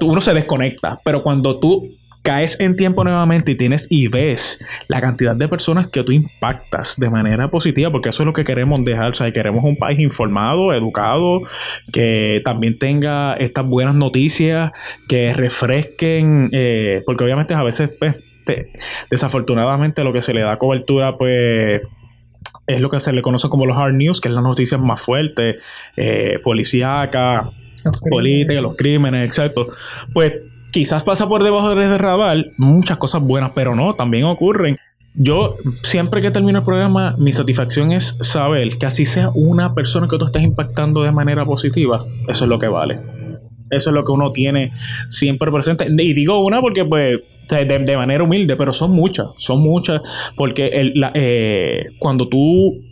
uno 0.00 0.20
se 0.20 0.34
desconecta. 0.34 1.00
Pero 1.04 1.22
cuando 1.22 1.58
tú 1.58 1.96
caes 2.22 2.58
en 2.60 2.76
tiempo 2.76 3.02
nuevamente 3.04 3.52
y 3.52 3.54
tienes 3.56 3.88
y 3.90 4.08
ves 4.08 4.64
la 4.88 5.00
cantidad 5.00 5.34
de 5.34 5.48
personas 5.48 5.88
que 5.88 6.04
tú 6.04 6.12
impactas 6.12 6.94
de 6.96 7.10
manera 7.10 7.48
positiva, 7.48 7.90
porque 7.90 8.10
eso 8.10 8.22
es 8.22 8.26
lo 8.26 8.32
que 8.32 8.44
queremos 8.44 8.84
dejar, 8.84 9.10
o 9.10 9.14
sea, 9.14 9.30
queremos 9.32 9.64
un 9.64 9.76
país 9.76 9.98
informado, 9.98 10.72
educado, 10.72 11.42
que 11.92 12.40
también 12.44 12.78
tenga 12.78 13.34
estas 13.34 13.66
buenas 13.66 13.94
noticias, 13.94 14.70
que 15.08 15.32
refresquen, 15.34 16.50
eh, 16.52 17.02
porque 17.04 17.24
obviamente 17.24 17.54
a 17.54 17.62
veces 17.62 17.92
pues, 17.98 18.22
desafortunadamente 19.10 20.04
lo 20.04 20.12
que 20.12 20.22
se 20.22 20.34
le 20.34 20.42
da 20.42 20.58
cobertura, 20.58 21.16
pues 21.16 21.82
es 22.66 22.80
lo 22.80 22.88
que 22.88 23.00
se 23.00 23.12
le 23.12 23.22
conoce 23.22 23.48
como 23.48 23.66
los 23.66 23.76
hard 23.76 23.94
news, 23.94 24.20
que 24.20 24.28
es 24.28 24.34
las 24.34 24.44
noticias 24.44 24.80
más 24.80 25.00
fuertes, 25.00 25.56
eh, 25.96 26.38
policíaca, 26.44 27.50
política, 28.10 28.60
los 28.60 28.76
crímenes, 28.76 29.26
exacto. 29.26 29.68
Pues 30.12 30.32
quizás 30.70 31.04
pasa 31.04 31.28
por 31.28 31.42
debajo 31.42 31.74
del 31.74 31.98
radar 31.98 32.52
muchas 32.56 32.96
cosas 32.98 33.22
buenas, 33.22 33.52
pero 33.54 33.74
no, 33.74 33.92
también 33.92 34.24
ocurren. 34.24 34.76
Yo 35.14 35.56
siempre 35.82 36.22
que 36.22 36.30
termino 36.30 36.60
el 36.60 36.64
programa, 36.64 37.14
mi 37.18 37.32
satisfacción 37.32 37.92
es 37.92 38.16
saber 38.22 38.78
que 38.78 38.86
así 38.86 39.04
sea 39.04 39.30
una 39.34 39.74
persona 39.74 40.08
que 40.08 40.16
tú 40.16 40.24
estés 40.24 40.42
impactando 40.42 41.02
de 41.02 41.12
manera 41.12 41.44
positiva, 41.44 42.06
eso 42.28 42.44
es 42.44 42.48
lo 42.48 42.58
que 42.58 42.68
vale. 42.68 43.00
Eso 43.70 43.88
es 43.88 43.94
lo 43.94 44.04
que 44.04 44.12
uno 44.12 44.30
tiene 44.30 44.72
siempre 45.08 45.50
presente. 45.50 45.86
Y 45.88 46.12
digo 46.12 46.44
una 46.44 46.60
porque, 46.60 46.84
pues, 46.84 47.20
de, 47.48 47.96
manera 47.96 48.22
humilde, 48.22 48.56
pero 48.56 48.72
son 48.72 48.92
muchas, 48.92 49.28
son 49.36 49.62
muchas, 49.62 50.02
porque 50.36 50.66
el, 50.68 50.92
eh, 51.14 51.86
cuando 51.98 52.28
tú 52.28 52.82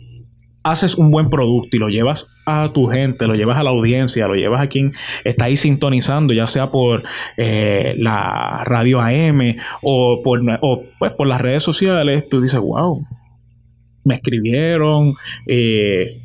haces 0.63 0.95
un 0.95 1.11
buen 1.11 1.29
producto 1.29 1.75
y 1.75 1.79
lo 1.79 1.89
llevas 1.89 2.27
a 2.45 2.71
tu 2.73 2.87
gente, 2.87 3.27
lo 3.27 3.35
llevas 3.35 3.57
a 3.57 3.63
la 3.63 3.71
audiencia, 3.71 4.27
lo 4.27 4.35
llevas 4.35 4.61
a 4.61 4.67
quien 4.67 4.91
está 5.23 5.45
ahí 5.45 5.55
sintonizando, 5.55 6.33
ya 6.33 6.47
sea 6.47 6.71
por 6.71 7.03
eh, 7.37 7.95
la 7.97 8.63
radio 8.65 8.99
AM 8.99 9.55
o 9.81 10.21
por, 10.23 10.41
o, 10.61 10.83
pues, 10.99 11.11
por 11.13 11.27
las 11.27 11.41
redes 11.41 11.63
sociales, 11.63 12.27
tú 12.29 12.41
dices, 12.41 12.59
wow, 12.59 13.05
me 14.03 14.15
escribieron, 14.15 15.13
eh, 15.47 16.21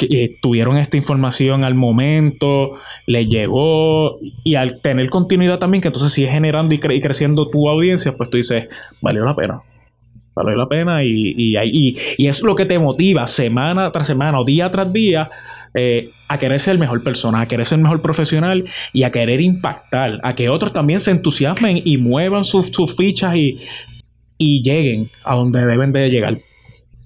eh, 0.00 0.36
tuvieron 0.40 0.78
esta 0.78 0.96
información 0.96 1.64
al 1.64 1.74
momento, 1.74 2.72
le 3.06 3.26
llegó 3.26 4.18
y 4.44 4.56
al 4.56 4.80
tener 4.80 5.10
continuidad 5.10 5.58
también, 5.58 5.82
que 5.82 5.88
entonces 5.88 6.12
sigue 6.12 6.28
generando 6.28 6.74
y, 6.74 6.78
creciendo 6.78 7.48
tu 7.48 7.68
audiencia, 7.68 8.16
pues 8.16 8.30
tú 8.30 8.36
dices, 8.36 8.68
valió 9.00 9.24
la 9.24 9.36
pena. 9.36 9.62
Valió 10.34 10.56
la 10.56 10.66
pena 10.66 11.04
y, 11.04 11.34
y, 11.36 11.56
y, 11.58 11.96
y 12.16 12.26
es 12.28 12.42
lo 12.42 12.54
que 12.54 12.64
te 12.64 12.78
motiva 12.78 13.26
semana 13.26 13.92
tras 13.92 14.06
semana 14.06 14.38
o 14.40 14.44
día 14.44 14.70
tras 14.70 14.92
día 14.92 15.30
eh, 15.74 16.10
a 16.28 16.38
querer 16.38 16.60
ser 16.60 16.72
el 16.72 16.78
mejor 16.78 17.02
persona, 17.02 17.40
a 17.40 17.48
querer 17.48 17.64
ser 17.64 17.78
el 17.78 17.82
mejor 17.82 18.02
profesional 18.02 18.64
y 18.92 19.04
a 19.04 19.10
querer 19.10 19.40
impactar, 19.40 20.20
a 20.22 20.34
que 20.34 20.50
otros 20.50 20.72
también 20.72 21.00
se 21.00 21.10
entusiasmen 21.10 21.80
y 21.84 21.96
muevan 21.96 22.44
sus, 22.44 22.68
sus 22.68 22.94
fichas 22.94 23.34
y, 23.36 23.58
y 24.36 24.62
lleguen 24.62 25.08
a 25.24 25.34
donde 25.34 25.64
deben 25.64 25.92
de 25.92 26.10
llegar. 26.10 26.38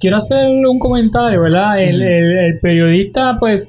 Quiero 0.01 0.17
hacer 0.17 0.49
un 0.49 0.79
comentario, 0.79 1.41
¿verdad? 1.43 1.81
el, 1.81 2.59
periodista, 2.61 3.37
pues, 3.39 3.69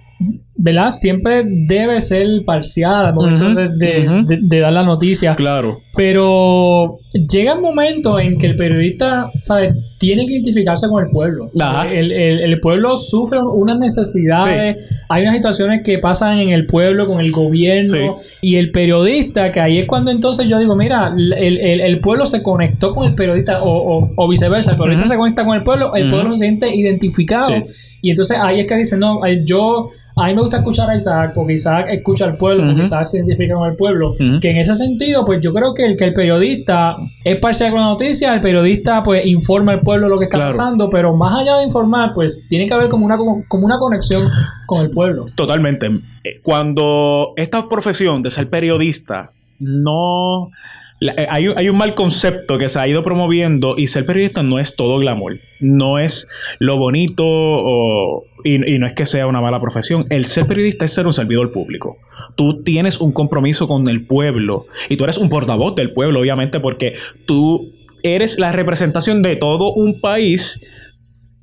¿verdad? 0.58 0.92
Siempre 0.92 1.44
debe 1.46 2.02
ser 2.02 2.44
parcial 2.44 3.06
al 3.06 3.14
momento 3.14 3.46
de, 3.54 4.60
dar 4.60 4.74
la 4.74 4.84
noticia. 4.84 5.36
Claro. 5.36 5.82
Pero 5.96 7.00
llega 7.12 7.56
un 7.56 7.62
momento 7.62 8.20
en 8.20 8.38
que 8.38 8.48
el 8.48 8.56
periodista, 8.56 9.32
¿sabes? 9.42 9.76
Tiene 10.00 10.26
que 10.26 10.34
identificarse 10.34 10.88
con 10.88 11.04
el 11.04 11.10
pueblo. 11.12 11.50
El, 11.92 12.60
pueblo 12.60 12.98
sufre 12.98 13.40
unas 13.40 13.80
necesidades, 13.80 15.06
hay 15.10 15.24
unas 15.24 15.36
situaciones 15.36 15.82
que 15.84 16.00
pasan 16.00 16.40
en 16.40 16.50
el 16.50 16.66
pueblo 16.66 17.08
con 17.08 17.20
el 17.20 17.32
gobierno 17.32 18.18
y 18.42 18.58
el 18.58 18.72
periodista, 18.72 19.52
que 19.52 19.60
ahí 19.60 19.80
es 19.80 19.88
cuando 19.88 20.12
entonces 20.12 20.48
yo 20.48 20.60
digo, 20.60 20.76
mira, 20.76 21.16
el, 21.18 22.00
pueblo 22.02 22.26
se 22.26 22.42
conectó 22.44 22.94
con 22.94 23.06
el 23.06 23.16
periodista 23.16 23.60
o, 23.64 24.28
viceversa, 24.28 24.72
el 24.72 24.78
periodista 24.78 25.08
se 25.08 25.18
conecta 25.18 25.46
con 25.46 25.56
el 25.56 25.64
pueblo, 25.64 25.96
el 25.96 26.10
pueblo 26.10 26.36
se 26.36 26.42
siente 26.42 26.76
identificado 26.76 27.64
y 28.02 28.10
entonces 28.10 28.38
ahí 28.40 28.60
es 28.60 28.68
que 28.68 28.76
dicen, 28.76 29.00
no, 29.00 29.22
yo 29.46 29.88
a 30.18 30.28
mí 30.28 30.34
me 30.34 30.42
gusta 30.48 30.58
escuchar 30.58 30.90
a 30.90 30.96
Isaac 30.96 31.32
porque 31.34 31.54
Isaac 31.54 31.88
escucha 31.92 32.26
al 32.26 32.38
pueblo, 32.38 32.66
porque 32.66 32.82
Isaac 32.82 33.06
se 33.06 33.18
identifica 33.18 33.56
con 33.56 33.70
el 33.70 33.76
pueblo. 33.76 34.16
Que 34.42 34.50
en 34.50 34.58
ese 34.58 34.74
sentido, 34.74 35.26
pues 35.26 35.40
yo 35.42 35.54
creo 35.54 35.74
que 35.74 35.86
el 35.86 35.96
que 35.96 36.06
el 36.06 36.14
periodista 36.14 36.96
es 37.24 37.36
parcial 37.38 37.72
con 37.72 37.80
la 37.80 37.88
noticia, 37.88 38.34
el 38.34 38.42
periodista 38.42 39.04
pues 39.04 39.26
informa 39.26 39.74
al 39.74 39.82
pueblo 39.82 40.08
lo 40.10 40.18
que 40.18 40.26
está 40.26 40.40
pasando, 40.40 40.90
pero 40.90 41.16
más 41.16 41.36
allá 41.36 41.58
de 41.58 41.64
informar, 41.64 42.14
pues 42.14 42.42
tiene 42.50 42.66
que 42.66 42.74
haber 42.74 42.90
como 42.90 43.06
una, 43.06 43.18
como, 43.18 43.66
una 43.66 43.78
conexión 43.78 44.24
con 44.66 44.84
el 44.84 44.92
pueblo. 44.92 45.26
Totalmente. 45.36 45.88
Eh, 46.24 46.40
cuando 46.42 47.34
esta 47.36 47.68
profesión 47.68 48.22
de 48.22 48.32
ser 48.32 48.50
periodista 48.50 49.32
no 49.60 50.52
eh, 51.00 51.28
hay, 51.30 51.70
un 51.70 51.78
mal 51.78 51.94
concepto 51.94 52.58
que 52.58 52.70
se 52.70 52.80
ha 52.80 52.88
ido 52.88 53.04
promoviendo 53.04 53.76
y 53.78 53.88
ser 53.88 54.06
periodista 54.06 54.42
no 54.42 54.60
es 54.60 54.76
todo 54.76 54.98
glamour. 54.98 55.40
No 55.60 56.00
es 56.00 56.28
lo 56.60 56.78
bonito 56.78 58.24
y, 58.44 58.58
no 58.80 58.88
es 58.88 58.94
que 58.94 59.06
sea 59.06 59.28
una 59.28 59.42
mala 59.42 59.62
profesión. 59.62 60.06
El 60.10 60.26
ser 60.26 60.48
periodista 60.48 60.86
es 60.86 60.94
ser 60.94 61.06
un 61.06 61.14
servidor 61.14 61.52
público. 61.52 61.98
Tú 62.36 62.64
tienes 62.64 63.00
un 63.00 63.12
compromiso 63.12 63.68
con 63.68 63.88
el 63.88 64.06
pueblo 64.06 64.66
y 64.90 64.98
tú 64.98 65.04
eres 65.04 65.18
un 65.18 65.30
portavoz 65.30 65.76
del 65.76 65.94
pueblo, 65.94 66.20
obviamente, 66.20 66.60
porque 66.60 66.96
tú 67.26 67.74
eres 68.04 68.40
la 68.40 68.52
representación 68.52 69.22
de 69.22 69.36
todo 69.36 69.74
un 69.74 70.00
país 70.02 70.60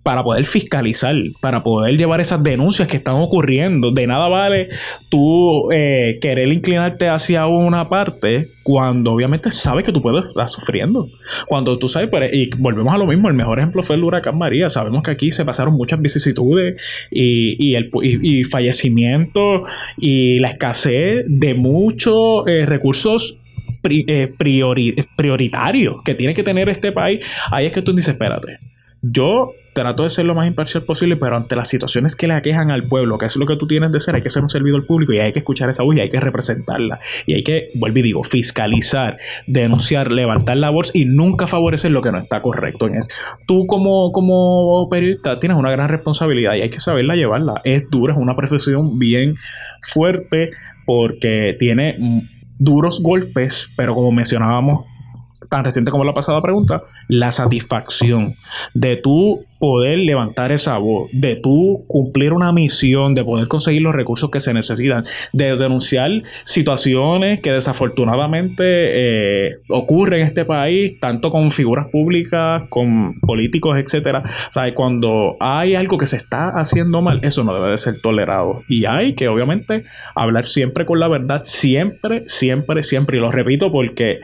para 0.05 0.23
poder 0.23 0.45
fiscalizar, 0.45 1.15
para 1.41 1.63
poder 1.63 1.97
llevar 1.97 2.21
esas 2.21 2.43
denuncias 2.43 2.87
que 2.87 2.99
están 2.99 3.17
ocurriendo. 3.17 3.91
De 3.91 4.07
nada 4.07 4.29
vale 4.29 4.69
tú 5.09 5.73
eh, 5.73 6.19
querer 6.21 6.53
inclinarte 6.53 7.09
hacia 7.09 7.47
una 7.47 7.89
parte 7.89 8.51
cuando 8.63 9.13
obviamente 9.13 9.51
sabes 9.51 9.83
que 9.83 9.93
tú 9.93 10.03
puedes 10.03 10.27
estar 10.27 10.47
sufriendo. 10.47 11.09
Cuando 11.47 11.79
tú 11.79 11.89
sabes, 11.89 12.11
y 12.33 12.51
volvemos 12.59 12.95
a 12.95 12.99
lo 12.99 13.07
mismo, 13.07 13.29
el 13.29 13.35
mejor 13.35 13.59
ejemplo 13.59 13.83
fue 13.83 13.97
el 13.97 14.05
huracán 14.05 14.37
María. 14.37 14.69
Sabemos 14.69 15.03
que 15.03 15.11
aquí 15.11 15.33
se 15.33 15.45
pasaron 15.45 15.75
muchas 15.75 16.01
vicisitudes 16.01 17.09
y, 17.11 17.75
el, 17.75 17.91
y, 18.03 18.45
fallecimientos 18.45 19.63
y 19.97 20.39
la 20.39 20.51
escasez 20.51 21.25
de 21.27 21.55
muchos 21.55 22.47
eh, 22.47 22.67
recursos 22.67 23.39
eh, 23.85 24.33
prioritarios 25.17 25.97
que 26.05 26.15
tiene 26.15 26.35
que 26.35 26.43
tener 26.43 26.69
este 26.69 26.93
país. 26.93 27.21
Ahí 27.51 27.67
es 27.67 27.73
que 27.73 27.81
tú 27.81 27.95
dices, 27.95 28.13
espérate, 28.13 28.59
yo 29.01 29.53
trato 29.75 30.05
de 30.05 30.11
ser 30.11 30.25
lo 30.25 30.35
más 30.35 30.47
imparcial 30.47 30.85
posible, 30.85 31.17
pero 31.17 31.37
ante 31.37 31.57
las 31.57 31.69
situaciones 31.69 32.17
que 32.17 32.29
le 32.29 32.35
aquejan 32.35 32.71
al 32.71 32.85
pueblo, 32.85 33.19
que 33.19 33.27
es 33.27 33.37
lo 33.37 33.45
que 33.45 33.57
tú 33.57 33.67
tienes 33.67 33.93
de 33.93 34.01
ser, 34.01 34.15
hay 34.15 34.23
que 34.23 34.31
ser 34.31 34.43
un 34.43 34.49
servidor 34.49 34.87
público 34.87 35.13
y 35.13 35.19
hay 35.19 35.33
que 35.33 35.41
escuchar 35.41 35.69
esa 35.69 35.83
voz 35.83 35.97
y 35.97 36.01
hay 36.01 36.09
que 36.09 36.21
representarla. 36.21 37.01
Y 37.27 37.35
hay 37.35 37.43
que, 37.43 37.71
vuelvo 37.75 37.99
y 37.99 38.03
digo, 38.03 38.25
fiscalizar, 38.25 39.19
denunciar, 39.47 40.13
levantar 40.13 40.57
la 40.57 40.71
voz 40.71 40.95
y 40.95 41.05
nunca 41.05 41.47
favorecer 41.47 41.91
lo 41.91 42.01
que 42.01 42.13
no 42.13 42.19
está 42.19 42.41
correcto. 42.41 42.89
Tú 43.47 43.67
como, 43.67 44.13
como 44.13 44.89
periodista 44.89 45.41
tienes 45.41 45.59
una 45.59 45.71
gran 45.71 45.89
responsabilidad 45.89 46.55
y 46.55 46.63
hay 46.63 46.71
que 46.71 46.81
saberla 46.81 47.17
llevarla. 47.17 47.61
Es 47.65 47.91
dura, 47.91 48.15
es 48.15 48.19
una 48.21 48.37
profesión 48.37 48.99
bien 48.99 49.35
fuerte 49.83 50.51
porque 50.87 51.57
tiene 51.59 51.97
duros 52.59 53.03
golpes, 53.03 53.71
pero 53.77 53.95
como 53.95 54.13
mencionábamos 54.13 54.87
tan 55.55 55.63
reciente 55.63 55.93
como 55.93 56.03
la 56.03 56.13
pasada 56.13 56.43
pregunta, 56.43 56.83
la 57.07 57.31
satisfacción 57.31 58.35
de 58.75 58.97
tú 58.97 59.45
poder 59.61 60.01
levantar 60.01 60.51
esa 60.51 60.79
voz, 60.79 61.09
de 61.13 61.37
tú 61.37 61.85
cumplir 61.87 62.33
una 62.33 62.53
misión, 62.53 63.15
de 63.15 63.23
poder 63.23 63.47
conseguir 63.47 63.83
los 63.83 63.95
recursos 63.95 64.31
que 64.31 64.41
se 64.41 64.53
necesitan, 64.53 65.05
de 65.33 65.55
denunciar 65.55 66.11
situaciones 66.43 67.41
que 67.41 67.53
desafortunadamente 67.53 68.65
eh, 68.67 69.59
ocurren 69.69 70.23
en 70.23 70.27
este 70.27 70.45
país, 70.45 70.99
tanto 70.99 71.31
con 71.31 71.53
figuras 71.53 71.87
públicas, 71.87 72.65
con 72.69 73.15
políticos, 73.21 73.79
etcétera. 73.79 74.25
O 74.25 74.53
sea, 74.53 74.75
cuando 74.75 75.37
hay 75.39 75.77
algo 75.77 75.99
que 75.99 76.07
se 76.07 76.17
está 76.17 76.49
haciendo 76.49 77.01
mal, 77.01 77.21
eso 77.23 77.45
no 77.45 77.55
debe 77.55 77.71
de 77.71 77.79
ser 77.79 78.01
tolerado. 78.01 78.65
Y 78.69 78.87
hay 78.87 79.15
que, 79.15 79.29
obviamente, 79.29 79.85
hablar 80.17 80.47
siempre 80.47 80.85
con 80.85 80.99
la 80.99 81.07
verdad, 81.07 81.43
siempre, 81.45 82.25
siempre, 82.27 82.83
siempre. 82.83 83.19
Y 83.19 83.21
lo 83.21 83.31
repito 83.31 83.71
porque 83.71 84.19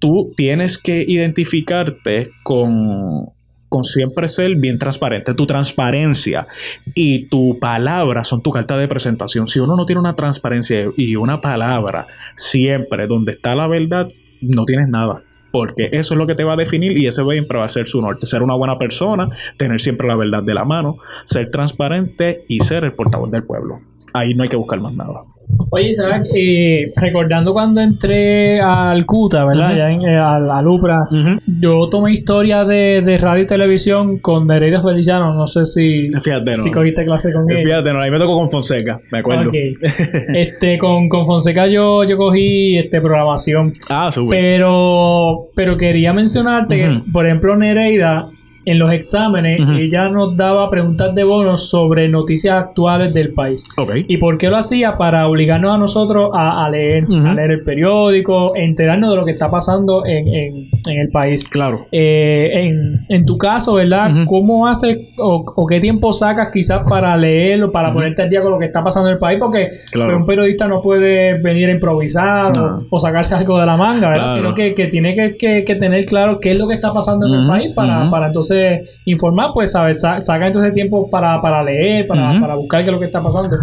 tú 0.00 0.32
tienes 0.34 0.78
que 0.78 1.04
identificarte 1.06 2.32
con, 2.42 3.30
con 3.68 3.84
siempre 3.84 4.26
ser 4.26 4.56
bien 4.56 4.78
transparente. 4.78 5.32
Tu 5.32 5.46
transparencia 5.46 6.48
y 6.94 7.28
tu 7.28 7.58
palabra 7.60 8.24
son 8.24 8.42
tu 8.42 8.50
carta 8.50 8.76
de 8.76 8.88
presentación. 8.88 9.46
Si 9.46 9.60
uno 9.60 9.76
no 9.76 9.86
tiene 9.86 10.00
una 10.00 10.14
transparencia 10.14 10.90
y 10.96 11.14
una 11.14 11.40
palabra 11.40 12.06
siempre 12.34 13.06
donde 13.06 13.32
está 13.32 13.54
la 13.54 13.68
verdad, 13.68 14.08
no 14.40 14.64
tienes 14.64 14.88
nada. 14.88 15.20
Porque 15.52 15.88
eso 15.92 16.14
es 16.14 16.18
lo 16.18 16.26
que 16.26 16.34
te 16.34 16.44
va 16.44 16.52
a 16.52 16.56
definir 16.56 16.96
y 16.96 17.06
ese 17.06 17.24
siempre 17.24 17.58
va 17.58 17.64
a 17.64 17.68
ser 17.68 17.86
su 17.86 18.00
norte. 18.00 18.26
Ser 18.26 18.42
una 18.42 18.54
buena 18.54 18.78
persona, 18.78 19.28
tener 19.56 19.80
siempre 19.80 20.06
la 20.06 20.16
verdad 20.16 20.42
de 20.42 20.54
la 20.54 20.64
mano, 20.64 20.98
ser 21.24 21.50
transparente 21.50 22.44
y 22.48 22.60
ser 22.60 22.84
el 22.84 22.92
portavoz 22.92 23.30
del 23.30 23.44
pueblo. 23.44 23.80
Ahí 24.12 24.34
no 24.34 24.42
hay 24.42 24.48
que 24.48 24.56
buscar 24.56 24.80
más 24.80 24.94
nada. 24.94 25.24
Oye, 25.70 25.94
¿sabes? 25.94 26.28
Eh, 26.34 26.92
recordando 26.96 27.52
cuando 27.52 27.80
entré 27.80 28.60
al 28.60 29.06
CUTA, 29.06 29.44
¿verdad? 29.44 29.76
Ya 29.76 29.90
en, 29.90 30.02
eh, 30.02 30.16
a 30.16 30.38
la 30.38 30.60
Lupra, 30.62 31.08
yo 31.46 31.88
tomé 31.88 32.12
historia 32.12 32.64
de, 32.64 33.18
radio 33.20 33.44
y 33.44 33.46
televisión 33.46 34.18
con 34.18 34.46
Nereida 34.46 34.80
Feliciano. 34.80 35.34
No 35.34 35.46
sé 35.46 35.64
si, 35.64 36.08
Fíjate, 36.08 36.54
si 36.54 36.70
cogiste 36.70 37.04
clase 37.04 37.32
con 37.32 37.48
él. 37.50 37.64
Fíjate, 37.64 37.92
no, 37.92 38.00
ahí 38.00 38.10
me 38.10 38.18
tocó 38.18 38.36
con 38.36 38.50
Fonseca, 38.50 38.98
me 39.12 39.18
acuerdo. 39.18 39.50
este, 40.34 40.78
con, 40.78 41.08
con 41.08 41.26
Fonseca 41.26 41.66
yo, 41.66 42.04
yo 42.04 42.16
cogí 42.16 42.78
este, 42.78 43.00
programación. 43.00 43.72
Ah, 43.88 44.10
súper. 44.12 44.40
Pero, 44.40 45.50
pero 45.54 45.76
quería 45.76 46.12
mencionarte 46.12 46.76
que, 46.76 47.00
por 47.12 47.26
ejemplo, 47.26 47.56
Nereida 47.56 48.28
en 48.70 48.78
los 48.78 48.92
exámenes 48.92 49.60
ella 49.76 50.08
nos 50.08 50.36
daba 50.36 50.70
preguntas 50.70 51.12
de 51.14 51.24
bonos 51.24 51.68
sobre 51.68 52.08
noticias 52.08 52.54
actuales 52.54 53.12
del 53.12 53.32
país. 53.32 53.64
¿Y 54.06 54.16
por 54.18 54.38
qué 54.38 54.48
lo 54.48 54.56
hacía? 54.56 54.92
Para 54.92 55.26
obligarnos 55.26 55.74
a 55.74 55.78
nosotros 55.78 56.30
a, 56.32 56.68
leer, 56.70 57.04
a 57.26 57.34
leer 57.34 57.50
el 57.50 57.62
periódico, 57.62 58.54
enterarnos 58.54 59.10
de 59.10 59.16
lo 59.16 59.24
que 59.24 59.32
está 59.32 59.50
pasando 59.50 60.04
en, 60.06 60.70
el 60.86 61.08
país. 61.10 61.44
Claro. 61.44 61.86
Eh, 61.90 62.70
en, 63.08 63.26
tu 63.26 63.36
caso, 63.36 63.74
¿verdad? 63.74 64.24
¿Cómo 64.26 64.68
haces 64.68 64.98
o, 65.18 65.66
qué 65.66 65.80
tiempo 65.80 66.12
sacas 66.12 66.48
quizás 66.52 66.82
para 66.88 67.16
leerlo, 67.16 67.72
para 67.72 67.92
ponerte 67.92 68.22
al 68.22 68.30
día 68.30 68.40
con 68.40 68.52
lo 68.52 68.58
que 68.58 68.66
está 68.66 68.84
pasando 68.84 69.08
en 69.08 69.14
el 69.14 69.18
país? 69.18 69.38
Porque 69.38 69.68
pues, 69.92 70.14
un 70.14 70.24
periodista 70.24 70.68
no 70.68 70.80
puede 70.80 71.40
venir 71.40 71.68
a 71.68 71.72
improvisar 71.72 72.52
o, 72.88 73.00
sacarse 73.00 73.34
algo 73.34 73.58
de 73.58 73.66
la 73.66 73.76
manga, 73.76 74.10
¿verdad? 74.10 74.34
Sino 74.34 74.54
que, 74.54 74.70
tiene 74.90 75.14
que, 75.14 75.76
tener 75.80 76.04
claro 76.04 76.38
qué 76.40 76.52
es 76.52 76.58
lo 76.58 76.68
que 76.68 76.74
está 76.74 76.92
pasando 76.92 77.26
en 77.26 77.40
el 77.40 77.46
país 77.48 77.72
para, 77.74 78.08
para 78.10 78.26
entonces 78.26 78.59
informar, 79.04 79.50
pues, 79.52 79.72
¿sabes? 79.72 80.00
saca 80.00 80.46
entonces 80.46 80.72
tiempo 80.72 81.08
para, 81.10 81.62
leer, 81.62 82.06
para, 82.06 82.54
buscar 82.54 82.82
qué 82.82 82.90
es 82.90 82.92
lo 82.92 82.98
que 82.98 83.06
está 83.06 83.22
pasando. 83.22 83.56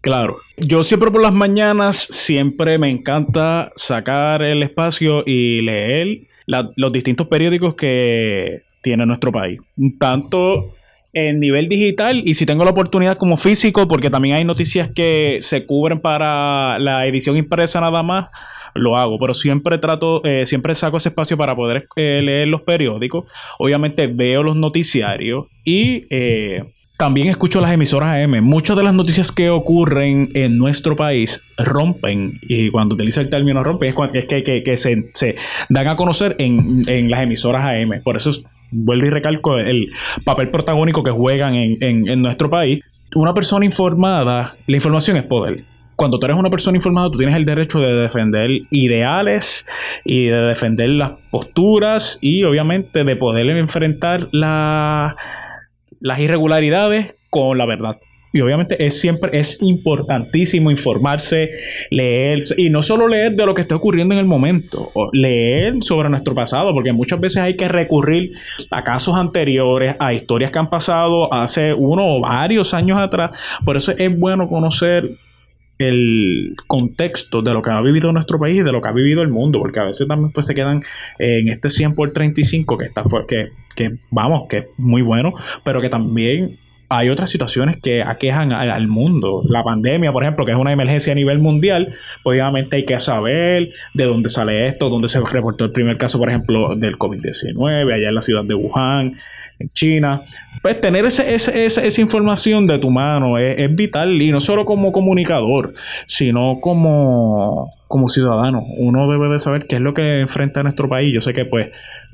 Claro. 0.00 0.36
Yo 0.56 0.84
siempre 0.84 1.10
por 1.10 1.22
las 1.22 1.32
mañanas, 1.32 2.06
siempre 2.10 2.78
me 2.78 2.90
encanta 2.90 3.72
sacar 3.76 4.42
el 4.42 4.62
espacio 4.62 5.22
y 5.26 5.62
leer 5.62 6.26
los 6.46 6.92
distintos 6.92 7.26
periódicos 7.26 7.74
que 7.74 8.62
tiene 8.82 9.06
nuestro 9.06 9.32
país. 9.32 9.60
Tanto 9.98 10.74
en 11.14 11.38
nivel 11.38 11.68
digital 11.68 12.22
y 12.24 12.34
si 12.34 12.44
tengo 12.44 12.64
la 12.64 12.72
oportunidad 12.72 13.16
como 13.16 13.36
físico, 13.36 13.86
porque 13.88 14.10
también 14.10 14.34
hay 14.34 14.44
noticias 14.44 14.90
que 14.94 15.38
se 15.40 15.64
cubren 15.64 16.00
para 16.00 16.78
la 16.78 17.06
edición 17.06 17.36
impresa 17.36 17.80
nada 17.80 18.02
más 18.02 18.26
lo 18.74 18.96
hago, 18.96 19.18
pero 19.18 19.34
siempre 19.34 19.78
trato, 19.78 20.22
eh, 20.24 20.46
siempre 20.46 20.74
saco 20.74 20.96
ese 20.96 21.10
espacio 21.10 21.36
para 21.36 21.54
poder 21.54 21.86
eh, 21.96 22.20
leer 22.22 22.48
los 22.48 22.62
periódicos. 22.62 23.30
Obviamente 23.58 24.06
veo 24.06 24.42
los 24.42 24.56
noticiarios 24.56 25.46
y 25.64 26.06
eh, 26.10 26.64
también 26.98 27.28
escucho 27.28 27.60
las 27.60 27.72
emisoras 27.72 28.12
AM. 28.12 28.42
Muchas 28.42 28.76
de 28.76 28.82
las 28.82 28.94
noticias 28.94 29.32
que 29.32 29.50
ocurren 29.50 30.30
en 30.34 30.58
nuestro 30.58 30.96
país 30.96 31.40
rompen, 31.56 32.40
y 32.42 32.70
cuando 32.70 32.94
utiliza 32.94 33.20
el 33.20 33.30
término 33.30 33.62
rompen, 33.62 33.88
es, 33.88 33.94
cuando, 33.94 34.18
es 34.18 34.26
que, 34.26 34.76
se, 34.76 35.36
dan 35.68 35.88
a 35.88 35.96
conocer 35.96 36.36
en, 36.38 37.10
las 37.10 37.22
emisoras 37.22 37.64
AM. 37.64 38.02
Por 38.02 38.16
eso 38.16 38.30
vuelvo 38.70 39.06
y 39.06 39.10
recalco 39.10 39.58
el 39.58 39.90
papel 40.24 40.50
protagónico 40.50 41.02
que 41.02 41.10
juegan 41.10 41.54
en, 41.54 42.08
en 42.08 42.22
nuestro 42.22 42.50
país. 42.50 42.80
Una 43.14 43.34
persona 43.34 43.64
informada, 43.64 44.56
la 44.66 44.76
información 44.76 45.16
es 45.16 45.22
poder 45.22 45.64
cuando 45.96 46.18
tú 46.18 46.26
eres 46.26 46.36
una 46.36 46.50
persona 46.50 46.76
informada, 46.76 47.10
tú 47.10 47.18
tienes 47.18 47.36
el 47.36 47.44
derecho 47.44 47.80
de 47.80 47.92
defender 47.94 48.50
ideales 48.70 49.66
y 50.04 50.26
de 50.26 50.40
defender 50.40 50.88
las 50.90 51.12
posturas 51.30 52.18
y 52.20 52.44
obviamente 52.44 53.04
de 53.04 53.16
poder 53.16 53.48
enfrentar 53.50 54.28
las 54.32 55.14
irregularidades 56.18 57.14
con 57.30 57.58
la 57.58 57.66
verdad. 57.66 57.96
Y 58.32 58.40
obviamente 58.40 58.84
es 58.84 59.00
siempre, 59.00 59.38
es 59.38 59.62
importantísimo 59.62 60.68
informarse, 60.68 61.50
leer, 61.90 62.40
y 62.56 62.68
no 62.68 62.82
solo 62.82 63.06
leer 63.06 63.36
de 63.36 63.46
lo 63.46 63.54
que 63.54 63.60
está 63.60 63.76
ocurriendo 63.76 64.12
en 64.12 64.18
el 64.18 64.26
momento, 64.26 64.90
leer 65.12 65.74
sobre 65.82 66.08
nuestro 66.08 66.34
pasado, 66.34 66.74
porque 66.74 66.92
muchas 66.92 67.20
veces 67.20 67.42
hay 67.42 67.54
que 67.54 67.68
recurrir 67.68 68.32
a 68.72 68.82
casos 68.82 69.14
anteriores, 69.14 69.94
a 70.00 70.12
historias 70.12 70.50
que 70.50 70.58
han 70.58 70.68
pasado 70.68 71.32
hace 71.32 71.74
uno 71.74 72.16
o 72.16 72.20
varios 72.22 72.74
años 72.74 72.98
atrás. 72.98 73.30
Por 73.64 73.76
eso 73.76 73.92
es 73.96 74.18
bueno 74.18 74.48
conocer 74.48 75.16
el 75.78 76.54
contexto 76.66 77.42
de 77.42 77.52
lo 77.52 77.62
que 77.62 77.70
ha 77.70 77.80
vivido 77.80 78.12
nuestro 78.12 78.38
país 78.38 78.60
y 78.60 78.62
de 78.62 78.72
lo 78.72 78.80
que 78.80 78.88
ha 78.88 78.92
vivido 78.92 79.22
el 79.22 79.28
mundo, 79.28 79.58
porque 79.58 79.80
a 79.80 79.84
veces 79.84 80.06
también 80.06 80.32
pues 80.32 80.46
se 80.46 80.54
quedan 80.54 80.80
en 81.18 81.48
este 81.48 81.70
100 81.70 81.94
por 81.94 82.12
35 82.12 82.78
que 82.78 82.84
está 82.84 83.02
que, 83.26 83.50
que 83.74 83.96
vamos, 84.10 84.46
que 84.48 84.58
es 84.58 84.64
muy 84.76 85.02
bueno, 85.02 85.32
pero 85.64 85.80
que 85.80 85.88
también 85.88 86.58
hay 86.88 87.08
otras 87.08 87.30
situaciones 87.30 87.78
que 87.82 88.02
aquejan 88.02 88.52
al, 88.52 88.86
mundo. 88.88 89.42
La 89.48 89.64
pandemia, 89.64 90.12
por 90.12 90.22
ejemplo, 90.22 90.44
que 90.44 90.52
es 90.52 90.58
una 90.58 90.72
emergencia 90.72 91.12
a 91.12 91.16
nivel 91.16 91.38
mundial, 91.38 91.94
pues 92.22 92.40
obviamente 92.40 92.76
hay 92.76 92.84
que 92.84 92.98
saber 93.00 93.70
de 93.94 94.04
dónde 94.04 94.28
sale 94.28 94.68
esto, 94.68 94.88
dónde 94.88 95.08
se 95.08 95.20
reportó 95.20 95.64
el 95.64 95.72
primer 95.72 95.96
caso, 95.96 96.18
por 96.18 96.28
ejemplo, 96.28 96.76
del 96.76 96.96
COVID-19, 96.96 97.92
allá 97.92 98.08
en 98.08 98.14
la 98.14 98.20
ciudad 98.20 98.44
de 98.44 98.54
Wuhan, 98.54 99.16
China. 99.72 100.22
Pues 100.62 100.80
tener 100.80 101.04
ese, 101.04 101.34
esa 101.34 102.00
información 102.00 102.66
de 102.66 102.78
tu 102.78 102.90
mano 102.90 103.36
es, 103.36 103.74
vital 103.74 104.20
y 104.22 104.30
no 104.30 104.40
solo 104.40 104.64
como 104.64 104.92
comunicador, 104.92 105.74
sino 106.06 106.58
como, 106.60 107.70
como 107.86 108.08
ciudadano. 108.08 108.64
Uno 108.78 109.10
debe 109.10 109.28
de 109.28 109.38
saber 109.38 109.66
qué 109.66 109.76
es 109.76 109.82
lo 109.82 109.92
que 109.92 110.20
enfrenta 110.20 110.62
nuestro 110.62 110.88
país. 110.88 111.12
Yo 111.12 111.20
sé 111.20 111.34
que 111.34 111.44
pues 111.44 111.68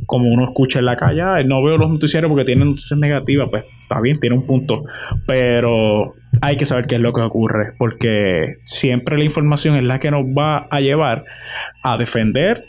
como 0.07 0.29
uno 0.29 0.45
escucha 0.45 0.81
en 0.81 0.87
la 0.87 0.97
calle, 0.97 1.45
no 1.45 1.63
veo 1.63 1.79
los 1.79 1.91
noticiarios 1.91 2.29
porque 2.29 2.45
tienen 2.45 2.71
noticias 2.71 2.99
negativas, 2.99 3.49
pues 3.51 3.65
está 3.83 4.01
bien, 4.01 4.19
tiene 4.19 4.37
un 4.37 4.47
punto, 4.47 4.85
pero 5.27 6.15
hay 6.41 6.57
que 6.57 6.65
saber 6.65 6.87
qué 6.87 6.97
es 6.97 7.01
lo 7.01 7.13
que 7.13 7.21
ocurre, 7.21 7.75
porque 7.79 8.57
siempre 8.65 9.19
la 9.19 9.25
información 9.25 9.77
es 9.77 9.85
la 9.85 9.99
que 9.99 10.11
nos 10.11 10.25
va 10.25 10.67
a 10.71 10.81
llevar 10.81 11.25
a 11.83 11.97
defender, 11.97 12.65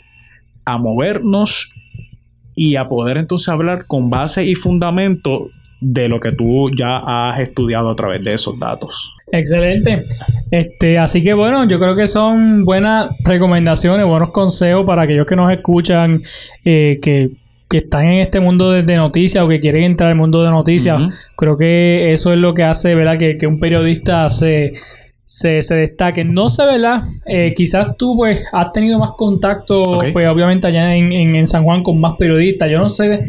a 0.64 0.78
movernos 0.78 1.72
y 2.54 2.76
a 2.76 2.88
poder 2.88 3.16
entonces 3.18 3.48
hablar 3.48 3.86
con 3.86 4.10
base 4.10 4.44
y 4.44 4.54
fundamento 4.54 5.50
de 5.80 6.08
lo 6.08 6.20
que 6.20 6.30
tú 6.30 6.70
ya 6.70 6.98
has 7.04 7.40
estudiado 7.40 7.90
a 7.90 7.96
través 7.96 8.24
de 8.24 8.34
esos 8.34 8.58
datos. 8.58 9.16
Excelente. 9.32 10.04
Este, 10.50 10.96
así 10.98 11.22
que 11.22 11.34
bueno, 11.34 11.66
yo 11.68 11.80
creo 11.80 11.96
que 11.96 12.06
son 12.06 12.64
buenas 12.64 13.10
recomendaciones, 13.24 14.06
buenos 14.06 14.30
consejos 14.30 14.84
para 14.86 15.02
aquellos 15.02 15.26
que 15.26 15.34
nos 15.34 15.50
escuchan, 15.50 16.22
eh, 16.64 16.98
que, 17.02 17.30
están 17.72 18.04
en 18.04 18.18
este 18.20 18.38
mundo 18.38 18.70
de, 18.70 18.96
noticias 18.96 19.42
o 19.42 19.48
que 19.48 19.58
quieren 19.58 19.84
entrar 19.84 20.10
al 20.10 20.16
mundo 20.16 20.44
de 20.44 20.50
noticias. 20.50 21.00
Creo 21.38 21.56
que 21.56 22.12
eso 22.12 22.30
es 22.34 22.38
lo 22.38 22.52
que 22.52 22.64
hace, 22.64 22.94
¿verdad? 22.94 23.16
Que, 23.16 23.38
que 23.38 23.46
un 23.46 23.58
periodista 23.58 24.28
se 24.28 24.74
se, 25.24 25.62
se 25.62 25.74
destaquen. 25.74 26.34
No 26.34 26.50
sé, 26.50 26.64
¿verdad? 26.64 27.02
Eh, 27.26 27.52
quizás 27.54 27.96
tú, 27.96 28.16
pues, 28.16 28.44
has 28.52 28.72
tenido 28.72 28.98
más 28.98 29.10
contacto, 29.16 29.98
pues, 30.12 30.28
obviamente 30.28 30.66
allá 30.68 30.94
en, 30.94 31.12
en, 31.12 31.46
San 31.46 31.64
Juan 31.64 31.82
con 31.82 32.00
más 32.00 32.14
periodistas. 32.18 32.70
Yo 32.70 32.78
no 32.78 32.88
sé 32.88 33.20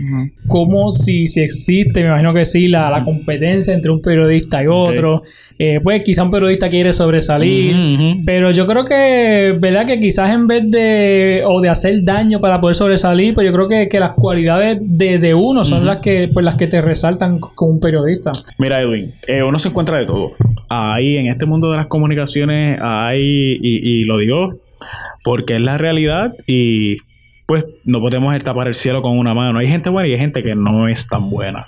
cómo, 0.48 0.92
si, 0.92 1.28
si 1.28 1.42
existe, 1.42 2.02
me 2.02 2.08
imagino 2.08 2.34
que 2.34 2.46
sí, 2.46 2.68
la, 2.68 2.90
la 2.90 3.04
competencia 3.04 3.74
entre 3.74 3.92
un 3.92 4.02
periodista 4.02 4.64
y 4.64 4.68
otro. 4.68 5.22
Eh, 5.58 5.80
pues, 5.82 6.02
quizás 6.04 6.26
un 6.26 6.32
periodista 6.32 6.68
quiere 6.68 6.94
sobresalir. 6.94 7.76
Pero 8.26 8.52
yo 8.52 8.66
creo 8.68 8.84
que, 8.84 9.56
¿verdad? 9.60 9.86
Que 9.86 10.00
quizás 10.00 10.32
en 10.32 10.48
vez 10.48 10.70
de, 10.70 11.44
o 11.46 11.62
de 11.62 11.70
hacer 11.70 12.04
daño 12.04 12.40
para 12.40 12.60
poder 12.60 12.76
sobresalir, 12.76 13.34
pues 13.34 13.46
yo 13.46 13.54
creo 13.54 13.68
que, 13.68 13.88
que 13.88 14.00
las 14.00 14.14
cualidades 14.14 14.80
de, 14.82 15.20
de 15.20 15.34
uno 15.34 15.64
son 15.64 15.86
las 15.86 15.98
que, 15.98 16.30
pues, 16.34 16.44
las 16.44 16.56
que 16.56 16.68
te 16.68 16.82
resaltan 16.82 17.40
como 17.40 17.72
un 17.72 17.80
periodista. 17.80 18.32
Mira, 18.58 18.80
Edwin, 18.80 19.14
eh, 19.28 19.44
uno 19.44 19.60
se 19.60 19.70
encuentra 19.70 20.00
de 20.00 20.06
todo. 20.06 20.32
Ahí, 20.70 21.18
en 21.18 21.28
este 21.28 21.46
mundo 21.46 21.70
de 21.70 21.78
las 21.78 21.88
comunicaciones 21.88 22.80
hay, 22.82 23.58
y, 23.62 24.04
lo 24.06 24.18
digo 24.18 24.60
porque 25.24 25.56
es 25.56 25.62
la 25.62 25.78
realidad 25.78 26.34
y 26.46 26.98
pues 27.46 27.66
no 27.86 28.02
podemos 28.02 28.38
tapar 28.44 28.68
el 28.68 28.76
cielo 28.76 29.02
con 29.02 29.18
una 29.18 29.34
mano. 29.34 29.60
Hay 29.60 29.68
gente 29.68 29.90
buena 29.90 30.08
y 30.08 30.14
hay 30.14 30.20
gente 30.20 30.42
que 30.42 30.56
no 30.56 30.88
es 30.88 31.08
tan 31.08 31.30
buena. 31.30 31.68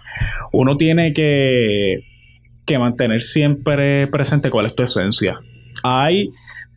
Uno 0.51 0.75
tiene 0.77 1.13
que, 1.13 2.03
que 2.65 2.79
mantener 2.79 3.21
siempre 3.21 4.07
presente 4.07 4.49
cuál 4.49 4.65
es 4.65 4.75
tu 4.75 4.83
esencia. 4.83 5.39
Hay 5.83 6.29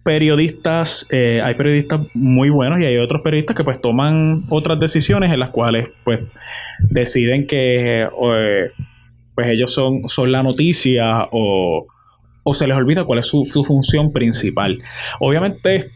periodistas, 0.04 1.06
eh, 1.10 1.40
hay 1.42 1.54
periodistas 1.54 2.00
muy 2.14 2.50
buenos 2.50 2.80
y 2.80 2.84
hay 2.84 2.96
otros 2.96 3.20
periodistas 3.22 3.54
que 3.54 3.64
pues 3.64 3.80
toman 3.80 4.44
otras 4.48 4.80
decisiones 4.80 5.30
en 5.32 5.38
las 5.38 5.50
cuales 5.50 5.90
pues 6.04 6.20
deciden 6.88 7.46
que 7.46 8.02
eh, 8.02 8.70
pues 9.34 9.48
ellos 9.48 9.72
son, 9.72 10.08
son 10.08 10.32
la 10.32 10.42
noticia 10.42 11.28
o, 11.30 11.86
o 12.48 12.54
se 12.54 12.66
les 12.66 12.76
olvida 12.76 13.04
cuál 13.04 13.18
es 13.18 13.26
su, 13.26 13.44
su 13.44 13.64
función 13.64 14.12
principal. 14.12 14.78
Obviamente 15.20 15.90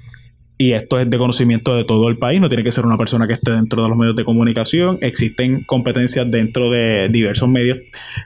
y 0.63 0.75
esto 0.75 1.01
es 1.01 1.11
de 1.11 1.19
conocimiento 1.19 1.75
de 1.75 1.85
todo 1.85 2.09
el 2.09 2.19
país, 2.19 2.41
no 2.41 2.49
tiene 2.49 2.63
que 2.63 2.71
ser 2.71 2.87
una 2.87 2.97
persona 2.97 3.27
que 3.27 3.33
esté 3.33 3.51
dentro 3.51 3.83
de 3.83 3.89
los 3.89 3.99
medios 3.99 4.15
de 4.15 4.25
comunicación, 4.25 4.97
existen 5.01 5.65
competencias 5.65 6.31
dentro 6.31 6.71
de 6.71 7.09
diversos 7.11 7.49
medios 7.49 7.79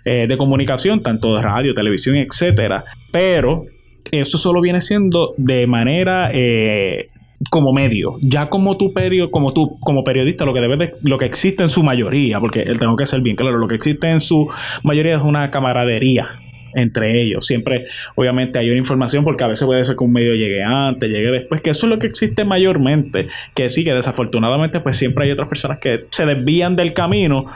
eh, 0.05 0.27
de 0.29 0.37
comunicación, 0.37 1.03
tanto 1.03 1.35
de 1.35 1.41
radio, 1.41 1.72
televisión, 1.72 2.16
etcétera, 2.16 2.85
pero 3.11 3.64
eso 4.11 4.37
solo 4.37 4.61
viene 4.61 4.83
siendo 4.83 5.33
de 5.39 5.66
manera 5.66 6.31
eh, 6.31 7.09
como 7.51 7.72
medio. 7.72 8.18
Ya 8.20 8.51
como 8.51 8.77
tu 8.77 8.93
period, 8.93 9.31
como 9.31 9.55
tú, 9.55 9.79
como 9.81 10.05
periodista, 10.05 10.45
lo 10.45 10.53
que 10.53 10.61
debe 10.61 10.91
lo 11.05 11.16
que 11.16 11.24
existe 11.24 11.62
en 11.62 11.70
su 11.70 11.83
mayoría, 11.83 12.39
porque 12.39 12.64
tengo 12.79 12.97
que 12.97 13.07
ser 13.07 13.22
bien 13.22 13.37
claro, 13.37 13.57
lo 13.57 13.66
que 13.66 13.77
existe 13.77 14.11
en 14.11 14.20
su 14.20 14.47
mayoría 14.83 15.16
es 15.16 15.22
una 15.22 15.51
camaradería 15.51 16.41
entre 16.77 17.20
ellos. 17.20 17.47
Siempre, 17.47 17.85
obviamente, 18.14 18.59
hay 18.59 18.68
una 18.68 18.79
información 18.79 19.24
porque 19.24 19.43
a 19.43 19.49
veces 19.49 19.66
puede 19.66 19.85
ser 19.85 19.97
que 19.97 20.05
un 20.05 20.12
medio 20.12 20.35
llegue 20.35 20.62
antes, 20.62 21.11
llegue 21.11 21.31
después, 21.31 21.61
que 21.61 21.70
eso 21.70 21.87
es 21.87 21.91
lo 21.91 21.99
que 21.99 22.07
existe 22.07 22.45
mayormente. 22.45 23.29
Que 23.55 23.68
sí, 23.68 23.83
que 23.83 23.95
desafortunadamente, 23.95 24.81
pues 24.81 24.97
siempre 24.97 25.24
hay 25.24 25.31
otras 25.31 25.49
personas 25.49 25.79
que 25.79 26.05
se 26.11 26.27
desvían 26.27 26.77
del 26.77 26.93
camino, 26.93 27.47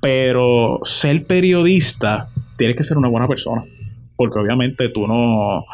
pero 0.00 0.80
ser 0.82 1.24
periodista, 1.24 2.28
tienes 2.56 2.76
que 2.76 2.82
ser 2.82 2.98
una 2.98 3.08
buena 3.08 3.28
persona. 3.28 3.64
Porque 4.16 4.38
obviamente 4.38 4.88
tú 4.88 5.06
no 5.06 5.64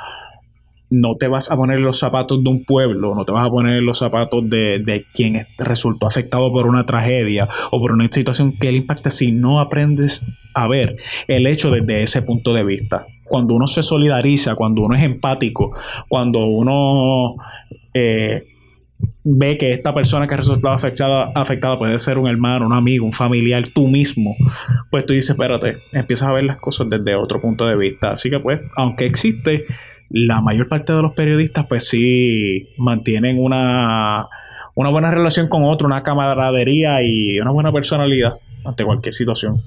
no 0.91 1.17
te 1.17 1.29
vas 1.29 1.51
a 1.51 1.57
poner 1.57 1.81
los 1.81 1.99
zapatos 1.99 2.43
de 2.43 2.51
un 2.51 2.65
pueblo, 2.65 3.15
no 3.15 3.25
te 3.25 3.33
vas 3.33 3.47
a 3.47 3.51
poner 3.51 3.83
los 3.83 3.99
zapatos 3.99 4.49
de, 4.49 4.81
de, 4.85 5.05
quien 5.13 5.47
resultó 5.59 6.07
afectado 6.07 6.51
por 6.53 6.67
una 6.67 6.87
tragedia 6.87 7.49
o 7.71 7.81
por 7.81 7.93
una 7.93 8.09
situación 8.11 8.53
que 8.59 8.73
le 8.73 8.79
impacta 8.79 9.11
si 9.11 9.33
no 9.33 9.61
aprendes 9.61 10.25
a 10.55 10.67
ver 10.67 10.97
el 11.27 11.47
hecho 11.47 11.71
desde 11.71 12.03
ese 12.03 12.23
punto 12.23 12.55
de 12.55 12.65
vista. 12.65 13.07
Cuando 13.25 13.55
uno 13.55 13.67
se 13.67 13.83
solidariza, 13.83 14.55
cuando 14.55 14.83
uno 14.83 14.97
es 14.97 15.03
empático, 15.03 15.75
cuando 16.09 16.47
uno 16.47 17.37
eh, 17.93 18.47
ve 19.25 19.59
que 19.59 19.73
esta 19.73 19.95
persona 19.95 20.27
que 20.27 20.35
ha 20.35 20.39
resultado 20.39 20.75
afectada, 20.75 21.31
afectada 21.35 21.79
puede 21.79 21.99
ser 21.99 22.19
un 22.19 22.29
hermano, 22.29 22.67
un 22.67 22.73
amigo, 22.73 23.05
un 23.05 23.13
familiar, 23.13 23.69
tú 23.69 23.87
mismo, 23.87 24.35
pues 24.91 25.05
tú 25.05 25.13
dices, 25.13 25.31
espérate, 25.31 25.79
empiezas 25.93 26.29
a 26.29 26.33
ver 26.33 26.45
las 26.45 26.57
cosas 26.57 26.89
desde 26.89 27.15
otro 27.15 27.41
punto 27.41 27.67
de 27.67 27.77
vista. 27.77 28.13
Así 28.13 28.31
que 28.31 28.41
pues, 28.41 28.61
aunque 28.77 29.05
existe 29.05 29.67
la 30.11 30.41
mayor 30.41 30.69
parte 30.69 30.93
de 30.93 31.03
los 31.03 31.13
periodistas 31.13 31.67
pues 31.67 31.89
sí 31.89 32.71
mantienen 32.77 33.39
una, 33.39 34.27
una 34.75 34.91
buena 34.91 35.11
relación 35.11 35.49
con 35.49 35.65
otro, 35.65 35.87
una 35.87 36.03
camaradería 36.03 37.03
y 37.03 37.39
una 37.41 37.51
buena 37.51 37.73
personalidad 37.73 38.35
ante 38.65 38.85
cualquier 38.85 39.15
situación. 39.15 39.63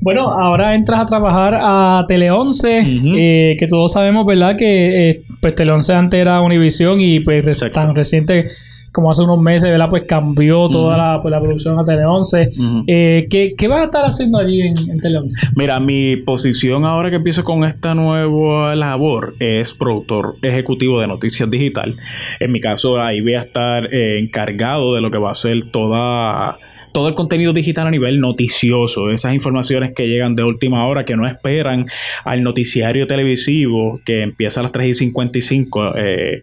Bueno, 0.00 0.30
ahora 0.30 0.74
entras 0.74 1.00
a 1.00 1.06
trabajar 1.06 1.54
a 1.58 2.04
Tele 2.06 2.30
11, 2.30 2.82
eh, 3.16 3.56
que 3.58 3.66
todos 3.66 3.92
sabemos, 3.92 4.26
¿verdad? 4.26 4.56
Que 4.56 5.10
eh, 5.10 5.24
pues 5.40 5.54
Tele 5.54 5.72
11 5.72 5.94
antes 5.94 6.20
era 6.20 6.40
Univisión 6.40 7.00
y 7.00 7.20
pues 7.20 7.64
tan 7.72 7.94
reciente 7.94 8.46
como 8.94 9.10
hace 9.10 9.22
unos 9.22 9.40
meses, 9.40 9.68
¿verdad? 9.68 9.88
Pues 9.90 10.04
cambió 10.06 10.68
toda 10.68 10.96
la, 10.96 11.20
pues, 11.20 11.32
la, 11.32 11.40
producción 11.40 11.76
a 11.80 11.82
Tele 11.82 12.06
11. 12.06 12.48
Eh, 12.86 13.26
¿qué, 13.28 13.68
vas 13.68 13.80
a 13.80 13.84
estar 13.84 14.04
haciendo 14.04 14.38
allí 14.38 14.60
en, 14.60 15.00
Tele 15.00 15.18
11? 15.18 15.48
Mira, 15.56 15.80
mi 15.80 16.16
posición 16.18 16.84
ahora 16.84 17.10
que 17.10 17.16
empiezo 17.16 17.42
con 17.42 17.64
esta 17.64 17.96
nueva 17.96 18.76
labor 18.76 19.34
es 19.40 19.74
productor 19.74 20.36
ejecutivo 20.42 21.00
de 21.00 21.08
Noticias 21.08 21.50
Digital. 21.50 21.96
En 22.38 22.52
mi 22.52 22.60
caso, 22.60 23.00
ahí 23.00 23.20
voy 23.20 23.34
a 23.34 23.40
estar 23.40 23.92
eh, 23.92 24.20
encargado 24.20 24.94
de 24.94 25.00
lo 25.00 25.10
que 25.10 25.18
va 25.18 25.32
a 25.32 25.34
ser 25.34 25.72
toda 25.72 26.56
todo 26.92 27.08
el 27.08 27.14
contenido 27.14 27.52
digital 27.52 27.88
a 27.88 27.90
nivel 27.90 28.20
noticioso, 28.20 29.10
esas 29.10 29.34
informaciones 29.34 29.92
que 29.92 30.06
llegan 30.06 30.36
de 30.36 30.44
última 30.44 30.86
hora, 30.86 31.04
que 31.04 31.16
no 31.16 31.26
esperan 31.26 31.86
al 32.24 32.44
noticiario 32.44 33.08
televisivo 33.08 34.00
que 34.04 34.22
empieza 34.22 34.60
a 34.60 34.62
las 34.62 34.70
3 34.70 34.90
y 34.90 34.94
55. 34.94 35.96
Eh, 35.96 36.42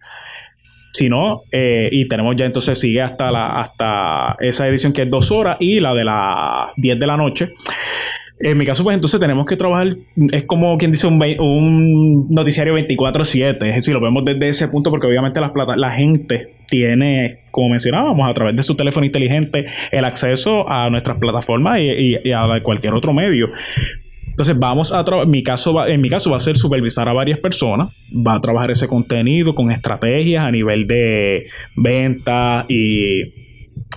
si 0.94 1.10
no, 1.10 1.44
eh, 1.52 1.90
y 1.92 2.08
tenemos 2.08 2.36
ya 2.36 2.46
entonces 2.46 2.80
sigue 2.80 3.02
hasta 3.02 3.32
la 3.32 3.62
hasta 3.62 4.36
esa 4.40 4.68
edición 4.68 4.94
que 4.94 5.04
es 5.04 5.10
dos 5.10 5.32
horas 5.32 5.58
y 5.60 5.80
la 5.80 5.94
de 5.94 6.04
las 6.04 6.70
10 6.78 7.00
de 7.00 7.08
la 7.08 7.18
noche. 7.18 7.50
En 8.44 8.58
mi 8.58 8.66
caso, 8.66 8.84
pues 8.84 8.96
entonces 8.96 9.20
tenemos 9.20 9.46
que 9.46 9.56
trabajar, 9.56 9.90
es 10.32 10.44
como 10.44 10.76
quien 10.80 10.92
dice 10.92 11.06
un, 11.06 11.22
un 11.40 12.28
noticiario 12.30 12.74
24/7, 12.74 13.68
es 13.68 13.76
decir, 13.76 13.94
lo 13.94 14.02
vemos 14.02 14.26
desde 14.26 14.50
ese 14.50 14.68
punto 14.68 14.90
porque 14.90 15.06
obviamente 15.06 15.40
las 15.40 15.52
plata, 15.52 15.76
la 15.76 15.92
gente 15.92 16.56
tiene, 16.68 17.42
como 17.52 17.70
mencionábamos, 17.70 18.28
a 18.28 18.34
través 18.34 18.56
de 18.56 18.64
su 18.64 18.76
teléfono 18.76 19.06
inteligente 19.06 19.66
el 19.92 20.06
acceso 20.06 20.68
a 20.68 20.90
nuestras 20.90 21.18
plataformas 21.18 21.80
y, 21.82 22.18
y 22.24 22.32
a 22.32 22.48
cualquier 22.64 22.96
otro 22.96 23.14
medio. 23.14 23.50
Entonces 24.42 24.60
vamos 24.60 24.92
a 24.92 25.06
mi 25.28 25.44
caso 25.44 25.86
en 25.86 26.02
mi 26.02 26.10
caso 26.10 26.32
va 26.32 26.38
a 26.38 26.40
ser 26.40 26.58
supervisar 26.58 27.08
a 27.08 27.14
varias 27.14 27.38
personas, 27.38 27.90
va 28.12 28.34
a 28.34 28.42
trabajar 28.42 28.72
ese 28.72 28.88
contenido 28.88 29.54
con 29.54 29.70
estrategias 29.70 30.48
a 30.48 30.50
nivel 30.50 30.88
de 30.88 31.46
venta 31.76 32.66
y 32.68 33.22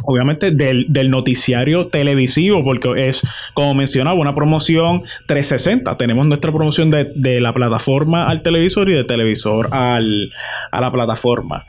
obviamente 0.04 0.50
del, 0.50 1.10
noticiario 1.10 1.88
televisivo, 1.88 2.62
porque 2.62 2.90
es, 3.08 3.22
como 3.54 3.74
mencionaba, 3.74 4.20
una 4.20 4.34
promoción 4.34 5.04
360. 5.28 5.96
Tenemos 5.96 6.26
nuestra 6.26 6.52
promoción 6.52 6.90
de, 6.90 7.40
la 7.40 7.54
plataforma 7.54 8.28
al 8.28 8.42
televisor 8.42 8.90
y 8.90 8.92
de 8.92 9.04
televisor 9.04 9.70
al, 9.72 10.30
a 10.70 10.78
la 10.78 10.92
plataforma. 10.92 11.64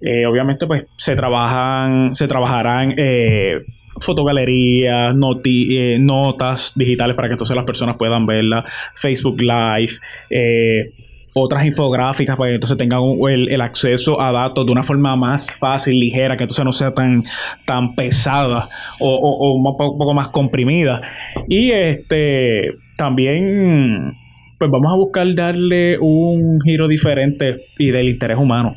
Eh, 0.00 0.24
obviamente, 0.26 0.68
pues 0.68 0.86
se 0.96 1.16
trabajan, 1.16 2.14
se 2.14 2.28
trabajarán 2.28 2.94
eh, 2.96 3.64
fotogalerías, 3.98 5.14
eh, 5.44 5.98
notas 6.00 6.72
digitales 6.74 7.16
para 7.16 7.28
que 7.28 7.32
entonces 7.32 7.56
las 7.56 7.64
personas 7.64 7.96
puedan 7.96 8.26
verla, 8.26 8.64
Facebook 8.94 9.40
Live, 9.40 9.94
eh, 10.30 10.92
otras 11.32 11.64
infográficas 11.64 12.36
para 12.36 12.50
que 12.50 12.54
entonces 12.56 12.76
tengan 12.76 13.00
el, 13.28 13.60
acceso 13.60 14.20
a 14.20 14.32
datos 14.32 14.66
de 14.66 14.72
una 14.72 14.82
forma 14.82 15.14
más 15.16 15.54
fácil, 15.56 15.98
ligera, 15.98 16.36
que 16.36 16.44
entonces 16.44 16.64
no 16.64 16.72
sea 16.72 16.92
tan, 16.92 17.24
tan 17.64 17.94
pesada 17.94 18.68
o, 18.98 19.54
un 19.54 19.76
poco, 19.76 20.12
más 20.14 20.28
comprimida. 20.28 21.00
Y 21.48 21.70
este 21.70 22.72
también 22.96 24.14
pues 24.58 24.70
vamos 24.70 24.92
a 24.92 24.96
buscar 24.96 25.34
darle 25.34 25.98
un 25.98 26.60
giro 26.60 26.86
diferente 26.86 27.68
y 27.78 27.90
del 27.90 28.10
interés 28.10 28.36
humano 28.36 28.74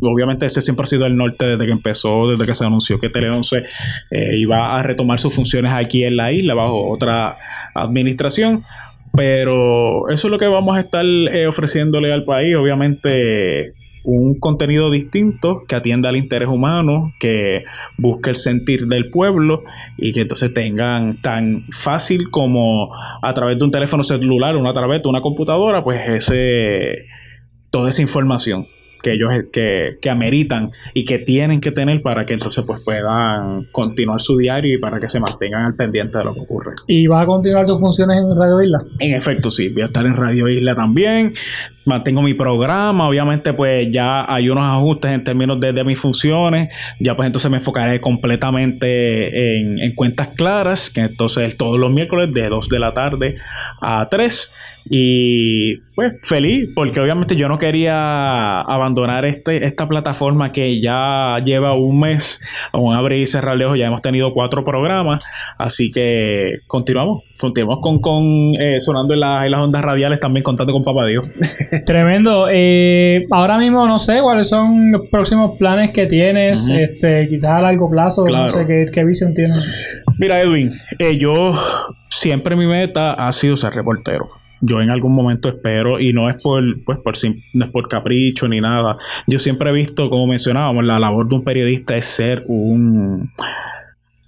obviamente 0.00 0.46
ese 0.46 0.60
siempre 0.60 0.84
ha 0.84 0.86
sido 0.86 1.06
el 1.06 1.16
norte 1.16 1.46
desde 1.46 1.66
que 1.66 1.72
empezó, 1.72 2.28
desde 2.28 2.46
que 2.46 2.54
se 2.54 2.64
anunció 2.64 2.98
que 2.98 3.10
Tele 3.10 3.30
11 3.30 3.62
eh, 4.10 4.36
iba 4.36 4.76
a 4.76 4.82
retomar 4.82 5.18
sus 5.18 5.34
funciones 5.34 5.72
aquí 5.72 6.04
en 6.04 6.16
la 6.16 6.32
isla 6.32 6.54
bajo 6.54 6.88
otra 6.90 7.36
administración. 7.74 8.64
Pero 9.12 10.08
eso 10.08 10.28
es 10.28 10.30
lo 10.30 10.38
que 10.38 10.46
vamos 10.46 10.76
a 10.76 10.80
estar 10.80 11.04
eh, 11.04 11.46
ofreciéndole 11.46 12.12
al 12.12 12.24
país. 12.24 12.54
Obviamente 12.56 13.74
un 14.02 14.38
contenido 14.38 14.90
distinto 14.90 15.64
que 15.68 15.74
atienda 15.74 16.08
al 16.08 16.16
interés 16.16 16.48
humano, 16.48 17.12
que 17.20 17.64
busque 17.98 18.30
el 18.30 18.36
sentir 18.36 18.86
del 18.86 19.10
pueblo 19.10 19.62
y 19.98 20.12
que 20.12 20.22
entonces 20.22 20.54
tengan 20.54 21.20
tan 21.20 21.66
fácil 21.70 22.30
como 22.30 22.90
a 23.20 23.34
través 23.34 23.58
de 23.58 23.64
un 23.64 23.70
teléfono 23.70 24.02
celular 24.02 24.56
o 24.56 24.68
a 24.68 24.72
través 24.72 25.02
de 25.02 25.08
una 25.08 25.20
computadora, 25.20 25.84
pues 25.84 26.00
ese 26.08 27.06
toda 27.70 27.90
esa 27.90 28.00
información 28.00 28.66
que 29.02 29.12
ellos 29.12 29.30
que, 29.52 29.98
que, 30.00 30.10
ameritan 30.10 30.70
y 30.94 31.04
que 31.04 31.18
tienen 31.18 31.60
que 31.60 31.72
tener 31.72 32.02
para 32.02 32.26
que 32.26 32.34
entonces 32.34 32.64
pues 32.66 32.80
puedan 32.84 33.64
continuar 33.72 34.20
su 34.20 34.36
diario 34.36 34.74
y 34.74 34.78
para 34.78 35.00
que 35.00 35.08
se 35.08 35.20
mantengan 35.20 35.64
al 35.64 35.74
pendiente 35.74 36.18
de 36.18 36.24
lo 36.24 36.34
que 36.34 36.40
ocurre. 36.40 36.74
¿Y 36.86 37.06
vas 37.06 37.22
a 37.22 37.26
continuar 37.26 37.66
tus 37.66 37.80
funciones 37.80 38.18
en 38.18 38.36
Radio 38.36 38.60
Isla? 38.60 38.78
En 38.98 39.14
efecto, 39.14 39.50
sí, 39.50 39.68
voy 39.68 39.82
a 39.82 39.86
estar 39.86 40.04
en 40.06 40.16
Radio 40.16 40.48
Isla 40.48 40.74
también. 40.74 41.32
Mantengo 41.86 42.22
mi 42.22 42.34
programa, 42.34 43.08
obviamente 43.08 43.52
pues 43.54 43.88
ya 43.90 44.32
hay 44.32 44.50
unos 44.50 44.64
ajustes 44.64 45.10
en 45.12 45.24
términos 45.24 45.58
de, 45.58 45.72
de 45.72 45.82
mis 45.82 45.98
funciones, 45.98 46.68
ya 47.00 47.16
pues 47.16 47.26
entonces 47.26 47.50
me 47.50 47.56
enfocaré 47.56 48.00
completamente 48.00 49.58
en, 49.58 49.78
en 49.78 49.94
cuentas 49.94 50.28
claras, 50.28 50.90
que 50.90 51.00
entonces 51.00 51.56
todos 51.56 51.78
los 51.78 51.90
miércoles 51.90 52.32
de 52.34 52.48
2 52.48 52.68
de 52.68 52.78
la 52.78 52.92
tarde 52.92 53.36
a 53.80 54.08
3 54.10 54.52
y 54.84 55.76
pues 55.94 56.14
feliz, 56.22 56.70
porque 56.74 57.00
obviamente 57.00 57.36
yo 57.36 57.48
no 57.48 57.58
quería 57.58 58.60
abandonar 58.62 59.24
este, 59.24 59.66
esta 59.66 59.86
plataforma 59.86 60.52
que 60.52 60.80
ya 60.80 61.38
lleva 61.44 61.74
un 61.74 62.00
mes, 62.00 62.40
aún 62.72 62.94
abrir 62.94 63.20
y 63.20 63.26
cerrar 63.26 63.56
lejos, 63.56 63.78
ya 63.78 63.86
hemos 63.86 64.00
tenido 64.00 64.32
cuatro 64.32 64.64
programas, 64.64 65.24
así 65.58 65.90
que 65.90 66.60
continuamos, 66.66 67.24
continuamos 67.38 67.80
con, 67.82 68.00
con 68.00 68.54
eh, 68.58 68.80
sonando 68.80 69.14
en, 69.14 69.20
las 69.20 69.60
ondas 69.60 69.82
radiales 69.82 70.20
también 70.20 70.42
contando 70.42 70.72
con 70.72 70.82
Papá 70.82 71.06
Dios. 71.06 71.30
Tremendo. 71.86 72.46
Eh, 72.50 73.26
ahora 73.30 73.58
mismo 73.58 73.86
no 73.86 73.98
sé 73.98 74.20
cuáles 74.22 74.48
son 74.48 74.92
los 74.92 75.02
próximos 75.10 75.58
planes 75.58 75.90
que 75.90 76.06
tienes, 76.06 76.68
este, 76.68 77.28
quizás 77.28 77.50
a 77.52 77.60
largo 77.60 77.90
plazo, 77.90 78.26
no 78.26 78.48
sé 78.48 78.66
qué, 78.66 78.86
qué 78.92 79.04
visión 79.04 79.34
tienes. 79.34 80.02
Mira, 80.18 80.40
Edwin, 80.40 80.70
eh, 80.98 81.18
yo 81.18 81.54
siempre 82.08 82.56
mi 82.56 82.66
meta 82.66 83.12
ha 83.12 83.32
sido 83.32 83.56
ser 83.56 83.74
reportero 83.74 84.39
yo 84.60 84.80
en 84.80 84.90
algún 84.90 85.14
momento 85.14 85.48
espero, 85.48 86.00
y 86.00 86.12
no 86.12 86.28
es 86.28 86.36
por, 86.40 86.62
pues 86.84 86.98
por, 86.98 87.14
no 87.54 87.64
es 87.64 87.70
por 87.70 87.88
capricho 87.88 88.48
ni 88.48 88.60
nada. 88.60 88.98
Yo 89.26 89.38
siempre 89.38 89.70
he 89.70 89.72
visto, 89.72 90.10
como 90.10 90.26
mencionábamos, 90.26 90.84
la 90.84 90.98
labor 90.98 91.28
de 91.28 91.34
un 91.34 91.44
periodista 91.44 91.96
es 91.96 92.06
ser 92.06 92.44
un 92.46 93.24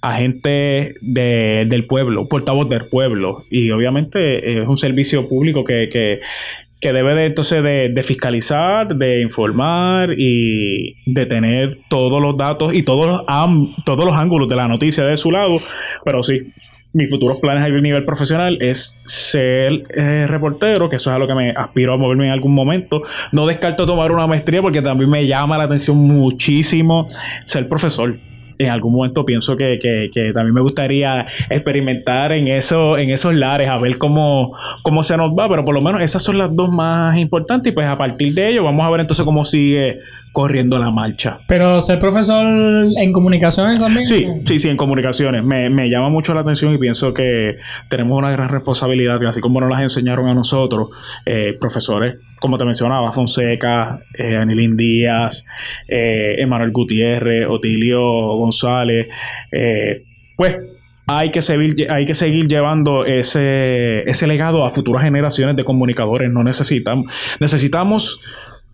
agente 0.00 0.94
del 1.00 1.86
pueblo, 1.86 2.28
portavoz 2.28 2.68
del 2.68 2.86
pueblo. 2.86 3.44
Y 3.50 3.70
obviamente 3.70 4.60
es 4.60 4.66
un 4.66 4.76
servicio 4.76 5.28
público 5.28 5.64
que, 5.64 5.88
que, 5.88 6.20
que 6.82 6.92
debe 6.92 7.14
de, 7.14 7.26
entonces 7.26 7.62
de, 7.62 8.02
fiscalizar, 8.02 8.96
de 8.96 9.22
informar 9.22 10.14
y 10.18 10.96
de 11.06 11.26
tener 11.26 11.78
todos 11.88 12.20
los 12.20 12.36
datos 12.36 12.74
y 12.74 12.82
todos 12.82 13.06
los, 13.06 13.84
todos 13.84 14.04
los 14.04 14.16
ángulos 14.16 14.48
de 14.48 14.56
la 14.56 14.66
noticia 14.66 15.04
de 15.04 15.16
su 15.16 15.30
lado. 15.30 15.58
Pero 16.04 16.24
sí, 16.24 16.40
mis 16.92 17.10
futuros 17.10 17.38
planes 17.38 17.64
a 17.64 17.68
nivel 17.68 18.04
profesional 18.04 18.58
es 18.60 19.00
ser 19.04 19.82
eh, 19.94 20.26
reportero, 20.26 20.88
que 20.88 20.96
eso 20.96 21.10
es 21.10 21.16
a 21.16 21.18
lo 21.18 21.26
que 21.26 21.34
me 21.34 21.50
aspiro 21.50 21.94
a 21.94 21.96
moverme 21.96 22.26
en 22.26 22.32
algún 22.32 22.54
momento. 22.54 23.02
No 23.32 23.46
descarto 23.46 23.86
tomar 23.86 24.12
una 24.12 24.26
maestría 24.26 24.60
porque 24.60 24.82
también 24.82 25.10
me 25.10 25.26
llama 25.26 25.56
la 25.58 25.64
atención 25.64 25.96
muchísimo 25.96 27.08
ser 27.46 27.68
profesor 27.68 28.14
en 28.58 28.70
algún 28.70 28.92
momento 28.92 29.24
pienso 29.24 29.56
que, 29.56 29.78
también 30.34 30.54
me 30.54 30.60
gustaría 30.60 31.26
experimentar 31.50 32.32
en 32.32 32.48
eso, 32.48 32.98
en 32.98 33.10
esos 33.10 33.34
lares, 33.34 33.68
a 33.68 33.78
ver 33.78 33.98
cómo, 33.98 34.56
cómo 34.82 35.02
se 35.02 35.16
nos 35.16 35.30
va, 35.32 35.48
pero 35.48 35.64
por 35.64 35.74
lo 35.74 35.80
menos 35.80 36.02
esas 36.02 36.22
son 36.22 36.38
las 36.38 36.54
dos 36.54 36.70
más 36.70 37.16
importantes 37.18 37.72
y 37.72 37.74
pues 37.74 37.86
a 37.86 37.98
partir 37.98 38.34
de 38.34 38.50
ello 38.50 38.64
vamos 38.64 38.86
a 38.86 38.90
ver 38.90 39.00
entonces 39.00 39.24
cómo 39.24 39.44
sigue 39.44 39.98
corriendo 40.32 40.78
la 40.78 40.90
marcha. 40.90 41.40
Pero 41.46 41.80
ser 41.80 41.98
profesor 41.98 42.44
en 42.44 43.12
comunicaciones 43.12 43.78
también. 43.78 44.06
Sí, 44.06 44.26
sí, 44.46 44.58
sí, 44.58 44.68
en 44.68 44.76
comunicaciones. 44.78 45.44
Me, 45.44 45.90
llama 45.90 46.08
mucho 46.08 46.32
la 46.32 46.40
atención 46.40 46.72
y 46.72 46.78
pienso 46.78 47.12
que 47.12 47.58
tenemos 47.88 48.18
una 48.18 48.30
gran 48.30 48.48
responsabilidad, 48.48 49.22
así 49.26 49.40
como 49.40 49.60
nos 49.60 49.70
las 49.70 49.82
enseñaron 49.82 50.28
a 50.28 50.34
nosotros, 50.34 50.88
eh, 51.26 51.54
profesores, 51.60 52.16
como 52.40 52.56
te 52.56 52.64
mencionaba, 52.64 53.12
Fonseca, 53.12 54.00
eh, 54.14 54.36
Anilín 54.36 54.76
Díaz, 54.76 55.44
eh, 55.86 56.36
Emanuel 56.38 56.72
Gutiérrez, 56.72 57.46
Otilio 57.48 58.00
González, 58.00 59.08
eh, 59.52 60.04
pues 60.36 60.56
hay 61.06 61.30
que, 61.30 61.42
seguir, 61.42 61.90
hay 61.90 62.06
que 62.06 62.14
seguir 62.14 62.48
llevando 62.48 63.04
ese, 63.04 64.08
ese 64.08 64.26
legado 64.26 64.64
a 64.64 64.70
futuras 64.70 65.04
generaciones 65.04 65.56
de 65.56 65.64
comunicadores. 65.64 66.30
No 66.30 66.42
necesitamos, 66.42 67.12
necesitamos 67.38 68.20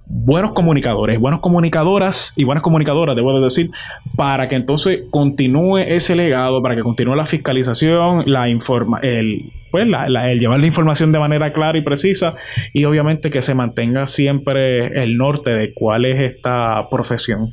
buenos 0.08 0.52
comunicadores, 0.52 1.20
buenas 1.20 1.40
comunicadoras 1.40 2.32
y 2.34 2.44
buenas 2.44 2.62
comunicadoras, 2.62 3.14
debo 3.14 3.38
decir, 3.40 3.70
para 4.16 4.48
que 4.48 4.56
entonces 4.56 5.00
continúe 5.10 5.78
ese 5.78 6.16
legado, 6.16 6.62
para 6.62 6.74
que 6.74 6.82
continúe 6.82 7.14
la 7.14 7.26
fiscalización, 7.26 8.24
la 8.26 8.48
informa 8.48 9.00
el, 9.02 9.52
pues, 9.70 9.86
el 9.86 10.38
llevar 10.38 10.58
la 10.58 10.66
información 10.66 11.12
de 11.12 11.18
manera 11.18 11.52
clara 11.52 11.78
y 11.78 11.82
precisa 11.82 12.34
y 12.72 12.84
obviamente 12.84 13.30
que 13.30 13.42
se 13.42 13.54
mantenga 13.54 14.06
siempre 14.06 15.02
el 15.02 15.16
norte 15.18 15.50
de 15.50 15.74
cuál 15.74 16.06
es 16.06 16.32
esta 16.32 16.88
profesión. 16.90 17.48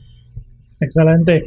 Excelente. 0.79 1.43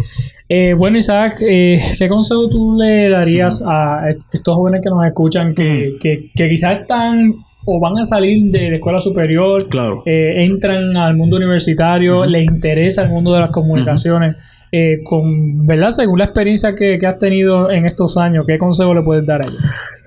Eh, 0.48 0.74
bueno, 0.74 0.96
Isaac, 0.96 1.36
eh, 1.46 1.80
¿qué 1.98 2.09
consejo 2.09 2.48
tú 2.48 2.76
le 2.78 3.11
darías 3.11 3.62
a 3.66 4.09
estos 4.09 4.54
jóvenes 4.54 4.80
que 4.82 4.90
nos 4.90 5.04
escuchan 5.06 5.54
que, 5.54 5.96
que, 6.00 6.30
que 6.34 6.48
quizás 6.48 6.80
están 6.80 7.34
o 7.70 7.78
van 7.80 7.98
a 7.98 8.04
salir 8.06 8.50
de 8.50 8.70
la 8.70 8.76
escuela 8.76 8.98
superior, 8.98 9.62
eh, 10.06 10.36
entran 10.38 10.96
al 10.96 11.14
mundo 11.18 11.36
universitario, 11.36 12.24
les 12.24 12.46
interesa 12.46 13.02
el 13.02 13.10
mundo 13.10 13.34
de 13.34 13.40
las 13.40 13.50
comunicaciones. 13.50 14.36
Eh, 14.72 15.00
con, 15.04 15.66
¿verdad? 15.66 15.90
Según 15.90 16.18
la 16.18 16.24
experiencia 16.24 16.74
que, 16.74 16.98
has 17.06 17.18
tenido 17.18 17.70
en 17.70 17.84
estos 17.84 18.16
años, 18.16 18.46
¿qué 18.46 18.56
consejo 18.56 18.94
le 18.94 19.02
puedes 19.02 19.26
dar 19.26 19.42
a 19.42 19.48
ellos? 19.48 19.60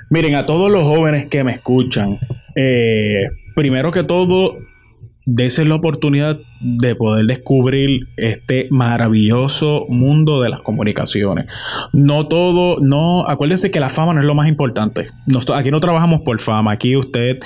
Miren, 0.10 0.36
a 0.36 0.46
todos 0.48 0.72
los 0.72 0.84
jóvenes 0.84 1.28
que 1.28 1.44
me 1.44 1.54
escuchan, 1.54 2.18
eh, 2.56 3.30
primero 3.56 3.92
que 3.92 4.04
todo, 4.04 4.58
dese 5.26 5.66
la 5.66 5.76
oportunidad 5.76 6.40
de 6.62 6.96
poder 6.96 7.26
descubrir 7.26 8.08
este 8.18 8.68
maravilloso 8.70 9.86
mundo 9.90 10.42
de 10.42 10.50
las 10.50 10.62
comunicaciones. 10.62 11.46
No 11.94 12.28
todo, 12.28 12.80
no, 12.80 13.28
acuérdense 13.28 13.72
que 13.72 13.80
la 13.80 13.90
fama 13.90 14.14
no 14.14 14.20
es 14.20 14.26
lo 14.26 14.36
más 14.36 14.48
importante. 14.48 15.08
aquí 15.56 15.72
no 15.72 15.80
trabajamos 15.80 16.22
por 16.22 16.40
fama, 16.40 16.74
aquí 16.74 16.96
usted 16.96 17.40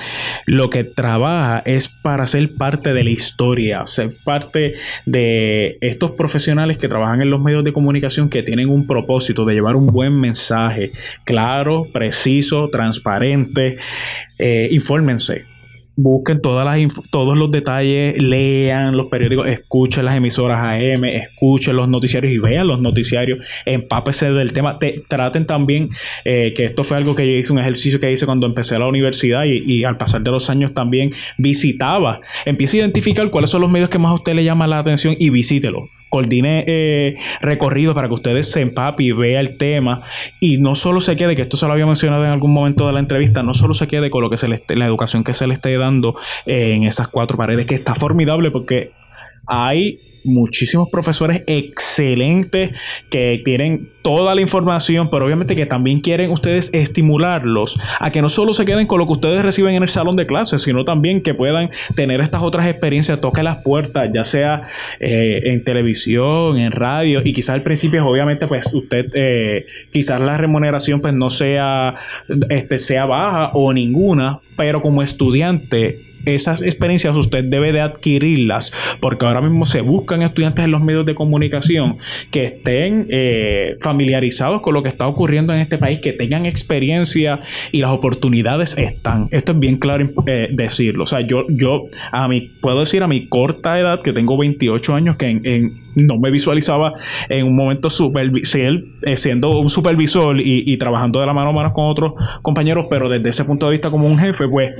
lo 0.46 0.70
que 0.70 0.84
trabaja 0.84 1.62
es 1.64 1.88
para 1.88 2.26
ser 2.26 2.54
parte 2.54 2.92
de 2.92 3.04
la 3.04 3.10
historia, 3.10 3.86
ser 3.86 4.16
parte 4.24 4.74
de 5.06 5.78
estos 5.80 6.12
profesionales 6.12 6.78
que 6.78 6.88
trabajan 6.88 7.22
en 7.22 7.30
los 7.30 7.40
medios 7.40 7.64
de 7.64 7.72
comunicación 7.72 8.28
que 8.28 8.42
tienen 8.42 8.68
un 8.68 8.86
propósito 8.86 9.44
de 9.44 9.54
llevar 9.54 9.76
un 9.76 9.86
buen 9.86 10.18
mensaje 10.18 10.92
claro, 11.24 11.86
preciso, 11.92 12.68
transparente. 12.68 13.78
Eh, 14.38 14.68
infórmense 14.70 15.55
busquen 15.96 16.40
todas 16.40 16.64
las 16.64 16.76
todos 17.10 17.36
los 17.36 17.50
detalles, 17.50 18.22
lean 18.22 18.96
los 18.96 19.06
periódicos, 19.06 19.48
escuchen 19.48 20.04
las 20.04 20.16
emisoras 20.16 20.60
AM, 20.62 21.04
escuchen 21.04 21.74
los 21.74 21.88
noticiarios 21.88 22.32
y 22.32 22.38
vean 22.38 22.68
los 22.68 22.80
noticiarios, 22.80 23.44
empápese 23.64 24.32
del 24.32 24.52
tema. 24.52 24.78
Te, 24.78 24.94
traten 25.08 25.46
también, 25.46 25.88
eh, 26.24 26.52
que 26.54 26.66
esto 26.66 26.84
fue 26.84 26.98
algo 26.98 27.14
que 27.14 27.26
yo 27.26 27.38
hice, 27.38 27.52
un 27.52 27.58
ejercicio 27.58 27.98
que 27.98 28.12
hice 28.12 28.26
cuando 28.26 28.46
empecé 28.46 28.78
la 28.78 28.86
universidad 28.86 29.44
y, 29.44 29.84
al 29.84 29.96
pasar 29.96 30.22
de 30.22 30.30
los 30.30 30.50
años 30.50 30.74
también 30.74 31.12
visitaba. 31.38 32.20
Empiece 32.44 32.76
a 32.76 32.80
identificar 32.80 33.30
cuáles 33.30 33.50
son 33.50 33.62
los 33.62 33.70
medios 33.70 33.88
que 33.88 33.98
más 33.98 34.10
a 34.10 34.14
usted 34.14 34.34
le 34.34 34.44
llaman 34.44 34.70
la 34.70 34.78
atención 34.78 35.16
y 35.18 35.30
visítelo 35.30 35.88
coordine 36.16 36.64
eh, 36.66 37.16
recorrido 37.42 37.94
para 37.94 38.08
que 38.08 38.14
ustedes 38.14 38.50
se 38.50 38.62
empape 38.62 39.02
y 39.04 39.12
vea 39.12 39.40
el 39.40 39.58
tema. 39.58 40.00
Y 40.40 40.58
no 40.58 40.74
solo 40.74 41.00
se 41.00 41.14
quede, 41.14 41.36
que 41.36 41.42
esto 41.42 41.56
se 41.58 41.66
lo 41.66 41.72
había 41.72 41.84
mencionado 41.84 42.24
en 42.24 42.30
algún 42.30 42.52
momento 42.52 42.86
de 42.86 42.94
la 42.94 43.00
entrevista, 43.00 43.42
no 43.42 43.52
solo 43.52 43.74
se 43.74 43.86
quede 43.86 44.08
con 44.08 44.22
lo 44.22 44.30
que 44.30 44.38
se 44.38 44.48
le 44.48 44.62
la 44.68 44.86
educación 44.86 45.22
que 45.22 45.34
se 45.34 45.46
le 45.46 45.54
esté 45.54 45.76
dando 45.76 46.16
en 46.46 46.84
esas 46.84 47.08
cuatro 47.08 47.36
paredes, 47.36 47.66
que 47.66 47.74
está 47.74 47.94
formidable 47.94 48.50
porque 48.50 48.92
hay 49.46 50.00
muchísimos 50.26 50.88
profesores 50.90 51.42
excelentes 51.46 52.76
que 53.08 53.40
tienen 53.44 53.90
toda 54.02 54.34
la 54.34 54.40
información, 54.40 55.08
pero 55.10 55.24
obviamente 55.24 55.56
que 55.56 55.66
también 55.66 56.00
quieren 56.00 56.30
ustedes 56.30 56.70
estimularlos 56.72 57.78
a 57.98 58.10
que 58.10 58.22
no 58.22 58.28
solo 58.28 58.52
se 58.52 58.64
queden 58.64 58.86
con 58.86 58.98
lo 58.98 59.06
que 59.06 59.12
ustedes 59.12 59.42
reciben 59.42 59.74
en 59.74 59.82
el 59.82 59.88
salón 59.88 60.16
de 60.16 60.26
clases, 60.26 60.62
sino 60.62 60.84
también 60.84 61.22
que 61.22 61.34
puedan 61.34 61.70
tener 61.94 62.20
estas 62.20 62.42
otras 62.42 62.68
experiencias, 62.68 63.20
toque 63.20 63.42
las 63.42 63.58
puertas, 63.58 64.10
ya 64.14 64.24
sea 64.24 64.62
eh, 65.00 65.40
en 65.44 65.64
televisión, 65.64 66.58
en 66.58 66.72
radio, 66.72 67.20
y 67.24 67.32
quizás 67.32 67.54
al 67.54 67.62
principio, 67.62 68.06
obviamente, 68.06 68.46
pues 68.46 68.72
usted, 68.72 69.06
eh, 69.14 69.66
quizás 69.92 70.20
la 70.20 70.36
remuneración 70.36 71.00
pues 71.00 71.14
no 71.14 71.30
sea, 71.30 71.94
este, 72.48 72.78
sea 72.78 73.06
baja 73.06 73.50
o 73.54 73.72
ninguna, 73.72 74.40
pero 74.56 74.82
como 74.82 75.02
estudiante 75.02 76.15
esas 76.26 76.62
experiencias 76.62 77.16
usted 77.16 77.44
debe 77.44 77.72
de 77.72 77.80
adquirirlas, 77.80 78.72
porque 79.00 79.24
ahora 79.24 79.40
mismo 79.40 79.64
se 79.64 79.80
buscan 79.80 80.22
estudiantes 80.22 80.64
en 80.64 80.72
los 80.72 80.82
medios 80.82 81.06
de 81.06 81.14
comunicación 81.14 81.98
que 82.30 82.44
estén 82.44 83.06
eh, 83.10 83.76
familiarizados 83.80 84.60
con 84.60 84.74
lo 84.74 84.82
que 84.82 84.88
está 84.88 85.06
ocurriendo 85.06 85.54
en 85.54 85.60
este 85.60 85.78
país, 85.78 86.00
que 86.00 86.12
tengan 86.12 86.46
experiencia 86.46 87.40
y 87.72 87.80
las 87.80 87.90
oportunidades 87.90 88.76
están. 88.76 89.28
Esto 89.30 89.52
es 89.52 89.58
bien 89.58 89.78
claro 89.78 90.10
eh, 90.26 90.48
decirlo. 90.52 91.04
O 91.04 91.06
sea, 91.06 91.20
yo, 91.20 91.44
yo 91.48 91.84
a 92.12 92.28
mi, 92.28 92.40
puedo 92.40 92.80
decir 92.80 93.02
a 93.02 93.08
mi 93.08 93.28
corta 93.28 93.78
edad, 93.78 94.00
que 94.02 94.12
tengo 94.12 94.36
28 94.36 94.94
años, 94.94 95.16
que 95.16 95.28
en, 95.28 95.86
no 95.94 96.18
me 96.18 96.30
visualizaba 96.30 96.92
en 97.28 97.46
un 97.46 97.56
momento 97.56 97.88
super, 97.88 98.30
eh, 98.34 99.16
siendo 99.16 99.58
un 99.58 99.68
supervisor 99.68 100.40
y, 100.40 100.62
y, 100.66 100.76
trabajando 100.76 101.20
de 101.20 101.26
la 101.26 101.32
mano 101.32 101.50
a 101.50 101.52
mano 101.52 101.72
con 101.72 101.86
otros 101.86 102.12
compañeros, 102.42 102.86
pero 102.90 103.08
desde 103.08 103.30
ese 103.30 103.44
punto 103.44 103.66
de 103.66 103.72
vista 103.72 103.90
como 103.90 104.06
un 104.06 104.18
jefe, 104.18 104.46
pues 104.48 104.74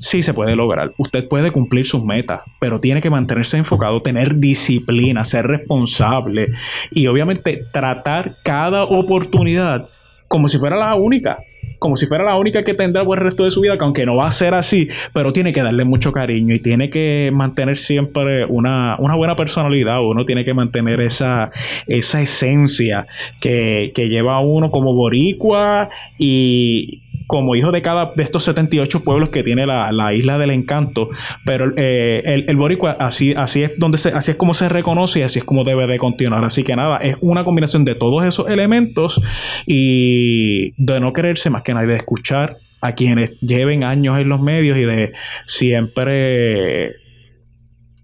sí 0.00 0.22
se 0.22 0.34
puede 0.34 0.56
lograr. 0.56 0.92
Usted 0.96 1.28
puede 1.28 1.52
cumplir 1.52 1.86
sus 1.86 2.02
metas, 2.02 2.40
pero 2.58 2.80
tiene 2.80 3.00
que 3.00 3.10
mantenerse 3.10 3.58
enfocado, 3.58 4.02
tener 4.02 4.36
disciplina, 4.36 5.22
ser 5.24 5.46
responsable 5.46 6.48
y 6.90 7.06
obviamente 7.06 7.64
tratar 7.70 8.38
cada 8.42 8.84
oportunidad 8.84 9.88
como 10.26 10.48
si 10.48 10.58
fuera 10.58 10.76
la 10.76 10.94
única. 10.94 11.38
Como 11.78 11.96
si 11.96 12.06
fuera 12.06 12.24
la 12.24 12.36
única 12.36 12.62
que 12.62 12.74
tendrá 12.74 13.04
por 13.04 13.18
el 13.18 13.24
resto 13.24 13.44
de 13.44 13.50
su 13.50 13.62
vida, 13.62 13.78
que 13.78 13.84
aunque 13.84 14.04
no 14.04 14.16
va 14.16 14.26
a 14.26 14.32
ser 14.32 14.52
así, 14.52 14.88
pero 15.14 15.32
tiene 15.32 15.52
que 15.52 15.62
darle 15.62 15.84
mucho 15.84 16.12
cariño 16.12 16.54
y 16.54 16.58
tiene 16.58 16.90
que 16.90 17.30
mantener 17.32 17.78
siempre 17.78 18.44
una, 18.44 18.96
buena 18.98 19.34
personalidad. 19.34 20.02
Uno 20.02 20.26
tiene 20.26 20.44
que 20.44 20.52
mantener 20.52 21.00
esa, 21.00 21.50
esa 21.86 22.20
esencia 22.20 23.06
que, 23.40 23.92
que 23.94 24.08
lleva 24.08 24.36
a 24.36 24.40
uno 24.40 24.70
como 24.70 24.94
boricua 24.94 25.88
y, 26.18 27.02
como 27.30 27.54
hijo 27.54 27.70
de 27.70 27.80
cada 27.80 28.10
de 28.16 28.24
estos 28.24 28.42
78 28.42 29.04
pueblos 29.04 29.28
que 29.28 29.44
tiene 29.44 29.64
la, 29.64 30.12
isla 30.12 30.36
del 30.36 30.50
encanto. 30.50 31.10
Pero 31.46 31.72
eh, 31.76 32.22
el, 32.24 32.44
el, 32.48 32.56
boricua 32.56 32.96
así, 32.98 33.34
así 33.34 33.62
es 33.62 33.72
donde 33.78 33.98
se, 33.98 34.08
así 34.08 34.32
es 34.32 34.36
como 34.36 34.52
se 34.52 34.68
reconoce 34.68 35.20
y 35.20 35.22
así 35.22 35.38
es 35.38 35.44
como 35.44 35.62
debe 35.62 35.86
de 35.86 35.96
continuar. 35.96 36.44
Así 36.44 36.64
que 36.64 36.74
nada, 36.74 36.96
es 36.96 37.16
una 37.20 37.44
combinación 37.44 37.84
de 37.84 37.94
todos 37.94 38.24
esos 38.24 38.48
elementos 38.48 39.22
y 39.64 40.72
de 40.76 40.98
no 40.98 41.12
quererse 41.12 41.50
más 41.50 41.62
que 41.62 41.72
nada, 41.72 41.86
de 41.86 41.94
escuchar 41.94 42.56
a 42.80 42.96
quienes 42.96 43.38
lleven 43.38 43.84
años 43.84 44.18
en 44.18 44.28
los 44.28 44.40
medios 44.40 44.76
y 44.76 44.82
de 44.82 45.12
siempre 45.46 46.96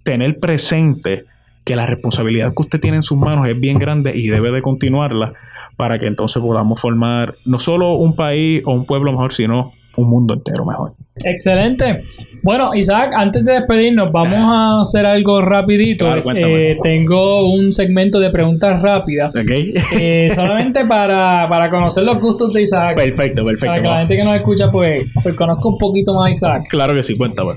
tener 0.04 0.38
presente 0.38 1.24
que 1.66 1.74
la 1.74 1.84
responsabilidad 1.84 2.54
que 2.54 2.62
usted 2.62 2.80
tiene 2.80 2.98
en 2.98 3.02
sus 3.02 3.18
manos 3.18 3.48
es 3.48 3.58
bien 3.58 3.78
grande 3.78 4.16
y 4.16 4.28
debe 4.28 4.52
de 4.52 4.62
continuarla 4.62 5.32
para 5.76 5.98
que 5.98 6.06
entonces 6.06 6.40
podamos 6.40 6.80
formar 6.80 7.34
no 7.44 7.58
solo 7.58 7.94
un 7.94 8.14
país 8.14 8.62
o 8.64 8.72
un 8.72 8.86
pueblo 8.86 9.10
mejor, 9.10 9.32
sino 9.32 9.72
un 9.96 10.08
mundo 10.08 10.34
entero 10.34 10.64
mejor. 10.64 10.92
Excelente. 11.16 12.02
Bueno, 12.44 12.72
Isaac, 12.72 13.12
antes 13.16 13.44
de 13.44 13.54
despedirnos, 13.54 14.12
vamos 14.12 14.38
a 14.38 14.80
hacer 14.82 15.06
algo 15.06 15.40
rapidito. 15.40 16.04
Claro. 16.04 16.22
Eh, 16.36 16.78
tengo 16.82 17.52
un 17.52 17.72
segmento 17.72 18.20
de 18.20 18.30
preguntas 18.30 18.80
rápidas. 18.80 19.30
¿Ok? 19.30 19.50
eh, 19.98 20.28
solamente 20.34 20.84
para, 20.84 21.48
para 21.48 21.68
conocer 21.68 22.04
los 22.04 22.20
gustos 22.20 22.52
de 22.52 22.62
Isaac. 22.62 22.94
perfecto, 22.94 23.44
perfecto. 23.44 23.72
para 23.72 23.82
que 23.82 23.88
la 23.88 23.98
gente 24.00 24.16
que 24.16 24.24
nos 24.24 24.36
escucha, 24.36 24.70
pues, 24.70 25.06
pues 25.20 25.34
conozca 25.34 25.68
un 25.68 25.78
poquito 25.78 26.14
más 26.14 26.28
a 26.28 26.30
Isaac. 26.30 26.66
Claro 26.68 26.94
que 26.94 27.02
sí, 27.02 27.16
cuéntame. 27.16 27.54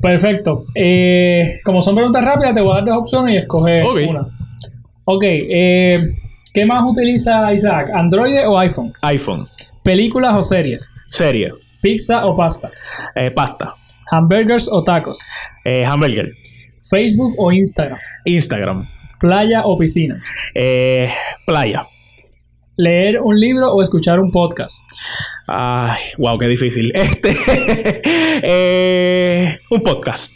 Perfecto. 0.00 0.64
Eh, 0.74 1.60
como 1.64 1.80
son 1.82 1.94
preguntas 1.94 2.24
rápidas, 2.24 2.54
te 2.54 2.60
voy 2.60 2.72
a 2.72 2.74
dar 2.76 2.84
dos 2.86 2.96
opciones 2.98 3.34
y 3.34 3.36
escoge 3.38 3.82
Ok. 3.82 3.96
una. 4.08 4.26
Ok. 5.04 5.22
eh, 5.24 6.00
¿Qué 6.52 6.66
más 6.66 6.82
utiliza 6.84 7.52
Isaac? 7.52 7.90
¿Android 7.94 8.36
o 8.48 8.58
iPhone? 8.58 8.92
iPhone, 9.02 9.46
¿Películas 9.84 10.34
o 10.34 10.42
series? 10.42 10.94
serie, 11.06 11.52
¿Pizza 11.80 12.24
o 12.24 12.34
pasta? 12.34 12.70
eh, 13.14 13.30
pasta, 13.30 13.74
¿Hamburgers 14.10 14.68
o 14.70 14.82
tacos? 14.82 15.20
eh, 15.64 15.84
hamburger, 15.84 16.32
¿Facebook 16.90 17.34
o 17.38 17.52
Instagram? 17.52 17.98
Instagram, 18.24 18.86
¿Playa 19.20 19.62
o 19.64 19.76
piscina? 19.76 20.20
eh, 20.54 21.08
playa. 21.46 21.86
¿Leer 22.80 23.20
un 23.20 23.38
libro 23.38 23.70
o 23.74 23.82
escuchar 23.82 24.20
un 24.20 24.30
podcast? 24.30 24.90
Ay, 25.46 26.00
wow, 26.16 26.38
qué 26.38 26.48
difícil. 26.48 26.90
Este, 26.94 27.36
eh, 28.42 29.58
un 29.68 29.82
podcast. 29.82 30.32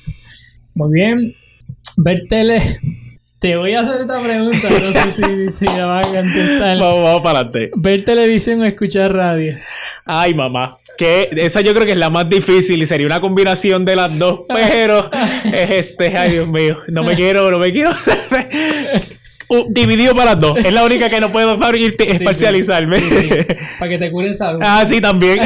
Muy 0.75 0.93
bien. 0.93 1.35
¿Ver 1.97 2.25
tele? 2.29 2.61
Te 3.39 3.57
voy 3.57 3.73
a 3.73 3.81
hacer 3.81 4.03
esta 4.03 4.23
pregunta, 4.23 4.69
no 4.69 4.93
sé 4.93 5.11
si, 5.11 5.53
si 5.53 5.65
la 5.65 5.87
vas 5.87 6.07
a 6.07 6.11
contestar. 6.11 6.79
Vamos, 6.79 7.03
vamos 7.03 7.23
para 7.23 7.39
adelante. 7.39 7.71
¿Ver 7.77 8.05
televisión 8.05 8.61
o 8.61 8.65
escuchar 8.67 9.15
radio? 9.15 9.57
Ay, 10.05 10.35
mamá. 10.35 10.77
Que 10.99 11.31
esa 11.39 11.63
yo 11.63 11.73
creo 11.73 11.87
que 11.87 11.93
es 11.93 11.99
la 11.99 12.11
más 12.11 12.29
difícil 12.29 12.83
y 12.83 12.87
sería 12.87 13.07
una 13.07 13.23
combinación 13.23 13.87
de 13.87 13.97
las 13.97 14.19
dos, 14.19 14.41
pero 14.49 15.11
este, 15.47 16.17
ay 16.17 16.33
Dios 16.33 16.49
mío, 16.49 16.77
no 16.89 17.05
me 17.05 17.15
quiero, 17.15 17.51
no 17.51 17.59
me 17.59 17.73
quiero. 17.73 17.91
Uh, 19.61 19.67
dividido 19.69 20.15
para 20.15 20.33
las 20.33 20.41
dos. 20.41 20.57
Es 20.59 20.73
la 20.73 20.85
única 20.85 21.09
que 21.09 21.21
no 21.21 21.31
puedo 21.33 21.59
par- 21.61 21.75
ir- 21.77 21.95
especializarme. 21.99 22.99
Sí, 22.99 23.11
sí. 23.11 23.29
Para 23.79 23.91
que 23.91 23.99
te 23.99 24.11
curen 24.11 24.35
salud. 24.35 24.61
ah, 24.63 24.85
sí, 24.87 25.01
también. 25.01 25.39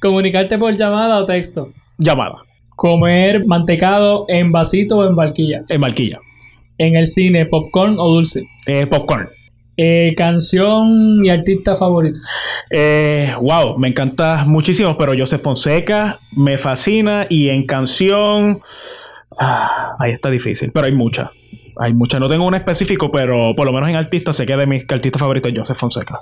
¿Comunicarte 0.00 0.58
por 0.58 0.74
llamada 0.76 1.18
o 1.18 1.24
texto? 1.24 1.72
Llamada. 1.98 2.36
¿Comer 2.76 3.44
mantecado 3.46 4.24
en 4.28 4.52
vasito 4.52 4.98
o 4.98 5.08
en 5.08 5.16
barquilla? 5.16 5.62
En 5.68 5.80
Marquilla. 5.80 6.20
¿En 6.78 6.94
el 6.94 7.06
cine, 7.08 7.46
popcorn 7.46 7.96
o 7.98 8.08
dulce? 8.08 8.44
Eh, 8.66 8.86
popcorn. 8.86 9.28
Eh, 9.76 10.14
¿Canción 10.16 11.24
y 11.24 11.28
artista 11.28 11.74
favorito? 11.74 12.18
Eh, 12.70 13.32
wow, 13.40 13.76
me 13.78 13.88
encanta 13.88 14.44
muchísimo, 14.46 14.96
pero 14.96 15.12
Joseph 15.16 15.42
Fonseca 15.42 16.20
me 16.32 16.56
fascina 16.58 17.26
y 17.28 17.48
en 17.48 17.66
canción, 17.66 18.60
ah, 19.40 19.96
ahí 19.98 20.12
está 20.12 20.30
difícil, 20.30 20.70
pero 20.72 20.86
hay 20.86 20.92
muchas. 20.92 21.30
Hay 21.78 21.92
muchas, 21.94 22.20
no 22.20 22.28
tengo 22.28 22.46
un 22.46 22.54
específico, 22.54 23.10
pero 23.10 23.54
por 23.56 23.66
lo 23.66 23.72
menos 23.72 23.88
en 23.88 23.96
artista 23.96 24.32
sé 24.32 24.46
que 24.46 24.56
de 24.56 24.66
mis 24.66 24.84
artistas 24.90 25.20
favoritos 25.20 25.52
es 25.52 25.58
Joseph 25.58 25.76
Fonseca. 25.76 26.20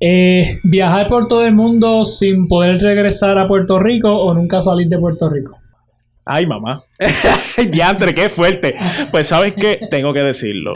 Eh, 0.00 0.60
¿Viajar 0.62 1.08
por 1.08 1.26
todo 1.26 1.44
el 1.44 1.54
mundo 1.54 2.04
sin 2.04 2.46
poder 2.46 2.78
regresar 2.78 3.38
a 3.38 3.46
Puerto 3.46 3.78
Rico 3.78 4.12
o 4.12 4.34
nunca 4.34 4.62
salir 4.62 4.88
de 4.88 4.98
Puerto 4.98 5.28
Rico? 5.28 5.56
Ay, 6.24 6.46
mamá. 6.46 6.82
Diantre, 7.70 8.14
qué 8.14 8.28
fuerte. 8.28 8.76
Pues 9.10 9.28
sabes 9.28 9.54
qué, 9.54 9.80
tengo 9.90 10.12
que 10.12 10.22
decirlo. 10.22 10.74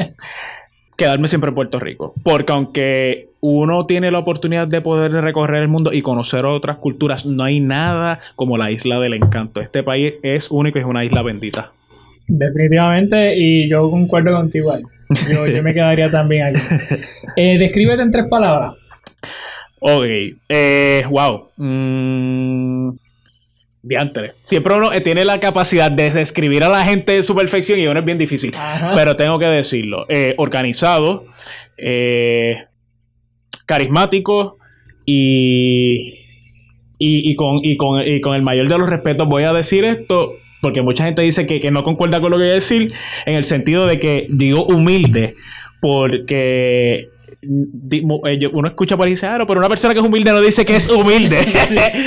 Quedarme 0.97 1.29
siempre 1.29 1.51
en 1.51 1.55
Puerto 1.55 1.79
Rico. 1.79 2.15
Porque 2.25 2.53
aunque 2.53 3.29
uno 3.41 3.87
tiene 3.87 4.11
la 4.11 4.19
oportunidad 4.19 4.67
de 4.67 4.81
poder 4.81 5.13
recorrer 5.13 5.63
el 5.63 5.69
mundo 5.69 5.93
y 5.93 6.01
conocer 6.01 6.47
otras 6.47 6.79
culturas, 6.79 7.27
no 7.27 7.45
hay 7.45 7.61
nada 7.61 8.21
como 8.35 8.57
la 8.57 8.71
isla 8.71 8.99
del 8.99 9.15
encanto. 9.15 9.61
Este 9.61 9.83
país 9.83 10.15
es 10.23 10.51
único 10.51 10.79
y 10.79 10.83
es 10.83 10.87
una 10.87 11.05
isla 11.05 11.23
bendita. 11.23 11.73
Definitivamente, 12.27 13.35
y 13.37 13.69
yo 13.69 13.91
concuerdo 13.91 14.35
contigo 14.35 14.73
ahí. 14.73 14.83
Yo, 15.31 15.47
yo 15.47 15.63
me 15.63 15.75
quedaría 15.75 16.11
también 16.11 16.45
ahí. 16.45 16.53
Eh, 17.35 17.57
descríbete 17.57 18.03
en 18.03 18.11
tres 18.11 18.27
palabras. 18.29 18.75
Ok. 19.81 20.05
Eh, 20.51 21.03
wow. 21.09 21.49
Mm, 21.57 22.91
diantre. 23.83 24.35
Siempre 24.43 24.75
uno 24.75 24.93
eh, 24.93 25.01
tiene 25.01 25.25
la 25.25 25.41
capacidad 25.41 25.91
de 25.91 26.11
describir 26.11 26.63
a 26.63 26.69
la 26.69 26.85
gente 26.85 27.13
de 27.13 27.23
su 27.23 27.35
perfección 27.35 27.81
y 27.81 27.87
uno 27.87 28.01
es 28.01 28.05
bien 28.05 28.19
difícil. 28.19 28.55
Ajá. 28.55 28.93
Pero 28.95 29.17
tengo 29.17 29.39
que 29.39 29.47
decirlo. 29.47 30.05
Eh, 30.11 30.35
organizado, 30.37 31.25
carismático 33.65 34.59
y, 35.07 36.19
y, 36.99 37.31
y 37.31 37.35
con, 37.35 37.61
y, 37.63 37.79
con, 37.79 38.07
y 38.07 38.21
con 38.21 38.35
el 38.35 38.43
mayor 38.43 38.69
de 38.69 38.77
los 38.77 38.91
respetos 38.91 39.27
voy 39.27 39.45
a 39.45 39.53
decir 39.53 39.87
esto. 39.87 40.35
Porque 40.63 40.81
mucha 40.81 41.05
gente 41.05 41.21
dice 41.21 41.45
que, 41.45 41.61
que 41.61 41.71
no 41.71 41.83
concuerda 41.83 42.21
con 42.21 42.31
lo 42.31 42.39
que 42.39 42.45
voy 42.45 42.53
a 42.53 42.55
decir, 42.55 42.95
en 43.27 43.37
el 43.37 43.45
sentido 43.45 43.87
de 43.87 43.99
que 43.99 44.27
digo 44.31 44.65
humilde, 44.65 45.35
porque 45.81 47.11
eh, 47.43 48.51
uno 48.53 48.69
escucha 48.69 48.97
por 48.97 49.07
ahí 49.07 49.13
y 49.13 49.15
dice, 49.15 49.27
ah, 49.27 49.39
no, 49.39 49.47
pero 49.47 49.59
una 49.59 49.69
persona 49.69 49.93
que 49.93 50.01
es 50.01 50.07
humilde 50.07 50.31
no 50.31 50.41
dice 50.41 50.65
que 50.65 50.77
es 50.77 50.89
humilde. 50.89 51.39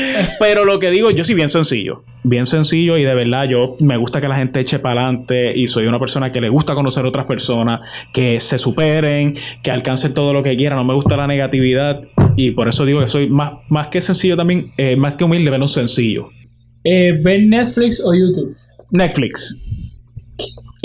pero 0.39 0.63
lo 0.63 0.79
que 0.79 0.89
digo, 0.91 1.11
yo 1.11 1.23
soy 1.23 1.35
bien 1.35 1.49
sencillo, 1.49 2.03
bien 2.23 2.47
sencillo 2.47 2.97
y 2.97 3.03
de 3.03 3.13
verdad 3.13 3.43
yo 3.49 3.75
me 3.81 3.97
gusta 3.97 4.21
que 4.21 4.27
la 4.29 4.37
gente 4.37 4.61
eche 4.61 4.79
para 4.79 5.01
adelante 5.01 5.51
y 5.55 5.67
soy 5.67 5.87
una 5.87 5.99
persona 5.99 6.31
que 6.31 6.39
le 6.39 6.49
gusta 6.49 6.73
conocer 6.73 7.05
otras 7.05 7.25
personas, 7.25 7.85
que 8.13 8.39
se 8.39 8.57
superen, 8.57 9.35
que 9.61 9.71
alcancen 9.71 10.13
todo 10.13 10.31
lo 10.31 10.41
que 10.41 10.55
quieran, 10.55 10.77
no 10.77 10.85
me 10.85 10.93
gusta 10.93 11.17
la 11.17 11.27
negatividad 11.27 12.01
y 12.37 12.51
por 12.51 12.69
eso 12.69 12.85
digo 12.85 13.01
que 13.01 13.07
soy 13.07 13.29
más, 13.29 13.53
más 13.69 13.87
que 13.87 13.99
sencillo 13.99 14.37
también, 14.37 14.71
eh, 14.77 14.95
más 14.95 15.15
que 15.15 15.25
humilde, 15.25 15.51
pero 15.51 15.67
sencillo. 15.67 16.29
Eh, 16.85 17.19
¿Ver 17.21 17.41
Netflix 17.43 17.99
o 18.03 18.13
YouTube? 18.13 18.55
Netflix. 18.91 19.57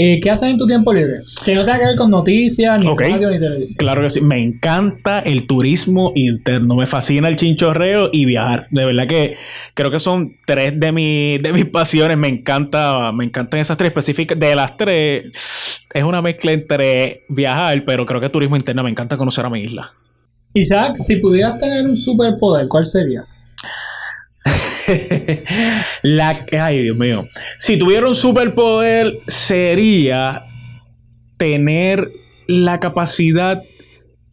Eh, 0.03 0.19
¿Qué 0.19 0.31
haces 0.31 0.49
en 0.49 0.57
tu 0.57 0.67
tiempo 0.67 0.95
libre? 0.95 1.17
Que 1.45 1.55
no 1.55 1.63
tenga 1.63 1.79
que 1.81 1.85
ver 1.85 1.97
con 1.97 2.11
noticias, 2.11 2.81
ni 2.81 2.87
radio, 2.97 3.29
ni 3.29 3.39
televisión. 3.39 3.77
Claro 3.77 4.01
que 4.01 4.09
sí. 4.09 4.23
Me 4.23 4.43
encanta 4.43 5.19
el 5.19 5.47
turismo 5.47 6.13
interno. 6.15 6.77
Me 6.77 6.87
fascina 6.87 7.29
el 7.29 7.37
chinchorreo 7.37 8.09
y 8.11 8.25
viajar. 8.25 8.67
De 8.71 8.87
verdad 8.87 9.07
que 9.07 9.37
creo 9.75 9.91
que 9.91 10.01
son 10.01 10.37
tres 10.47 10.73
de, 10.81 10.91
mi- 10.93 11.37
de 11.37 11.53
mis 11.53 11.67
pasiones. 11.71 12.17
Me 12.17 12.29
encanta, 12.29 13.13
me 13.13 13.27
encantan 13.27 13.61
esas 13.61 13.77
tres 13.77 13.89
específicas. 13.89 14.39
De 14.39 14.55
las 14.55 14.75
tres, 14.79 15.27
es 15.93 16.03
una 16.03 16.23
mezcla 16.23 16.53
entre 16.53 17.25
viajar, 17.29 17.85
pero 17.85 18.07
creo 18.07 18.23
que 18.23 18.31
turismo 18.31 18.57
interno. 18.57 18.83
Me 18.83 18.91
encanta 18.91 19.19
conocer 19.19 19.45
a 19.45 19.51
mi 19.51 19.61
isla. 19.65 19.93
Isaac, 20.55 20.97
si 20.97 21.17
pudieras 21.17 21.59
tener 21.59 21.85
un 21.85 21.95
superpoder, 21.95 22.67
¿cuál 22.69 22.87
sería? 22.87 23.25
La, 26.03 26.47
ay, 26.59 26.82
Dios 26.82 26.97
mío. 26.97 27.28
Si 27.59 27.78
tuviera 27.78 28.07
un 28.07 28.14
superpoder, 28.14 29.18
sería 29.26 30.45
tener 31.36 32.11
la 32.47 32.80
capacidad 32.80 33.62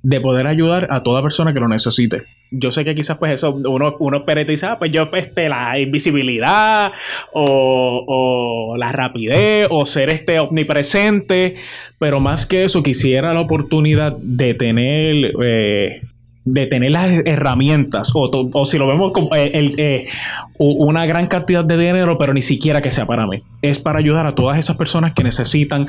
de 0.04 0.22
poder 0.22 0.48
ayudar 0.48 0.88
a 0.90 1.04
toda 1.04 1.22
persona 1.22 1.54
que 1.54 1.60
lo 1.60 1.68
necesite. 1.68 2.24
Yo 2.50 2.72
sé 2.72 2.86
que 2.86 2.96
quizás 2.96 3.18
pues 3.18 3.34
eso 3.34 3.52
uno, 3.52 3.98
uno 4.00 4.24
dice, 4.48 4.66
ah, 4.68 4.80
pues 4.80 4.92
yo 4.92 5.10
pues, 5.10 5.28
este, 5.28 5.50
la 5.50 5.78
invisibilidad 5.80 6.94
o, 7.34 8.06
o 8.08 8.78
la 8.78 8.94
rapidez 8.94 9.68
o 9.70 9.86
ser 9.86 10.10
este 10.10 10.40
omnipresente, 10.40 11.56
pero 12.00 12.22
más 12.22 12.46
que 12.46 12.64
eso 12.64 12.84
quisiera 12.84 13.34
la 13.34 13.42
oportunidad 13.42 14.16
de 14.18 14.54
tener 14.54 15.34
eh, 15.44 16.02
de 16.50 16.66
tener 16.66 16.92
las 16.92 17.22
herramientas 17.26 18.12
o, 18.16 18.30
o 18.54 18.66
si 18.66 18.78
lo 18.78 18.88
vemos 18.88 19.12
como 19.12 19.36
eh, 19.36 19.52
eh, 19.54 20.08
una 20.58 21.06
gran 21.06 21.28
cantidad 21.28 21.64
de 21.64 21.78
dinero, 21.78 22.18
pero 22.18 22.34
ni 22.34 22.42
siquiera 22.42 22.82
que 22.82 22.90
sea 22.90 23.06
para 23.06 23.28
mí. 23.28 23.44
Es 23.62 23.80
para 23.80 24.00
ayudar 24.00 24.26
a 24.26 24.34
todas 24.34 24.58
esas 24.58 24.78
personas 24.78 25.14
que 25.14 25.24
necesitan, 25.24 25.88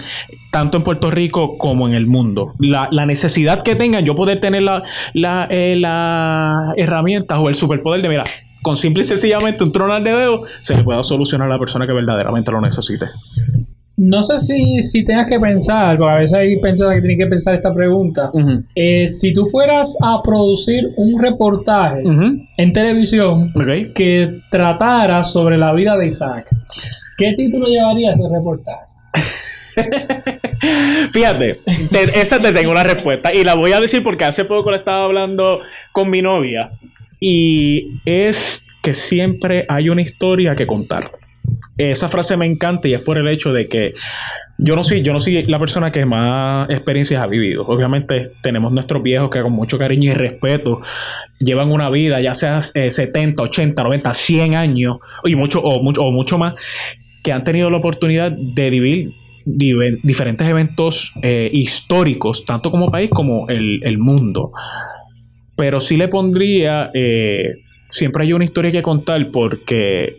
tanto 0.50 0.76
en 0.76 0.82
Puerto 0.82 1.10
Rico 1.10 1.56
como 1.58 1.86
en 1.86 1.94
el 1.94 2.06
mundo. 2.06 2.54
La, 2.58 2.88
la 2.90 3.06
necesidad 3.06 3.62
que 3.62 3.76
tengan, 3.76 4.04
yo 4.04 4.16
poder 4.16 4.40
tener 4.40 4.62
la, 4.62 4.82
la, 5.14 5.46
eh, 5.48 5.76
las 5.78 6.76
herramientas 6.76 7.38
o 7.38 7.48
el 7.48 7.54
superpoder 7.54 8.02
de, 8.02 8.08
mira, 8.08 8.24
con 8.60 8.74
simple 8.74 9.02
y 9.02 9.04
sencillamente 9.04 9.62
un 9.62 9.70
tronar 9.72 10.02
de 10.02 10.10
dedo, 10.10 10.42
se 10.62 10.76
le 10.76 10.82
pueda 10.82 11.02
solucionar 11.04 11.48
a 11.48 11.52
la 11.52 11.58
persona 11.58 11.86
que 11.86 11.92
verdaderamente 11.92 12.50
lo 12.50 12.60
necesite. 12.60 13.06
No 13.98 14.22
sé 14.22 14.38
si, 14.38 14.80
si 14.80 15.02
tengas 15.02 15.26
que 15.26 15.38
pensar, 15.40 15.98
porque 15.98 16.12
a 16.14 16.18
veces 16.18 16.34
hay 16.34 16.58
personas 16.60 16.94
que 16.94 17.00
tienen 17.00 17.18
que 17.18 17.26
pensar 17.26 17.52
esta 17.54 17.72
pregunta. 17.72 18.30
Eh, 18.74 19.08
si 19.08 19.32
tú 19.32 19.44
fueras 19.44 19.96
a 20.02 20.22
producir 20.22 20.88
un 20.96 21.20
reportaje 21.20 22.02
en 22.56 22.72
televisión 22.72 23.52
que 23.94 24.40
tratara 24.50 25.24
sobre 25.24 25.58
la 25.58 25.72
vida 25.72 25.96
de 25.98 26.06
Isaac, 26.06 26.48
¿qué 27.16 27.32
título 27.36 27.66
llevaría 27.66 28.12
ese 28.12 28.22
reportaje? 28.32 28.86
Fíjate, 31.12 31.60
te- 31.90 32.20
esa 32.20 32.40
te 32.40 32.52
tengo 32.52 32.74
la 32.74 32.84
respuesta 32.84 33.32
y 33.34 33.44
la 33.44 33.54
voy 33.54 33.72
a 33.72 33.80
decir 33.80 34.02
porque 34.02 34.24
hace 34.24 34.44
poco 34.44 34.70
la 34.70 34.76
estaba 34.76 35.04
hablando 35.04 35.60
con 35.92 36.10
mi 36.10 36.22
novia 36.22 36.70
Y 37.20 38.00
es 38.04 38.64
que 38.82 38.94
siempre 38.94 39.66
hay 39.68 39.88
una 39.88 40.02
historia 40.02 40.54
que 40.54 40.66
contar. 40.66 41.10
Esa 41.76 42.08
frase 42.08 42.36
me 42.36 42.46
encanta 42.46 42.88
y 42.88 42.94
es 42.94 43.00
por 43.00 43.18
el 43.18 43.28
hecho 43.28 43.52
de 43.52 43.68
que 43.68 43.94
yo 44.58 44.74
no 44.74 44.82
soy, 44.82 45.02
yo 45.02 45.12
no 45.12 45.20
soy 45.20 45.44
la 45.44 45.58
persona 45.60 45.92
que 45.92 46.04
más 46.04 46.68
experiencias 46.68 47.22
ha 47.22 47.26
vivido. 47.26 47.64
Obviamente 47.66 48.32
tenemos 48.42 48.72
nuestros 48.72 49.02
viejos 49.02 49.30
que 49.30 49.40
con 49.40 49.52
mucho 49.52 49.78
cariño 49.78 50.10
y 50.10 50.14
respeto 50.14 50.80
llevan 51.38 51.70
una 51.70 51.88
vida, 51.90 52.20
ya 52.20 52.34
sea 52.34 52.60
70, 52.60 53.40
80, 53.40 53.82
90, 53.82 54.14
100 54.14 54.54
años 54.56 54.96
y 55.24 55.36
mucho, 55.36 55.60
o, 55.60 55.80
mucho, 55.82 56.02
o 56.02 56.10
mucho 56.10 56.38
más, 56.38 56.54
que 57.22 57.32
han 57.32 57.44
tenido 57.44 57.70
la 57.70 57.76
oportunidad 57.76 58.32
de 58.32 58.70
vivir 58.70 59.12
diferentes 59.44 60.46
eventos 60.46 61.12
eh, 61.22 61.48
históricos, 61.52 62.44
tanto 62.44 62.70
como 62.70 62.90
país 62.90 63.10
como 63.10 63.48
el, 63.48 63.98
mundo. 63.98 64.52
Pero 65.56 65.80
sí 65.80 65.96
le 65.96 66.08
pondría, 66.08 66.90
eh, 66.94 67.62
siempre 67.88 68.24
hay 68.24 68.32
una 68.32 68.44
historia 68.44 68.70
que 68.70 68.82
contar 68.82 69.30
porque 69.30 70.18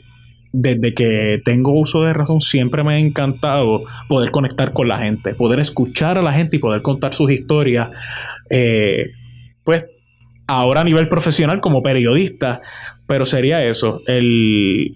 desde 0.51 0.93
que 0.93 1.41
tengo 1.45 1.73
uso 1.73 2.03
de 2.03 2.13
razón 2.13 2.41
siempre 2.41 2.83
me 2.83 2.95
ha 2.95 2.99
encantado 2.99 3.83
poder 4.07 4.31
conectar 4.31 4.73
con 4.73 4.87
la 4.87 4.97
gente, 4.97 5.35
poder 5.35 5.59
escuchar 5.59 6.17
a 6.17 6.21
la 6.21 6.33
gente 6.33 6.57
y 6.57 6.59
poder 6.59 6.81
contar 6.81 7.13
sus 7.13 7.31
historias. 7.31 7.89
Eh, 8.49 9.11
pues 9.63 9.85
ahora 10.47 10.81
a 10.81 10.83
nivel 10.83 11.07
profesional 11.07 11.59
como 11.59 11.83
periodista, 11.83 12.61
pero 13.05 13.25
sería 13.25 13.63
eso, 13.63 14.01
el 14.07 14.95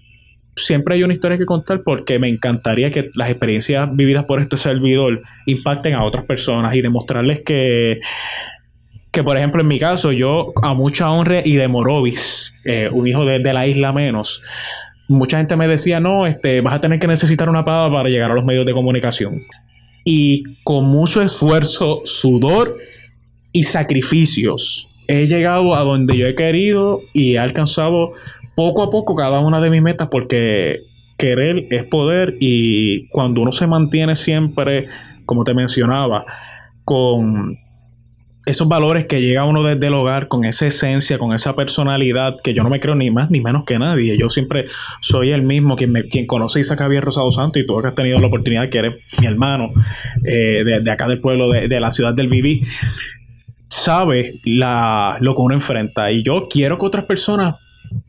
siempre 0.56 0.94
hay 0.94 1.02
una 1.02 1.12
historia 1.12 1.38
que 1.38 1.46
contar 1.46 1.82
porque 1.84 2.18
me 2.18 2.28
encantaría 2.28 2.90
que 2.90 3.10
las 3.14 3.28
experiencias 3.28 3.88
vividas 3.94 4.24
por 4.24 4.40
este 4.40 4.56
servidor 4.56 5.22
impacten 5.46 5.94
a 5.94 6.04
otras 6.04 6.24
personas 6.24 6.74
y 6.74 6.80
demostrarles 6.80 7.42
que, 7.42 8.00
que 9.10 9.22
por 9.22 9.36
ejemplo, 9.36 9.60
en 9.60 9.68
mi 9.68 9.78
caso, 9.78 10.12
yo 10.12 10.52
a 10.62 10.74
mucha 10.74 11.10
honra 11.10 11.40
y 11.44 11.56
de 11.56 11.68
Morovis, 11.68 12.58
eh, 12.64 12.88
un 12.92 13.06
hijo 13.06 13.24
de, 13.24 13.52
la 13.52 13.66
isla 13.66 13.92
menos, 13.92 14.42
mucha 15.08 15.38
gente 15.38 15.56
me 15.56 15.68
decía, 15.68 16.00
no, 16.00 16.26
este, 16.26 16.60
vas 16.60 16.74
a 16.74 16.80
tener 16.80 16.98
que 16.98 17.06
necesitar 17.06 17.48
una 17.48 17.64
pava 17.64 17.90
para 17.90 18.08
llegar 18.08 18.30
a 18.30 18.34
los 18.34 18.44
medios 18.44 18.66
de 18.66 18.72
comunicación. 18.72 19.40
Y 20.04 20.42
con 20.64 20.86
mucho 20.86 21.22
esfuerzo, 21.22 22.00
sudor 22.04 22.78
y 23.52 23.64
sacrificios, 23.64 24.90
he 25.08 25.26
llegado 25.26 25.74
a 25.74 25.80
donde 25.80 26.16
yo 26.16 26.26
he 26.26 26.34
querido 26.34 27.00
y 27.12 27.34
he 27.34 27.38
alcanzado 27.38 28.12
poco 28.54 28.82
a 28.82 28.90
poco 28.90 29.14
cada 29.14 29.40
una 29.40 29.60
de 29.60 29.70
mis 29.70 29.82
metas 29.82 30.08
porque 30.10 30.80
querer 31.16 31.66
es 31.70 31.84
poder 31.84 32.36
y 32.40 33.08
cuando 33.08 33.42
uno 33.42 33.52
se 33.52 33.66
mantiene 33.66 34.14
siempre, 34.14 34.88
como 35.26 35.44
te 35.44 35.54
mencionaba, 35.54 36.24
con 36.84 37.58
esos 38.46 38.68
valores 38.68 39.06
que 39.06 39.20
llega 39.22 39.44
uno 39.44 39.62
desde 39.62 39.86
el 39.86 39.94
hogar, 39.94 40.28
con 40.28 40.44
esa 40.44 40.66
esencia, 40.66 41.18
con 41.18 41.32
esa 41.32 41.56
personalidad, 41.56 42.36
que 42.42 42.52
yo 42.52 42.62
no 42.62 42.70
me 42.70 42.80
creo 42.80 42.94
ni 42.94 43.10
más 43.10 43.30
ni 43.30 43.40
menos 43.40 43.64
que 43.64 43.78
nadie. 43.78 44.18
Yo 44.18 44.28
siempre 44.28 44.66
soy 45.00 45.30
el 45.30 45.42
mismo, 45.42 45.76
quien, 45.76 45.92
me, 45.92 46.04
quien 46.04 46.26
conoce 46.26 46.58
a 46.58 46.62
Isaac 46.62 46.80
Javier 46.80 47.04
Rosado 47.04 47.30
Santo 47.30 47.58
y 47.58 47.66
tú 47.66 47.80
que 47.80 47.88
has 47.88 47.94
tenido 47.94 48.18
la 48.18 48.26
oportunidad, 48.26 48.68
que 48.68 48.78
eres 48.78 48.94
mi 49.20 49.26
hermano 49.26 49.72
eh, 50.24 50.62
de, 50.82 50.90
acá 50.90 51.08
del 51.08 51.20
pueblo, 51.20 51.50
de, 51.50 51.68
de 51.68 51.80
la 51.80 51.90
ciudad 51.90 52.12
del 52.12 52.28
Viví, 52.28 52.62
sabe 53.68 54.40
la, 54.44 55.16
lo 55.20 55.34
que 55.34 55.42
uno 55.42 55.54
enfrenta. 55.54 56.10
Y 56.12 56.22
yo 56.22 56.46
quiero 56.48 56.78
que 56.78 56.86
otras 56.86 57.04
personas 57.06 57.56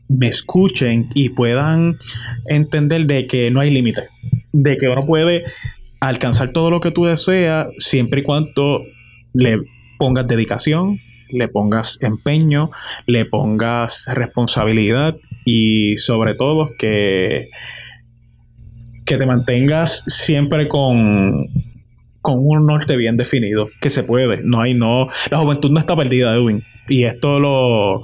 me 0.08 0.28
escuchen 0.28 1.08
y 1.14 1.30
puedan 1.30 1.98
entender 2.46 3.06
de 3.06 3.26
que 3.26 3.50
no 3.50 3.60
hay 3.60 3.70
límite, 3.70 4.08
de 4.52 4.76
que 4.76 4.88
uno 4.88 5.02
puede 5.02 5.44
alcanzar 6.00 6.52
todo 6.52 6.70
lo 6.70 6.80
que 6.80 6.90
tú 6.90 7.06
deseas 7.06 7.68
siempre 7.78 8.20
y 8.20 8.22
cuando 8.22 8.82
le 9.32 9.60
pongas 9.98 10.26
dedicación, 10.26 11.00
le 11.30 11.48
pongas 11.48 11.98
empeño, 12.02 12.70
le 13.06 13.24
pongas 13.24 14.08
responsabilidad 14.12 15.16
y 15.44 15.96
sobre 15.96 16.34
todo 16.34 16.70
que, 16.78 17.50
que 19.04 19.16
te 19.16 19.26
mantengas 19.26 20.04
siempre 20.06 20.68
con, 20.68 21.48
con 22.20 22.38
un 22.40 22.66
norte 22.66 22.96
bien 22.96 23.16
definido, 23.16 23.68
que 23.80 23.90
se 23.90 24.02
puede. 24.02 24.42
No 24.42 24.60
hay, 24.60 24.74
no. 24.74 25.06
La 25.30 25.38
juventud 25.38 25.70
no 25.70 25.78
está 25.78 25.96
perdida, 25.96 26.34
Edwin. 26.34 26.64
Y 26.88 27.04
esto 27.04 27.38
lo. 27.38 28.02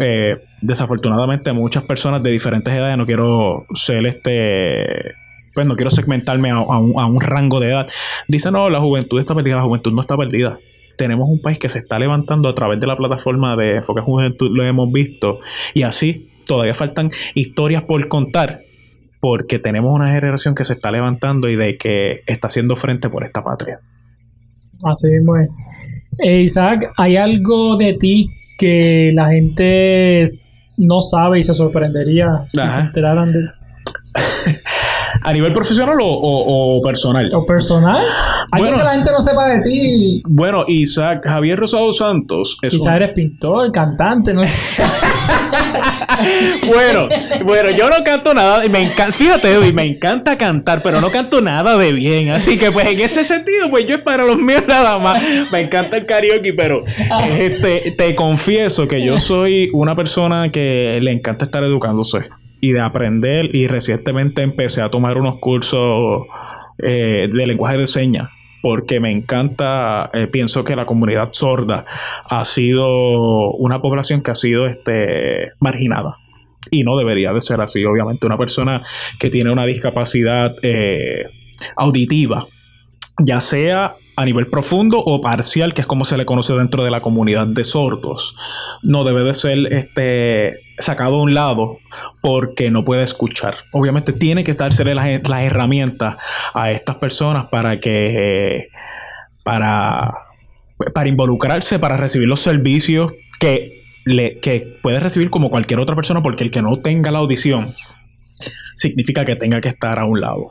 Eh, 0.00 0.36
desafortunadamente, 0.60 1.52
muchas 1.52 1.84
personas 1.84 2.22
de 2.22 2.30
diferentes 2.30 2.72
edades, 2.72 2.96
no 2.96 3.06
quiero 3.06 3.66
ser 3.74 4.06
este. 4.06 5.14
Pues 5.54 5.66
no 5.66 5.74
quiero 5.74 5.90
segmentarme 5.90 6.50
a, 6.50 6.58
un, 6.60 7.20
rango 7.20 7.60
de 7.60 7.70
edad. 7.70 7.86
Dicen, 8.28 8.52
no, 8.52 8.68
la 8.68 8.78
juventud 8.78 9.18
está 9.18 9.34
perdida. 9.34 9.56
La 9.56 9.62
juventud 9.62 9.92
no 9.92 10.02
está 10.02 10.16
perdida 10.16 10.58
tenemos 10.96 11.28
un 11.28 11.40
país 11.40 11.58
que 11.58 11.68
se 11.68 11.78
está 11.78 11.98
levantando 11.98 12.48
a 12.48 12.54
través 12.54 12.80
de 12.80 12.86
la 12.86 12.96
plataforma 12.96 13.56
de 13.56 13.76
Enfoque 13.76 14.00
Juventud, 14.00 14.50
lo 14.52 14.64
hemos 14.64 14.90
visto, 14.92 15.40
y 15.74 15.82
así 15.82 16.30
todavía 16.46 16.74
faltan 16.74 17.10
historias 17.34 17.82
por 17.82 18.06
contar 18.08 18.62
porque 19.20 19.58
tenemos 19.58 19.92
una 19.92 20.12
generación 20.12 20.54
que 20.54 20.64
se 20.64 20.74
está 20.74 20.90
levantando 20.90 21.48
y 21.48 21.56
de 21.56 21.76
que 21.76 22.20
está 22.26 22.46
haciendo 22.46 22.76
frente 22.76 23.08
por 23.08 23.24
esta 23.24 23.42
patria. 23.42 23.80
Así 24.84 25.08
mismo 25.08 25.36
es. 25.36 25.48
Eh, 26.18 26.42
Isaac, 26.42 26.86
¿hay 26.96 27.16
algo 27.16 27.76
de 27.76 27.94
ti 27.94 28.28
que 28.58 29.10
la 29.14 29.30
gente 29.30 30.24
no 30.76 31.00
sabe 31.00 31.40
y 31.40 31.42
se 31.42 31.54
sorprendería 31.54 32.44
si 32.48 32.58
se 32.70 32.78
enteraran 32.78 33.32
de 33.32 33.40
¿A 35.26 35.32
nivel 35.32 35.52
profesional 35.52 35.96
o, 36.00 36.80
personal? 36.84 37.28
¿O 37.34 37.44
personal? 37.44 38.00
Hay 38.52 38.62
que 38.62 38.70
la 38.70 38.92
gente 38.92 39.10
no 39.10 39.20
sepa 39.20 39.48
de 39.48 39.60
ti. 39.60 40.22
Bueno, 40.24 40.62
Isaac 40.68 41.26
Javier 41.26 41.58
Rosado 41.58 41.92
Santos. 41.92 42.56
Es 42.62 42.70
Quizás 42.70 42.94
eres 42.94 43.10
pintor, 43.10 43.72
cantante, 43.72 44.32
¿no? 44.32 44.42
bueno, 46.68 47.08
bueno, 47.44 47.70
yo 47.70 47.90
no 47.90 48.04
canto 48.04 48.34
nada. 48.34 48.68
Me 48.68 48.84
encanta, 48.84 49.10
fíjate, 49.10 49.72
me 49.72 49.82
encanta 49.82 50.38
cantar, 50.38 50.80
pero 50.80 51.00
no 51.00 51.10
canto 51.10 51.40
nada 51.40 51.76
de 51.76 51.92
bien. 51.92 52.30
Así 52.30 52.56
que, 52.56 52.70
pues, 52.70 52.86
en 52.86 53.00
ese 53.00 53.24
sentido, 53.24 53.68
pues 53.68 53.84
yo 53.88 53.96
es 53.96 54.02
para 54.02 54.24
los 54.24 54.38
míos 54.38 54.62
nada 54.68 54.96
más. 54.98 55.20
Me 55.50 55.62
encanta 55.62 55.96
el 55.96 56.06
karaoke, 56.06 56.52
pero 56.52 56.84
este, 57.36 57.96
te 57.98 58.14
confieso 58.14 58.86
que 58.86 59.04
yo 59.04 59.18
soy 59.18 59.70
una 59.72 59.96
persona 59.96 60.52
que 60.52 61.00
le 61.02 61.10
encanta 61.10 61.46
estar 61.46 61.64
educándose 61.64 62.28
y 62.60 62.72
de 62.72 62.80
aprender 62.80 63.54
y 63.54 63.66
recientemente 63.66 64.42
empecé 64.42 64.82
a 64.82 64.90
tomar 64.90 65.18
unos 65.18 65.38
cursos 65.38 66.24
eh, 66.78 67.28
de 67.32 67.46
lenguaje 67.46 67.76
de 67.78 67.86
señas 67.86 68.28
porque 68.66 68.98
me 68.98 69.12
encanta, 69.12 70.10
eh, 70.12 70.26
pienso 70.26 70.64
que 70.64 70.74
la 70.74 70.86
comunidad 70.86 71.28
sorda 71.30 71.84
ha 72.28 72.44
sido 72.44 73.52
una 73.52 73.80
población 73.80 74.22
que 74.22 74.32
ha 74.32 74.34
sido 74.34 74.66
este, 74.66 75.52
marginada. 75.60 76.16
Y 76.72 76.82
no 76.82 76.98
debería 76.98 77.32
de 77.32 77.40
ser 77.40 77.60
así. 77.60 77.84
Obviamente 77.84 78.26
una 78.26 78.36
persona 78.36 78.82
que 79.20 79.30
tiene 79.30 79.52
una 79.52 79.66
discapacidad 79.66 80.56
eh, 80.62 81.26
auditiva, 81.76 82.48
ya 83.24 83.40
sea 83.40 83.94
a 84.16 84.24
nivel 84.24 84.48
profundo 84.48 84.98
o 84.98 85.20
parcial, 85.20 85.72
que 85.72 85.82
es 85.82 85.86
como 85.86 86.04
se 86.04 86.16
le 86.16 86.26
conoce 86.26 86.54
dentro 86.54 86.82
de 86.82 86.90
la 86.90 87.00
comunidad 87.00 87.46
de 87.46 87.62
sordos. 87.62 88.34
No 88.82 89.04
debe 89.04 89.22
de 89.22 89.34
ser 89.34 89.72
este, 89.72 90.65
sacado 90.78 91.16
a 91.16 91.22
un 91.22 91.34
lado 91.34 91.78
porque 92.20 92.70
no 92.70 92.84
puede 92.84 93.02
escuchar. 93.02 93.54
Obviamente 93.72 94.12
tiene 94.12 94.44
que 94.44 94.52
dársele 94.52 94.94
las, 94.94 95.06
las 95.28 95.42
herramientas 95.42 96.16
a 96.54 96.70
estas 96.70 96.96
personas 96.96 97.46
para 97.46 97.80
que... 97.80 98.68
para, 99.44 100.12
para 100.94 101.08
involucrarse, 101.08 101.78
para 101.78 101.96
recibir 101.96 102.28
los 102.28 102.40
servicios 102.40 103.14
que, 103.40 103.82
le, 104.04 104.40
que 104.40 104.78
puede 104.82 105.00
recibir 105.00 105.30
como 105.30 105.50
cualquier 105.50 105.80
otra 105.80 105.96
persona, 105.96 106.20
porque 106.22 106.44
el 106.44 106.50
que 106.50 106.62
no 106.62 106.80
tenga 106.80 107.10
la 107.10 107.20
audición 107.20 107.74
significa 108.74 109.24
que 109.24 109.36
tenga 109.36 109.60
que 109.60 109.68
estar 109.68 109.98
a 109.98 110.04
un 110.04 110.20
lado. 110.20 110.48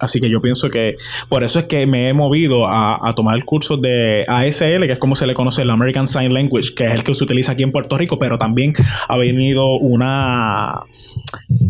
Así 0.00 0.20
que 0.20 0.30
yo 0.30 0.40
pienso 0.40 0.70
que 0.70 0.96
por 1.28 1.44
eso 1.44 1.60
es 1.60 1.66
que 1.66 1.86
me 1.86 2.08
he 2.08 2.12
movido 2.12 2.66
a, 2.66 3.12
tomar 3.14 3.36
el 3.36 3.44
curso 3.44 3.76
de 3.76 4.24
ASL, 4.26 4.86
que 4.86 4.92
es 4.92 4.98
como 4.98 5.16
se 5.16 5.26
le 5.26 5.34
conoce 5.34 5.62
el 5.62 5.70
American 5.70 6.08
Sign 6.08 6.32
Language, 6.32 6.74
que 6.74 6.86
es 6.86 6.94
el 6.94 7.04
que 7.04 7.14
se 7.14 7.24
utiliza 7.24 7.52
aquí 7.52 7.62
en 7.62 7.72
Puerto 7.72 7.98
Rico, 7.98 8.18
pero 8.18 8.38
también 8.38 8.72
ha 9.08 9.16
venido 9.16 9.76
una, 9.76 10.80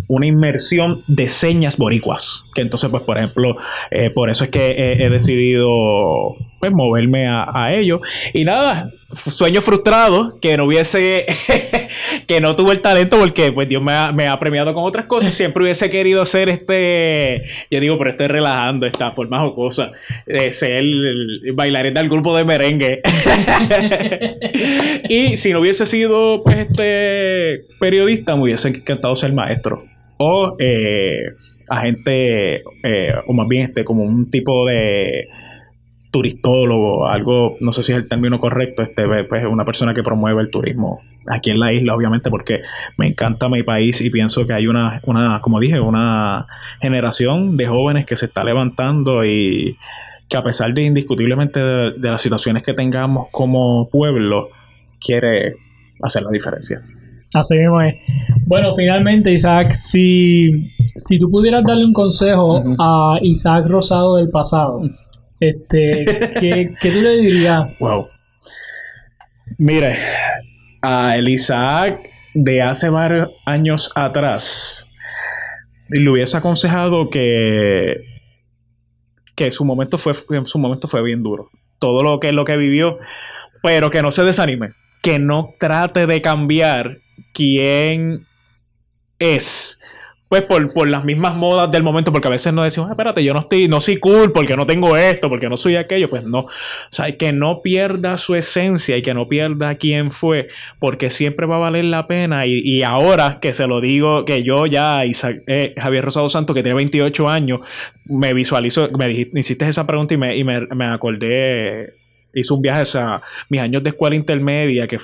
una 0.09 0.27
inmersión 0.27 1.03
de 1.07 1.29
señas 1.29 1.77
boricuas. 1.77 2.45
Que 2.55 2.63
entonces, 2.63 2.91
pues, 2.91 3.03
por 3.03 3.19
ejemplo, 3.19 3.57
eh, 3.91 4.11
por 4.11 4.31
eso 4.31 4.45
es 4.45 4.51
que 4.51 4.97
he, 4.99 5.11
decidido 5.11 6.37
pues, 6.59 6.73
moverme 6.73 7.29
a, 7.29 7.47
a 7.53 7.75
ello. 7.75 8.01
Y 8.33 8.45
nada, 8.45 8.91
sueño 9.15 9.61
frustrado 9.61 10.39
que 10.41 10.57
no 10.57 10.67
hubiese 10.67 11.27
que 12.27 12.41
no 12.41 12.55
tuve 12.55 12.73
el 12.73 12.81
talento 12.81 13.19
porque 13.19 13.53
pues 13.53 13.69
Dios 13.69 13.83
me 13.83 13.93
ha, 13.93 14.39
premiado 14.39 14.73
con 14.75 14.85
otras 14.85 15.07
cosas. 15.07 15.33
Siempre 15.33 15.65
hubiese 15.65 15.91
querido 15.91 16.25
ser 16.27 16.49
este 16.49 17.43
yo 17.71 17.81
digo 17.81 17.99
pero 17.99 18.11
estoy 18.11 18.29
relajando 18.29 18.87
esta 18.87 19.11
forma 19.13 19.41
jocosa 19.41 19.93
de 20.27 20.53
ser 20.53 20.73
el, 20.73 21.53
bailarín 21.55 21.95
del 21.95 22.09
grupo 22.09 22.37
de 22.37 22.45
merengue. 22.45 23.03
Y 25.09 25.37
si 25.37 25.53
no 25.53 25.61
hubiese 25.61 25.87
sido 25.87 26.43
pues 26.45 26.59
este 26.59 27.67
periodista 27.81 28.37
me 28.37 28.43
hubiese 28.43 28.69
encantado 28.69 29.15
ser 29.15 29.33
maestro. 29.33 29.83
O 30.19 30.57
eh, 30.59 31.25
agente 31.71 32.57
eh, 32.83 33.15
o 33.27 33.33
más 33.33 33.49
bien 33.49 33.65
este 33.65 33.85
como 33.85 34.03
un 34.03 34.29
tipo 34.29 34.67
de 34.67 35.29
turistólogo, 36.11 37.07
algo, 37.07 37.57
no 37.61 37.71
sé 37.71 37.85
si 37.85 37.93
es 37.93 37.99
el 37.99 38.09
término 38.09 38.41
correcto, 38.41 38.83
este, 38.83 39.07
pues 39.25 39.47
una 39.47 39.65
persona 39.65 39.95
que 39.95 40.03
promueve 40.03 40.43
el 40.43 40.51
turismo 40.51 41.01
aquí 41.29 41.51
en 41.51 41.61
la 41.61 41.73
isla, 41.73 41.95
obviamente, 41.95 42.31
porque 42.31 42.63
me 42.97 43.07
encanta 43.07 43.49
mi 43.49 43.63
país 43.63 44.01
y 44.01 44.11
pienso 44.11 44.45
que 44.45 44.53
hay 44.53 44.67
una, 44.67 45.01
una 45.05 45.41
como 45.41 45.61
dije, 45.61 45.79
una 45.79 46.47
generación 46.81 47.57
de 47.57 47.69
jóvenes 47.69 48.07
que 48.07 48.17
se 48.17 48.27
está 48.27 48.43
levantando 48.43 49.25
y 49.25 49.79
que 50.29 50.37
a 50.37 50.43
pesar 50.43 50.75
de 50.75 50.83
indiscutiblemente 50.83 51.61
de, 51.61 51.93
de 51.97 52.11
las 52.11 52.21
situaciones 52.21 52.65
que 52.65 52.75
tengamos 52.75 53.29
como 53.31 53.89
pueblo, 53.89 54.49
quiere 54.99 55.55
hacer 56.03 56.23
la 56.23 56.31
diferencia. 56.31 56.83
Así 57.33 57.57
mismo 57.57 57.81
es. 57.81 57.95
Bueno, 58.47 58.73
finalmente, 58.73 59.33
Isaac, 59.33 59.71
si, 59.73 60.73
si 60.97 61.19
tú 61.19 61.29
pudieras 61.29 61.63
darle 61.65 61.85
un 61.85 61.93
consejo 61.93 62.63
a 62.79 63.19
Isaac 63.23 63.69
Rosado 63.69 64.17
del 64.17 64.31
pasado, 64.31 64.83
este, 65.39 66.05
¿qué, 66.41 66.75
¿qué, 66.81 66.91
tú 66.91 67.01
le 67.01 67.17
dirías? 67.19 67.67
Wow. 67.79 68.07
Mire, 69.59 69.97
a 70.83 71.17
el 71.17 71.29
Isaac 71.29 72.11
de 72.35 72.63
hace 72.63 72.89
varios 72.89 73.31
años 73.47 73.91
atrás, 73.95 74.89
le 75.89 76.11
hubiese 76.11 76.37
aconsejado 76.37 77.11
que, 77.11 77.95
que 79.35 79.51
su 79.51 79.65
momento 79.65 79.99
fue, 79.99 80.15
su 80.45 80.59
momento 80.59 80.89
fue 80.89 81.03
bien 81.03 81.23
duro. 81.23 81.51
Todo 81.79 82.03
lo 82.03 82.21
que, 82.21 82.33
lo 82.33 82.45
que 82.45 82.57
vivió, 82.57 82.99
pero 83.63 83.91
que 83.91 84.03
no 84.03 84.11
se 84.11 84.25
desanime, 84.25 84.71
que 85.03 85.19
no 85.19 85.55
trate 85.59 86.07
de 86.07 86.21
cambiar 86.21 86.99
quién 87.33 88.27
es. 89.19 89.79
Pues 90.31 90.43
por, 90.43 90.73
por, 90.73 90.89
las 90.89 91.05
mismas 91.05 91.35
modas 91.35 91.73
del 91.73 91.83
momento, 91.83 92.13
porque 92.13 92.29
a 92.29 92.31
veces 92.31 92.53
no 92.53 92.63
decimos, 92.63 92.89
ah, 92.89 92.93
espérate, 92.93 93.25
yo 93.25 93.35
no 93.35 93.41
estoy, 93.41 93.67
no 93.67 93.81
soy 93.81 93.97
cool 93.97 94.31
porque 94.31 94.57
no 94.57 94.65
tengo 94.65 94.97
esto, 94.97 95.29
porque 95.29 95.49
no 95.49 95.57
soy 95.57 95.75
aquello, 95.75 96.09
pues 96.09 96.23
no. 96.23 96.43
O 96.43 96.49
sea, 96.89 97.11
que 97.17 97.33
no 97.33 97.63
pierda 97.63 98.17
su 98.17 98.37
esencia 98.37 98.97
y 98.97 99.03
que 99.03 99.13
no 99.13 99.27
pierda 99.27 99.75
quién 99.75 100.13
fue, 100.13 100.47
porque 100.79 101.11
siempre 101.11 101.47
va 101.47 101.57
a 101.57 101.59
valer 101.59 101.87
la 101.87 102.07
pena. 102.07 102.47
Y, 102.47 102.61
y 102.65 102.85
ahora 102.85 103.41
que 103.41 103.53
se 103.53 103.67
lo 103.67 103.81
digo, 103.81 104.25
que 104.25 104.45
yo 104.45 104.67
ya, 104.67 105.03
eh, 105.03 105.75
Javier 105.77 106.05
Rosado 106.05 106.29
Santos, 106.29 106.55
que 106.55 106.63
tiene 106.63 106.77
28 106.77 107.29
años, 107.29 107.67
me 108.05 108.33
visualizo, 108.33 108.89
me, 108.97 109.09
dijiste, 109.09 109.41
hiciste 109.41 109.69
esa 109.69 109.85
pregunta 109.85 110.15
y 110.15 110.17
me, 110.17 110.37
y 110.37 110.45
me, 110.45 110.61
me 110.61 110.85
acordé, 110.85 111.95
hice 112.33 112.55
un 112.55 112.63
viaje 112.63 112.99
a 113.01 113.21
mis 113.49 113.61
años 113.61 113.83
de 113.83 113.91
escuela 113.91 114.15
intermedia, 114.15 114.87
que 114.87 115.01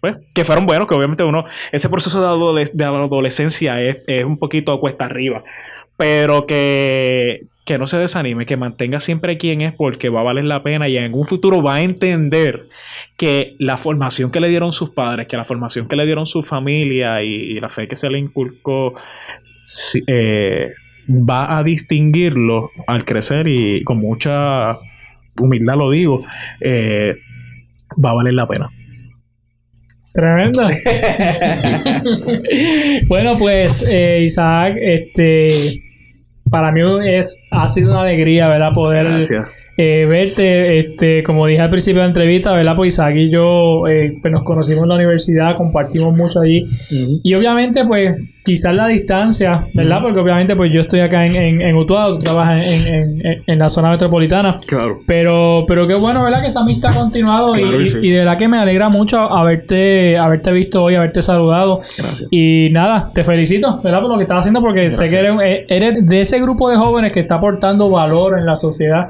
pues, 0.00 0.16
que 0.34 0.44
fueron 0.44 0.66
buenos, 0.66 0.88
que 0.88 0.94
obviamente 0.94 1.24
uno, 1.24 1.44
ese 1.72 1.88
proceso 1.88 2.20
de, 2.54 2.84
adolescencia 2.84 3.80
es, 3.82 3.98
es, 4.06 4.24
un 4.24 4.38
poquito 4.38 4.78
cuesta 4.80 5.04
arriba, 5.04 5.44
pero 5.96 6.46
que, 6.46 7.46
que 7.64 7.78
no 7.78 7.86
se 7.86 7.98
desanime, 7.98 8.46
que 8.46 8.56
mantenga 8.56 9.00
siempre 9.00 9.38
quien 9.38 9.60
es 9.60 9.74
porque 9.74 10.08
va 10.08 10.20
a 10.20 10.24
valer 10.24 10.44
la 10.44 10.62
pena 10.62 10.88
y 10.88 10.96
en 10.96 11.14
un 11.14 11.24
futuro 11.24 11.62
va 11.62 11.76
a 11.76 11.80
entender 11.82 12.68
que 13.16 13.56
la 13.58 13.76
formación 13.76 14.30
que 14.30 14.40
le 14.40 14.48
dieron 14.48 14.72
sus 14.72 14.90
padres, 14.90 15.26
que 15.26 15.36
la 15.36 15.44
formación 15.44 15.88
que 15.88 15.96
le 15.96 16.06
dieron 16.06 16.26
su 16.26 16.42
familia 16.42 17.22
y, 17.22 17.28
y 17.28 17.56
la 17.56 17.68
fe 17.68 17.88
que 17.88 17.96
se 17.96 18.08
le 18.08 18.18
inculcó, 18.18 18.94
eh, 20.06 20.72
va 21.08 21.56
a 21.56 21.62
distinguirlo 21.62 22.70
al 22.86 23.04
crecer 23.04 23.48
y 23.48 23.82
con 23.84 23.98
mucha 23.98 24.74
humildad 25.40 25.76
lo 25.76 25.90
digo, 25.90 26.24
eh, 26.60 27.16
va 28.02 28.10
a 28.10 28.14
valer 28.14 28.34
la 28.34 28.46
pena. 28.46 28.68
Tremendo. 30.12 30.62
bueno, 33.08 33.38
pues 33.38 33.84
eh, 33.88 34.22
Isaac, 34.22 34.76
este, 34.80 35.82
para 36.50 36.72
mí 36.72 36.80
es 37.06 37.42
ha 37.50 37.68
sido 37.68 37.92
una 37.92 38.02
alegría, 38.02 38.48
¿verdad? 38.48 38.72
Poder 38.72 39.24
eh, 39.80 40.06
verte, 40.06 40.80
este, 40.80 41.22
como 41.22 41.46
dije 41.46 41.62
al 41.62 41.70
principio 41.70 42.00
de 42.00 42.06
la 42.06 42.08
entrevista, 42.08 42.52
¿verdad? 42.52 42.74
Pues 42.74 42.94
Isaac 42.94 43.14
y 43.14 43.30
yo 43.30 43.86
eh, 43.86 44.18
pues 44.20 44.32
nos 44.32 44.42
conocimos 44.42 44.82
en 44.82 44.88
la 44.88 44.96
universidad, 44.96 45.56
compartimos 45.56 46.16
mucho 46.16 46.40
allí. 46.40 46.66
Y 47.22 47.32
obviamente, 47.34 47.84
pues, 47.84 48.20
quizás 48.44 48.74
la 48.74 48.88
distancia, 48.88 49.68
¿verdad? 49.74 50.00
Porque 50.02 50.18
obviamente, 50.18 50.56
pues 50.56 50.72
yo 50.72 50.80
estoy 50.80 50.98
acá 50.98 51.24
en, 51.24 51.36
en, 51.36 51.62
en 51.62 51.76
Utuado, 51.76 52.18
tú 52.18 52.24
trabajas 52.24 52.60
en, 52.60 53.22
en, 53.24 53.42
en, 53.46 53.58
la 53.60 53.70
zona 53.70 53.90
metropolitana. 53.90 54.58
Claro. 54.66 55.02
Pero, 55.06 55.64
pero 55.68 55.86
qué 55.86 55.94
bueno, 55.94 56.24
¿verdad? 56.24 56.40
Que 56.40 56.48
esa 56.48 56.60
amistad 56.60 56.90
ha 56.90 56.98
continuado 56.98 57.52
Claro 57.52 57.80
y, 57.80 57.86
sí. 57.86 57.98
y 58.02 58.10
de 58.10 58.18
verdad 58.18 58.36
que 58.36 58.48
me 58.48 58.58
alegra 58.58 58.88
mucho 58.88 59.20
haberte, 59.20 60.18
haberte 60.18 60.50
visto 60.50 60.82
hoy, 60.82 60.96
haberte 60.96 61.22
saludado. 61.22 61.78
Gracias. 61.96 62.28
Y 62.32 62.70
nada, 62.72 63.12
te 63.14 63.22
felicito, 63.22 63.80
¿verdad? 63.80 64.00
Por 64.00 64.10
lo 64.10 64.16
que 64.16 64.22
estás 64.22 64.38
haciendo, 64.38 64.60
porque 64.60 64.90
sé 64.90 65.06
que 65.06 65.18
eres, 65.18 65.34
eh, 65.44 65.66
eres 65.68 66.04
de 66.04 66.20
ese 66.22 66.40
grupo 66.40 66.68
de 66.68 66.76
jóvenes 66.76 67.12
que 67.12 67.20
está 67.20 67.36
aportando 67.36 67.88
valor 67.90 68.40
en 68.40 68.44
la 68.44 68.56
sociedad 68.56 69.08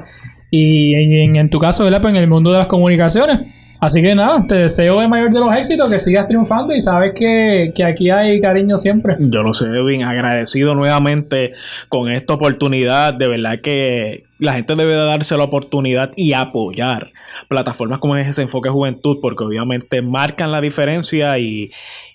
y 0.51 1.37
en, 1.37 1.49
tu 1.49 1.59
caso, 1.59 1.83
¿verdad? 1.83 2.01
Pues 2.01 2.13
en 2.13 2.21
el 2.21 2.27
mundo 2.27 2.51
de 2.51 2.57
las 2.59 2.67
comunicaciones. 2.67 3.67
Así 3.81 4.01
que 4.01 4.13
nada, 4.13 4.43
te 4.45 4.55
deseo 4.55 5.01
el 5.01 5.07
mayor 5.07 5.31
de 5.31 5.39
los 5.39 5.55
éxitos, 5.55 5.89
que 5.89 5.99
sigas 5.99 6.27
triunfando 6.27 6.73
y 6.73 6.81
sabes 6.81 7.13
que, 7.15 7.71
que 7.73 7.85
aquí 7.85 8.09
hay 8.09 8.39
cariño 8.41 8.77
siempre. 8.77 9.15
Yo 9.19 9.41
lo 9.41 9.53
sé, 9.53 9.67
Edwin, 9.67 10.03
agradecido 10.03 10.75
nuevamente 10.75 11.53
con 11.87 12.11
esta 12.11 12.33
oportunidad. 12.33 13.13
De 13.13 13.29
verdad 13.29 13.61
que 13.61 14.25
la 14.37 14.53
gente 14.53 14.75
debe 14.75 14.95
de 14.95 15.05
darse 15.05 15.37
la 15.37 15.43
oportunidad 15.43 16.11
y 16.17 16.33
apoyar 16.33 17.11
plataformas 17.47 17.99
como 17.99 18.17
es 18.17 18.27
ese 18.27 18.41
Enfoque 18.41 18.69
Juventud, 18.69 19.19
porque 19.21 19.45
obviamente 19.45 20.01
marcan 20.01 20.51
la 20.51 20.59
diferencia 20.59 21.37
y, 21.39 21.71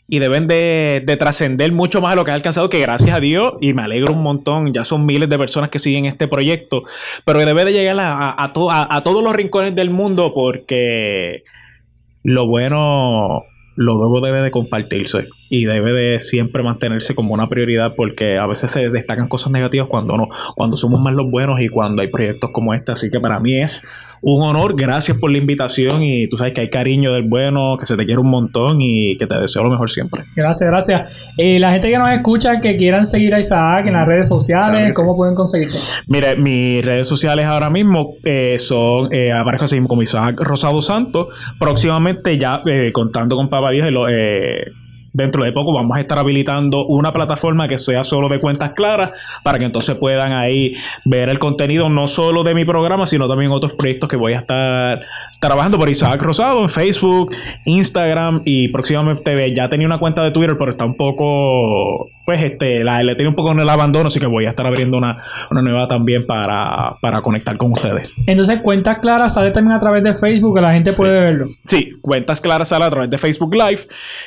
y 0.07 0.19
deben 0.19 0.47
de, 0.47 1.03
de 1.07 1.17
trascender 1.17 1.73
mucho 1.73 2.01
más 2.03 2.13
a 2.13 2.17
lo 2.17 2.25
que 2.25 2.31
ha 2.31 2.35
alcanzado, 2.35 2.69
que 2.69 2.81
gracias 2.81 3.17
a 3.17 3.21
Dios, 3.21 3.55
y 3.61 3.73
me 3.73 3.83
alegro 3.83 4.13
un 4.13 4.23
montón, 4.23 4.73
ya 4.73 4.85
son 4.85 5.07
miles 5.07 5.29
de 5.29 5.39
personas 5.39 5.71
que 5.71 5.79
siguen 5.79 6.05
este 6.07 6.29
proyecto, 6.29 6.83
pero 7.25 7.39
debe 7.39 7.65
de 7.65 7.73
llegar 7.73 7.99
a, 8.01 8.31
a, 8.31 8.45
a 8.45 8.97
a- 8.97 9.03
todos 9.03 9.25
los 9.25 9.35
rincones 9.35 9.75
del 9.75 9.91
mundo 9.91 10.33
porque 10.35 11.45
lo 12.23 12.47
bueno 12.47 13.45
lo 13.77 13.95
luego 13.97 14.21
debe 14.21 14.41
de 14.41 14.53
compartirse 14.53 15.27
y 15.51 15.65
debe 15.65 15.93
de 15.93 16.21
siempre 16.21 16.63
mantenerse 16.63 17.17
como 17.17 17.35
una 17.35 17.49
prioridad 17.49 17.95
porque 17.97 18.39
a 18.39 18.47
veces 18.47 18.71
se 18.71 18.89
destacan 18.89 19.27
cosas 19.27 19.51
negativas 19.51 19.89
cuando 19.89 20.17
no, 20.17 20.29
cuando 20.55 20.77
somos 20.77 21.01
más 21.01 21.13
los 21.15 21.29
buenos 21.29 21.61
y 21.61 21.69
cuando 21.69 22.03
hay 22.03 22.09
proyectos 22.09 22.51
como 22.53 22.73
este. 22.73 22.93
Así 22.93 23.11
que 23.11 23.19
para 23.19 23.41
mí 23.41 23.59
es 23.61 23.85
un 24.27 24.43
honor, 24.43 24.75
gracias 24.75 25.19
por 25.19 25.31
la 25.31 25.37
invitación 25.39 26.03
y 26.03 26.27
tú 26.29 26.39
sabes 26.39 26.55
que 26.55 26.63
hay 26.63 26.71
cariño 26.71 27.13
del 27.13 27.25
bueno, 27.25 27.77
que 27.79 27.85
se 27.85 27.95
te 27.97 28.07
quiere 28.07 28.21
un 28.21 28.31
montón 28.31 28.79
y 28.81 29.17
que 29.19 29.27
te 29.27 29.39
deseo 29.39 29.63
lo 29.63 29.71
mejor 29.71 29.91
siempre. 29.91 30.23
Gracias, 30.35 30.71
gracias. 30.71 31.31
Eh, 31.37 31.59
la 31.59 31.73
gente 31.73 31.91
que 31.91 31.99
nos 31.99 32.11
escucha, 32.11 32.59
que 32.59 32.77
quieran 32.77 33.05
seguir 33.05 33.35
a 33.35 33.39
Isaac 33.39 33.87
en 33.87 33.93
las 33.93 34.07
redes 34.09 34.27
sociales, 34.27 34.79
Claro 34.81 34.93
¿cómo 34.95 35.13
sí. 35.13 35.17
pueden 35.19 35.35
conseguirte? 35.35 35.77
Mire, 36.09 36.37
mis 36.37 36.83
redes 36.85 37.07
sociales 37.07 37.45
ahora 37.45 37.69
mismo 37.69 38.15
eh, 38.25 38.57
son, 38.59 39.13
eh, 39.13 39.31
aparezco 39.33 39.67
así 39.67 39.79
como 39.87 40.01
Isaac 40.01 40.41
Rosado 40.41 40.81
Santos. 40.81 41.29
Próximamente 41.59 42.39
ya 42.39 42.63
eh, 42.67 42.93
contando 42.93 43.37
con 43.37 43.51
Papá 43.51 43.71
Dios, 43.73 43.87
y 43.89 43.91
lo- 43.91 44.09
eh, 44.09 44.65
dentro 45.15 45.45
de 45.45 45.53
poco 45.53 45.73
vamos 45.73 45.97
a 45.97 46.01
estar 46.01 46.19
habilitando 46.19 46.85
una 46.87 47.13
plataforma 47.13 47.69
que 47.69 47.79
sea 47.79 48.03
solo 48.05 48.29
de 48.29 48.41
cuentas 48.41 48.73
claras 48.73 49.13
para 49.43 49.59
que 49.59 49.65
entonces 49.65 49.97
puedan 49.97 50.33
ahí 50.33 50.75
ver 51.05 51.29
el 51.29 51.39
contenido 51.39 51.89
no 51.89 52.09
solo 52.09 52.43
de 52.43 52.55
mi 52.55 52.65
programa, 52.65 53.07
sino 53.07 53.29
también 53.29 53.53
otros 53.53 53.75
proyectos 53.75 54.09
que 54.09 54.17
voy 54.17 54.35
a 54.35 54.41
estar 54.41 55.01
trabajando 55.47 55.79
por 55.79 55.89
Isaac 55.89 56.21
Rosado 56.23 56.61
en 56.63 56.69
Facebook, 56.69 57.35
Instagram 57.65 58.43
y 58.45 58.69
próximamente 58.69 59.55
ya 59.55 59.69
tenía 59.69 59.87
una 59.87 59.99
cuenta 59.99 60.23
de 60.23 60.31
Twitter, 60.31 60.57
pero 60.59 60.71
está 60.71 60.85
un 60.85 60.97
poco, 60.97 62.09
pues 62.25 62.43
este, 62.43 62.83
la, 62.83 63.03
le 63.03 63.15
tiene 63.15 63.29
un 63.29 63.35
poco 63.35 63.53
en 63.53 63.61
el 63.61 63.69
abandono, 63.69 64.07
así 64.07 64.19
que 64.21 64.27
voy 64.27 64.47
a 64.47 64.51
estar 64.51 64.67
abriendo 64.67 64.97
una, 64.99 65.23
una 65.51 65.63
nueva 65.63 65.87
también 65.89 66.27
para, 66.27 66.97
para 67.01 67.23
conectar 67.23 67.57
con 67.57 67.73
ustedes. 67.73 68.15
Entonces, 68.27 68.61
Cuentas 68.61 68.99
Claras 68.99 69.35
sale 69.35 69.51
también 69.51 69.75
a 69.77 69.79
través 69.79 70.03
de 70.03 70.15
Facebook, 70.15 70.55
que 70.57 70.61
la 70.61 70.73
gente 70.73 70.93
puede 70.93 71.21
verlo. 71.21 71.49
Sí, 71.65 71.93
cuentas 72.01 72.41
claras 72.41 72.69
sale 72.69 72.85
a 72.85 72.91
través 72.91 73.11
de 73.11 73.19
Facebook 73.19 73.55
Live. 73.55 73.81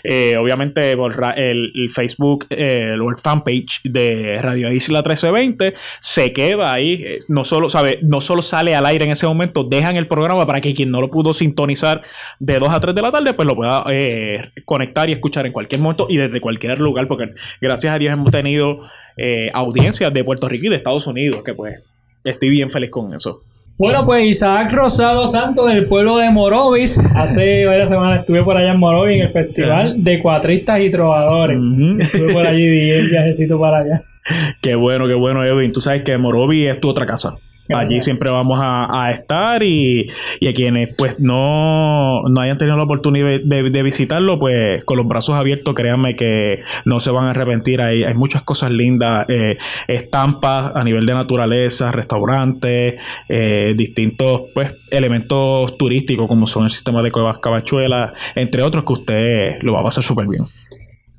Eh, 0.03 0.35
obviamente 0.37 0.95
por 0.97 1.13
el, 1.35 1.71
el 1.73 1.89
Facebook, 1.89 2.45
eh, 2.49 2.93
el 2.93 3.01
fanpage 3.21 3.81
de 3.83 4.39
Radio 4.41 4.71
Isla 4.71 4.99
1320 4.99 5.73
se 5.99 6.33
queda 6.33 6.73
ahí. 6.73 6.93
Eh, 7.03 7.19
No 7.27 7.43
solo, 7.43 7.69
sabe, 7.69 7.99
no 8.01 8.21
solo 8.21 8.41
sale 8.41 8.75
al 8.75 8.85
aire 8.85 9.05
en 9.05 9.11
ese 9.11 9.27
momento, 9.27 9.63
dejan 9.63 9.95
el 9.95 10.07
programa 10.07 10.45
para 10.45 10.61
que 10.61 10.73
quien 10.73 10.91
no 10.91 11.01
lo 11.01 11.06
pudo 11.07 11.33
sintonizar 11.33 12.01
de 12.39 12.59
2 12.59 12.69
a 12.69 12.79
3 12.79 12.95
de 12.95 13.01
la 13.01 13.11
tarde, 13.11 13.33
pues 13.33 13.47
lo 13.47 13.55
pueda 13.55 13.83
eh, 13.89 14.49
conectar 14.65 15.09
y 15.09 15.13
escuchar 15.13 15.45
en 15.45 15.51
cualquier 15.51 15.81
momento 15.81 16.07
y 16.09 16.17
desde 16.17 16.39
cualquier 16.41 16.79
lugar, 16.79 17.07
porque 17.07 17.33
gracias 17.61 17.93
a 17.93 17.97
Dios 17.97 18.13
hemos 18.13 18.31
tenido 18.31 18.81
eh, 19.17 19.49
audiencias 19.53 20.13
de 20.13 20.23
Puerto 20.23 20.47
Rico 20.47 20.67
y 20.67 20.69
de 20.69 20.75
Estados 20.75 21.07
Unidos, 21.07 21.43
que 21.43 21.53
pues 21.53 21.81
estoy 22.23 22.49
bien 22.49 22.69
feliz 22.69 22.89
con 22.89 23.13
eso. 23.13 23.41
Bueno, 23.77 24.05
pues 24.07 24.25
Isaac 24.25 24.73
Rosado 24.73 25.27
Santos 25.27 25.71
del 25.71 25.85
pueblo 25.85 26.17
de 26.17 26.31
Morovis. 26.31 27.11
Hace 27.15 27.63
varias 27.67 27.89
semanas 27.89 28.21
estuve 28.21 28.43
por 28.43 28.57
allá 28.57 28.71
en 28.71 28.79
Morovis 28.79 29.17
en 29.17 29.21
el 29.21 29.29
Festival 29.29 30.03
de 30.03 30.19
Cuatristas 30.19 30.79
y 30.81 30.89
Trovadores. 30.89 31.59
Estuve 31.99 32.33
por 32.33 32.47
allí, 32.47 32.67
di 32.67 32.89
el 32.89 33.09
viajecito 33.11 33.59
para 33.59 33.79
allá. 33.79 34.03
Qué 34.61 34.75
bueno, 34.75 35.07
qué 35.07 35.13
bueno, 35.13 35.45
Edwin. 35.45 35.71
Tú 35.71 35.79
sabes 35.79 36.01
que 36.01 36.17
Morovi 36.17 36.67
es 36.67 36.81
tu 36.81 36.89
otra 36.89 37.05
casa. 37.05 37.37
Allí 37.73 38.01
siempre 38.01 38.29
vamos 38.29 38.59
a, 38.61 39.11
estar 39.11 39.61
y, 39.63 40.09
a 40.47 40.53
quienes 40.53 40.95
pues 40.97 41.19
no, 41.19 42.23
no 42.23 42.41
hayan 42.41 42.57
tenido 42.57 42.77
la 42.77 42.83
oportunidad 42.83 43.39
de, 43.43 43.83
visitarlo, 43.83 44.39
pues 44.39 44.83
con 44.85 44.97
los 44.97 45.07
brazos 45.07 45.39
abiertos, 45.39 45.73
créanme 45.73 46.15
que 46.15 46.61
no 46.85 46.99
se 46.99 47.11
van 47.11 47.25
a 47.25 47.31
arrepentir. 47.31 47.81
Hay, 47.81 48.03
hay 48.03 48.13
muchas 48.13 48.41
cosas 48.43 48.71
lindas, 48.71 49.25
eh, 49.29 49.57
estampas 49.87 50.71
a 50.75 50.83
nivel 50.83 51.05
de 51.05 51.13
naturaleza, 51.13 51.91
restaurantes, 51.91 52.99
eh, 53.29 53.73
distintos 53.75 54.41
pues 54.53 54.73
elementos 54.91 55.77
turísticos 55.77 56.27
como 56.27 56.47
son 56.47 56.65
el 56.65 56.71
sistema 56.71 57.01
de 57.01 57.11
cuevas 57.11 57.39
cabachuelas, 57.39 58.11
entre 58.35 58.63
otros 58.63 58.83
que 58.83 58.93
usted 58.93 59.61
lo 59.61 59.73
va 59.73 59.81
a 59.81 59.83
pasar 59.83 60.03
súper 60.03 60.27
bien. 60.27 60.43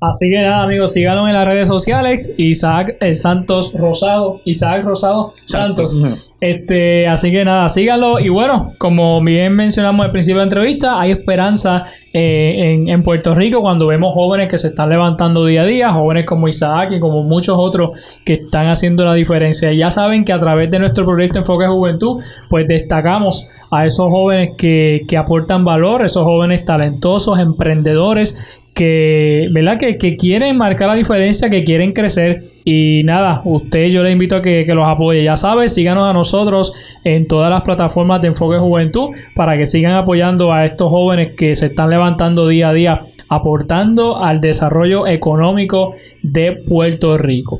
Así 0.01 0.29
que 0.29 0.41
nada, 0.41 0.63
amigos, 0.63 0.93
síganos 0.93 1.27
en 1.27 1.33
las 1.33 1.45
redes 1.45 1.67
sociales. 1.67 2.33
Isaac 2.37 2.95
eh, 3.01 3.13
Santos 3.15 3.73
Rosado. 3.73 4.39
Isaac 4.45 4.83
Rosado 4.83 5.33
Santos. 5.45 5.95
Este, 6.41 7.05
así 7.05 7.31
que 7.31 7.43
nada, 7.43 7.67
síganlo. 7.67 8.17
Y 8.17 8.29
bueno, 8.29 8.73
como 8.77 9.21
bien 9.21 9.53
mencionamos 9.55 10.05
al 10.05 10.11
principio 10.11 10.37
de 10.37 10.45
la 10.45 10.49
entrevista, 10.49 10.97
hay 10.97 11.11
esperanza 11.11 11.83
eh, 12.13 12.53
en, 12.55 12.87
en, 12.87 13.03
Puerto 13.03 13.35
Rico 13.35 13.59
cuando 13.59 13.87
vemos 13.87 14.13
jóvenes 14.13 14.47
que 14.47 14.57
se 14.57 14.67
están 14.67 14.87
levantando 14.87 15.45
día 15.45 15.63
a 15.63 15.65
día, 15.65 15.91
jóvenes 15.91 16.25
como 16.25 16.47
Isaac 16.47 16.93
y 16.93 16.99
como 17.01 17.23
muchos 17.23 17.57
otros 17.59 18.21
que 18.23 18.35
están 18.35 18.67
haciendo 18.67 19.03
la 19.03 19.15
diferencia. 19.15 19.73
Ya 19.73 19.91
saben 19.91 20.23
que 20.23 20.31
a 20.31 20.39
través 20.39 20.71
de 20.71 20.79
nuestro 20.79 21.05
proyecto 21.05 21.39
Enfoque 21.39 21.67
Juventud, 21.67 22.23
pues 22.49 22.65
destacamos 22.69 23.49
a 23.69 23.85
esos 23.85 24.07
jóvenes 24.07 24.51
que, 24.57 25.01
que 25.09 25.17
aportan 25.17 25.65
valor, 25.65 26.05
esos 26.05 26.23
jóvenes 26.23 26.63
talentosos, 26.63 27.37
emprendedores 27.37 28.59
que, 28.79 29.49
¿verdad? 29.51 29.77
Que, 29.77 30.15
quieren 30.15 30.57
marcar 30.57 30.87
la 30.87 30.95
diferencia, 30.95 31.49
que 31.49 31.65
quieren 31.65 31.91
crecer. 31.91 32.39
Y 32.63 33.03
nada, 33.03 33.41
usted 33.43 33.87
yo 33.87 34.03
le 34.03 34.11
invito 34.11 34.37
a 34.37 34.41
que, 34.41 34.65
los 34.73 34.87
apoye. 34.87 35.21
Ya 35.21 35.35
sabes, 35.35 35.73
síganos 35.73 36.09
a 36.09 36.13
nosotros 36.13 36.97
en 37.03 37.27
todas 37.27 37.49
las 37.49 37.61
plataformas 37.63 38.21
de 38.21 38.29
Enfoque 38.29 38.57
Juventud 38.57 39.09
para 39.35 39.57
que 39.57 39.65
sigan 39.65 39.95
apoyando 39.95 40.53
a 40.53 40.63
estos 40.63 40.89
jóvenes 40.89 41.33
que 41.35 41.57
se 41.57 41.65
están 41.65 41.89
levantando 41.89 42.47
día 42.47 42.69
a 42.69 42.73
día, 42.73 43.01
aportando 43.27 44.23
al 44.23 44.39
desarrollo 44.39 45.05
económico 45.07 45.93
de 46.23 46.53
Puerto 46.53 47.17
Rico. 47.17 47.59